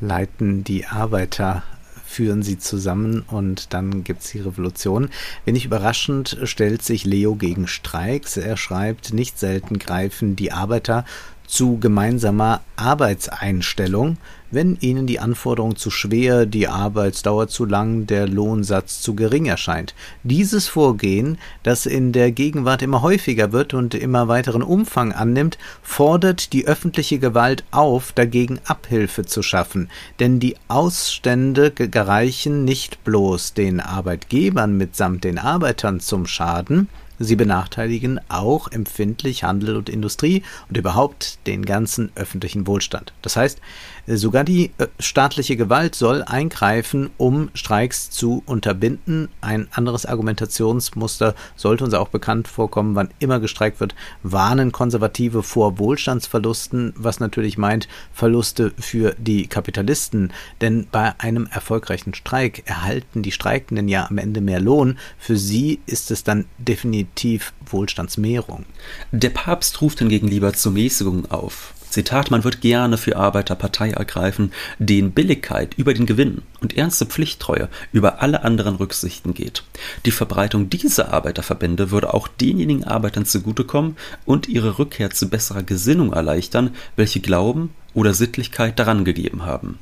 leiten 0.00 0.64
die 0.64 0.86
Arbeiter 0.86 1.62
führen 2.10 2.42
sie 2.42 2.58
zusammen 2.58 3.22
und 3.28 3.72
dann 3.72 4.02
gibt 4.02 4.22
es 4.22 4.32
die 4.32 4.40
Revolution. 4.40 5.10
Wenig 5.44 5.64
überraschend 5.64 6.38
stellt 6.42 6.82
sich 6.82 7.04
Leo 7.04 7.36
gegen 7.36 7.68
Streiks. 7.68 8.36
Er 8.36 8.56
schreibt, 8.56 9.12
nicht 9.12 9.38
selten 9.38 9.78
greifen 9.78 10.34
die 10.34 10.50
Arbeiter 10.50 11.04
zu 11.46 11.78
gemeinsamer 11.78 12.62
Arbeitseinstellung, 12.74 14.16
wenn 14.50 14.76
ihnen 14.80 15.06
die 15.06 15.20
Anforderung 15.20 15.76
zu 15.76 15.90
schwer, 15.90 16.46
die 16.46 16.68
Arbeitsdauer 16.68 17.48
zu 17.48 17.64
lang, 17.64 18.06
der 18.06 18.26
Lohnsatz 18.26 19.00
zu 19.00 19.14
gering 19.14 19.46
erscheint. 19.46 19.94
Dieses 20.22 20.68
Vorgehen, 20.68 21.38
das 21.62 21.86
in 21.86 22.12
der 22.12 22.32
Gegenwart 22.32 22.82
immer 22.82 23.02
häufiger 23.02 23.52
wird 23.52 23.74
und 23.74 23.94
immer 23.94 24.28
weiteren 24.28 24.62
Umfang 24.62 25.12
annimmt, 25.12 25.58
fordert 25.82 26.52
die 26.52 26.66
öffentliche 26.66 27.18
Gewalt 27.18 27.64
auf, 27.70 28.12
dagegen 28.12 28.60
Abhilfe 28.64 29.24
zu 29.24 29.42
schaffen, 29.42 29.88
denn 30.18 30.40
die 30.40 30.56
Ausstände 30.68 31.70
gereichen 31.70 32.64
nicht 32.64 33.04
bloß 33.04 33.54
den 33.54 33.80
Arbeitgebern 33.80 34.76
mitsamt 34.76 35.24
den 35.24 35.38
Arbeitern 35.38 36.00
zum 36.00 36.26
Schaden, 36.26 36.88
Sie 37.22 37.36
benachteiligen 37.36 38.18
auch 38.30 38.72
empfindlich 38.72 39.44
Handel 39.44 39.76
und 39.76 39.90
Industrie 39.90 40.42
und 40.70 40.78
überhaupt 40.78 41.46
den 41.46 41.66
ganzen 41.66 42.10
öffentlichen 42.14 42.66
Wohlstand. 42.66 43.12
Das 43.20 43.36
heißt, 43.36 43.60
sogar 44.06 44.44
die 44.44 44.72
äh, 44.78 44.86
staatliche 44.98 45.56
Gewalt 45.56 45.94
soll 45.94 46.22
eingreifen, 46.22 47.10
um 47.16 47.50
Streiks 47.54 48.10
zu 48.10 48.42
unterbinden. 48.46 49.28
Ein 49.40 49.68
anderes 49.72 50.06
Argumentationsmuster 50.06 51.34
sollte 51.56 51.84
uns 51.84 51.94
auch 51.94 52.08
bekannt 52.08 52.48
vorkommen, 52.48 52.94
wann 52.94 53.10
immer 53.18 53.40
gestreikt 53.40 53.80
wird, 53.80 53.94
warnen 54.22 54.72
Konservative 54.72 55.42
vor 55.42 55.78
Wohlstandsverlusten, 55.78 56.94
was 56.96 57.20
natürlich 57.20 57.58
meint 57.58 57.88
Verluste 58.12 58.72
für 58.78 59.14
die 59.18 59.46
Kapitalisten. 59.46 60.32
Denn 60.60 60.86
bei 60.90 61.14
einem 61.18 61.46
erfolgreichen 61.50 62.14
Streik 62.14 62.62
erhalten 62.66 63.22
die 63.22 63.32
Streikenden 63.32 63.88
ja 63.88 64.06
am 64.08 64.18
Ende 64.18 64.40
mehr 64.40 64.60
Lohn. 64.60 64.98
Für 65.18 65.36
sie 65.36 65.80
ist 65.86 66.10
es 66.10 66.24
dann 66.24 66.46
definitiv 66.58 67.52
Wohlstandsmehrung. 67.66 68.64
Der 69.12 69.30
Papst 69.30 69.80
ruft 69.80 69.98
hingegen 69.98 70.28
lieber 70.28 70.52
zur 70.52 70.72
Mäßigung 70.72 71.30
auf. 71.30 71.74
Zitat, 71.90 72.30
man 72.30 72.44
wird 72.44 72.60
gerne 72.60 72.96
für 72.96 73.16
Arbeiter 73.16 73.54
Partei 73.54 73.90
ergreifen, 73.90 74.52
denen 74.78 75.12
Billigkeit 75.12 75.74
über 75.76 75.92
den 75.92 76.06
Gewinn 76.06 76.42
und 76.60 76.76
ernste 76.76 77.06
Pflichttreue 77.06 77.68
über 77.92 78.22
alle 78.22 78.44
anderen 78.44 78.76
Rücksichten 78.76 79.34
geht. 79.34 79.64
Die 80.06 80.10
Verbreitung 80.10 80.70
dieser 80.70 81.12
Arbeiterverbände 81.12 81.90
würde 81.90 82.14
auch 82.14 82.28
denjenigen 82.28 82.84
Arbeitern 82.84 83.26
zugutekommen 83.26 83.96
und 84.24 84.48
ihre 84.48 84.78
Rückkehr 84.78 85.10
zu 85.10 85.28
besserer 85.28 85.62
Gesinnung 85.62 86.12
erleichtern, 86.12 86.74
welche 86.96 87.20
Glauben 87.20 87.70
oder 87.92 88.14
Sittlichkeit 88.14 88.78
daran 88.78 89.04
gegeben 89.04 89.44
haben. 89.44 89.78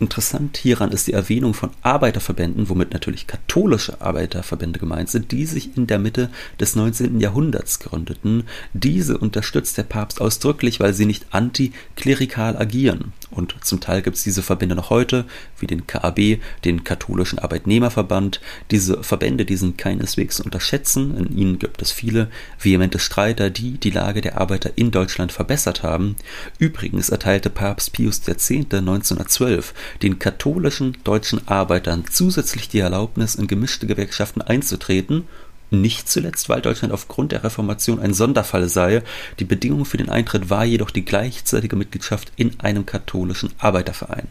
Interessant 0.00 0.56
hieran 0.56 0.92
ist 0.92 1.08
die 1.08 1.12
Erwähnung 1.12 1.54
von 1.54 1.70
Arbeiterverbänden, 1.82 2.68
womit 2.68 2.92
natürlich 2.92 3.26
katholische 3.26 4.00
Arbeiterverbände 4.00 4.78
gemeint 4.78 5.08
sind, 5.08 5.32
die 5.32 5.44
sich 5.44 5.76
in 5.76 5.88
der 5.88 5.98
Mitte 5.98 6.30
des 6.60 6.76
19. 6.76 7.20
Jahrhunderts 7.20 7.80
gründeten. 7.80 8.44
Diese 8.72 9.18
unterstützt 9.18 9.76
der 9.76 9.82
Papst 9.82 10.20
ausdrücklich, 10.20 10.78
weil 10.78 10.94
sie 10.94 11.04
nicht 11.06 11.26
antiklerikal 11.30 12.56
agieren. 12.56 13.12
Und 13.30 13.56
zum 13.62 13.80
Teil 13.80 14.02
gibt 14.02 14.16
es 14.16 14.22
diese 14.22 14.42
Verbände 14.42 14.74
noch 14.74 14.90
heute, 14.90 15.24
wie 15.58 15.66
den 15.66 15.86
KAB, 15.86 16.38
den 16.64 16.84
katholischen 16.84 17.38
Arbeitnehmerverband. 17.38 18.40
Diese 18.70 19.02
Verbände, 19.02 19.44
die 19.44 19.56
sind 19.56 19.78
keineswegs 19.78 20.36
zu 20.36 20.44
unterschätzen. 20.44 21.16
In 21.16 21.36
ihnen 21.36 21.58
gibt 21.58 21.82
es 21.82 21.90
viele 21.90 22.28
vehemente 22.58 23.00
Streiter, 23.00 23.50
die 23.50 23.78
die 23.78 23.90
Lage 23.90 24.20
der 24.20 24.40
Arbeiter 24.40 24.70
in 24.76 24.92
Deutschland 24.92 25.32
verbessert 25.32 25.82
haben. 25.82 26.16
Übrigens 26.58 27.08
erteilte 27.08 27.50
Papst 27.50 27.92
Pius 27.92 28.26
X. 28.26 28.50
1912 28.50 29.74
den 30.02 30.18
katholischen 30.18 30.96
deutschen 31.04 31.46
Arbeitern 31.48 32.04
zusätzlich 32.10 32.68
die 32.68 32.80
Erlaubnis, 32.80 33.34
in 33.34 33.46
gemischte 33.46 33.86
Gewerkschaften 33.86 34.42
einzutreten 34.42 35.24
nicht 35.70 36.08
zuletzt, 36.08 36.48
weil 36.48 36.62
Deutschland 36.62 36.94
aufgrund 36.94 37.32
der 37.32 37.44
Reformation 37.44 38.00
ein 38.00 38.14
Sonderfall 38.14 38.68
sei. 38.68 39.02
Die 39.38 39.44
Bedingung 39.44 39.84
für 39.84 39.98
den 39.98 40.08
Eintritt 40.08 40.50
war 40.50 40.64
jedoch 40.64 40.90
die 40.90 41.04
gleichzeitige 41.04 41.76
Mitgliedschaft 41.76 42.32
in 42.36 42.58
einem 42.60 42.86
katholischen 42.86 43.50
Arbeiterverein. 43.58 44.28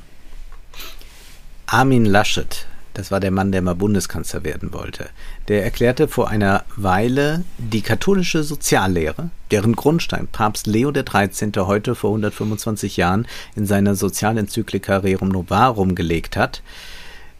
Armin 1.67 2.05
Laschet, 2.05 2.65
das 2.97 3.11
war 3.11 3.19
der 3.19 3.29
Mann, 3.29 3.51
der 3.51 3.61
mal 3.61 3.75
Bundeskanzler 3.75 4.43
werden 4.43 4.73
wollte, 4.73 5.09
der 5.49 5.63
erklärte 5.63 6.07
vor 6.07 6.29
einer 6.29 6.65
Weile 6.75 7.45
die 7.59 7.81
katholische 7.81 8.41
Soziallehre, 8.41 9.29
deren 9.51 9.75
Grundstein 9.75 10.27
Papst 10.27 10.65
Leo 10.65 10.91
XIII. 10.91 11.51
heute 11.57 11.93
vor 11.93 12.09
125 12.09 12.97
Jahren 12.97 13.27
in 13.55 13.67
seiner 13.67 13.93
Sozialenzyklika 13.93 14.97
Rerum 14.97 15.29
Novarum 15.29 15.93
gelegt 15.93 16.35
hat, 16.35 16.63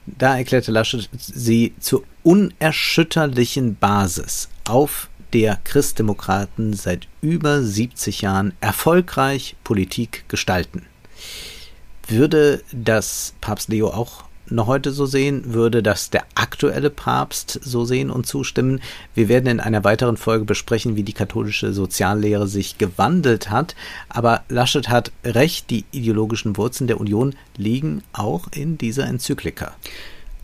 da 0.06 0.38
erklärte 0.38 0.72
Laschet 0.72 1.10
sie 1.18 1.74
zur 1.80 2.04
unerschütterlichen 2.22 3.78
Basis, 3.78 4.50
auf 4.66 5.10
der 5.34 5.58
Christdemokraten 5.64 6.74
seit 6.74 7.08
über 7.22 7.64
70 7.64 8.22
Jahren 8.22 8.54
erfolgreich 8.62 9.56
Politik 9.64 10.26
gestalten. 10.28 10.86
Würde 12.08 12.62
das 12.72 13.34
Papst 13.42 13.70
Leo 13.70 13.88
auch 13.88 14.27
noch 14.50 14.68
heute 14.68 14.92
so 14.92 15.06
sehen, 15.06 15.54
würde 15.54 15.84
das 15.84 16.10
der 16.10 16.24
aktuelle 16.36 16.90
Papst 16.90 17.60
so 17.64 17.86
sehen 17.86 18.10
und 18.10 18.26
zustimmen. 18.26 18.82
Wir 19.14 19.30
werden 19.30 19.48
in 19.48 19.60
einer 19.60 19.84
weiteren 19.84 20.18
Folge 20.18 20.46
besprechen, 20.46 20.96
wie 20.96 21.04
die 21.04 21.14
katholische 21.14 21.74
Soziallehre 21.74 22.48
sich 22.48 22.78
gewandelt 22.78 23.50
hat. 23.50 23.76
Aber 24.10 24.44
Laschet 24.50 24.90
hat 24.90 25.12
recht, 25.24 25.70
die 25.70 25.86
ideologischen 25.92 26.58
Wurzeln 26.58 26.88
der 26.88 27.00
Union 27.00 27.36
liegen 27.56 28.04
auch 28.14 28.48
in 28.54 28.78
dieser 28.78 29.06
Enzyklika. 29.08 29.76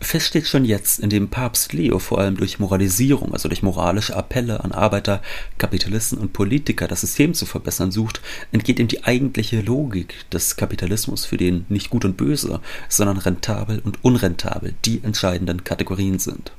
Fest 0.04 0.26
steht 0.26 0.46
schon 0.46 0.64
jetzt, 0.64 1.00
indem 1.00 1.28
Papst 1.28 1.72
Leo 1.72 1.98
vor 1.98 2.18
allem 2.18 2.36
durch 2.36 2.58
Moralisierung, 2.58 3.32
also 3.32 3.48
durch 3.48 3.62
moralische 3.62 4.16
Appelle 4.16 4.62
an 4.62 4.72
Arbeiter, 4.72 5.22
Kapitalisten 5.58 6.18
und 6.18 6.32
Politiker 6.32 6.88
das 6.88 7.00
System 7.00 7.34
zu 7.34 7.46
verbessern 7.46 7.90
sucht, 7.90 8.20
entgeht 8.52 8.78
ihm 8.78 8.88
die 8.88 9.04
eigentliche 9.04 9.60
Logik 9.60 10.28
des 10.30 10.56
Kapitalismus, 10.56 11.24
für 11.24 11.36
den 11.36 11.66
nicht 11.68 11.90
gut 11.90 12.04
und 12.04 12.16
böse, 12.16 12.60
sondern 12.88 13.18
rentabel 13.18 13.80
und 13.80 14.04
unrentabel 14.04 14.74
die 14.84 15.02
entscheidenden 15.02 15.64
Kategorien 15.64 16.18
sind. 16.18 16.52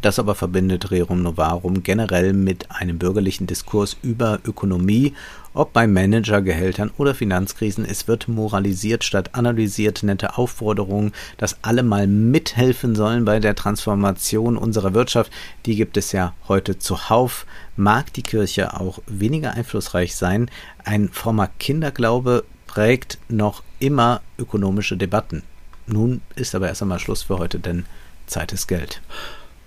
Das 0.00 0.20
aber 0.20 0.36
verbindet 0.36 0.92
Rerum 0.92 1.22
Novarum 1.22 1.82
generell 1.82 2.32
mit 2.32 2.70
einem 2.70 2.98
bürgerlichen 2.98 3.48
Diskurs 3.48 3.96
über 4.02 4.38
Ökonomie, 4.44 5.14
ob 5.54 5.72
bei 5.72 5.88
Managergehältern 5.88 6.92
oder 6.98 7.16
Finanzkrisen. 7.16 7.84
Es 7.84 8.06
wird 8.06 8.28
moralisiert 8.28 9.02
statt 9.02 9.34
analysiert, 9.34 10.04
nette 10.04 10.38
Aufforderungen, 10.38 11.12
dass 11.36 11.58
alle 11.62 11.82
mal 11.82 12.06
mithelfen 12.06 12.94
sollen 12.94 13.24
bei 13.24 13.40
der 13.40 13.56
Transformation 13.56 14.56
unserer 14.56 14.94
Wirtschaft. 14.94 15.32
Die 15.66 15.74
gibt 15.74 15.96
es 15.96 16.12
ja 16.12 16.32
heute 16.46 16.78
zuhauf. 16.78 17.44
Mag 17.76 18.12
die 18.12 18.22
Kirche 18.22 18.78
auch 18.78 19.00
weniger 19.06 19.54
einflussreich 19.54 20.14
sein, 20.14 20.48
ein 20.84 21.08
frommer 21.08 21.48
Kinderglaube 21.58 22.44
prägt 22.68 23.18
noch 23.28 23.64
immer 23.80 24.20
ökonomische 24.38 24.96
Debatten. 24.96 25.42
Nun 25.88 26.20
ist 26.36 26.54
aber 26.54 26.68
erst 26.68 26.82
einmal 26.82 27.00
Schluss 27.00 27.22
für 27.24 27.38
heute, 27.38 27.58
denn 27.58 27.84
Zeit 28.26 28.52
ist 28.52 28.68
Geld. 28.68 29.00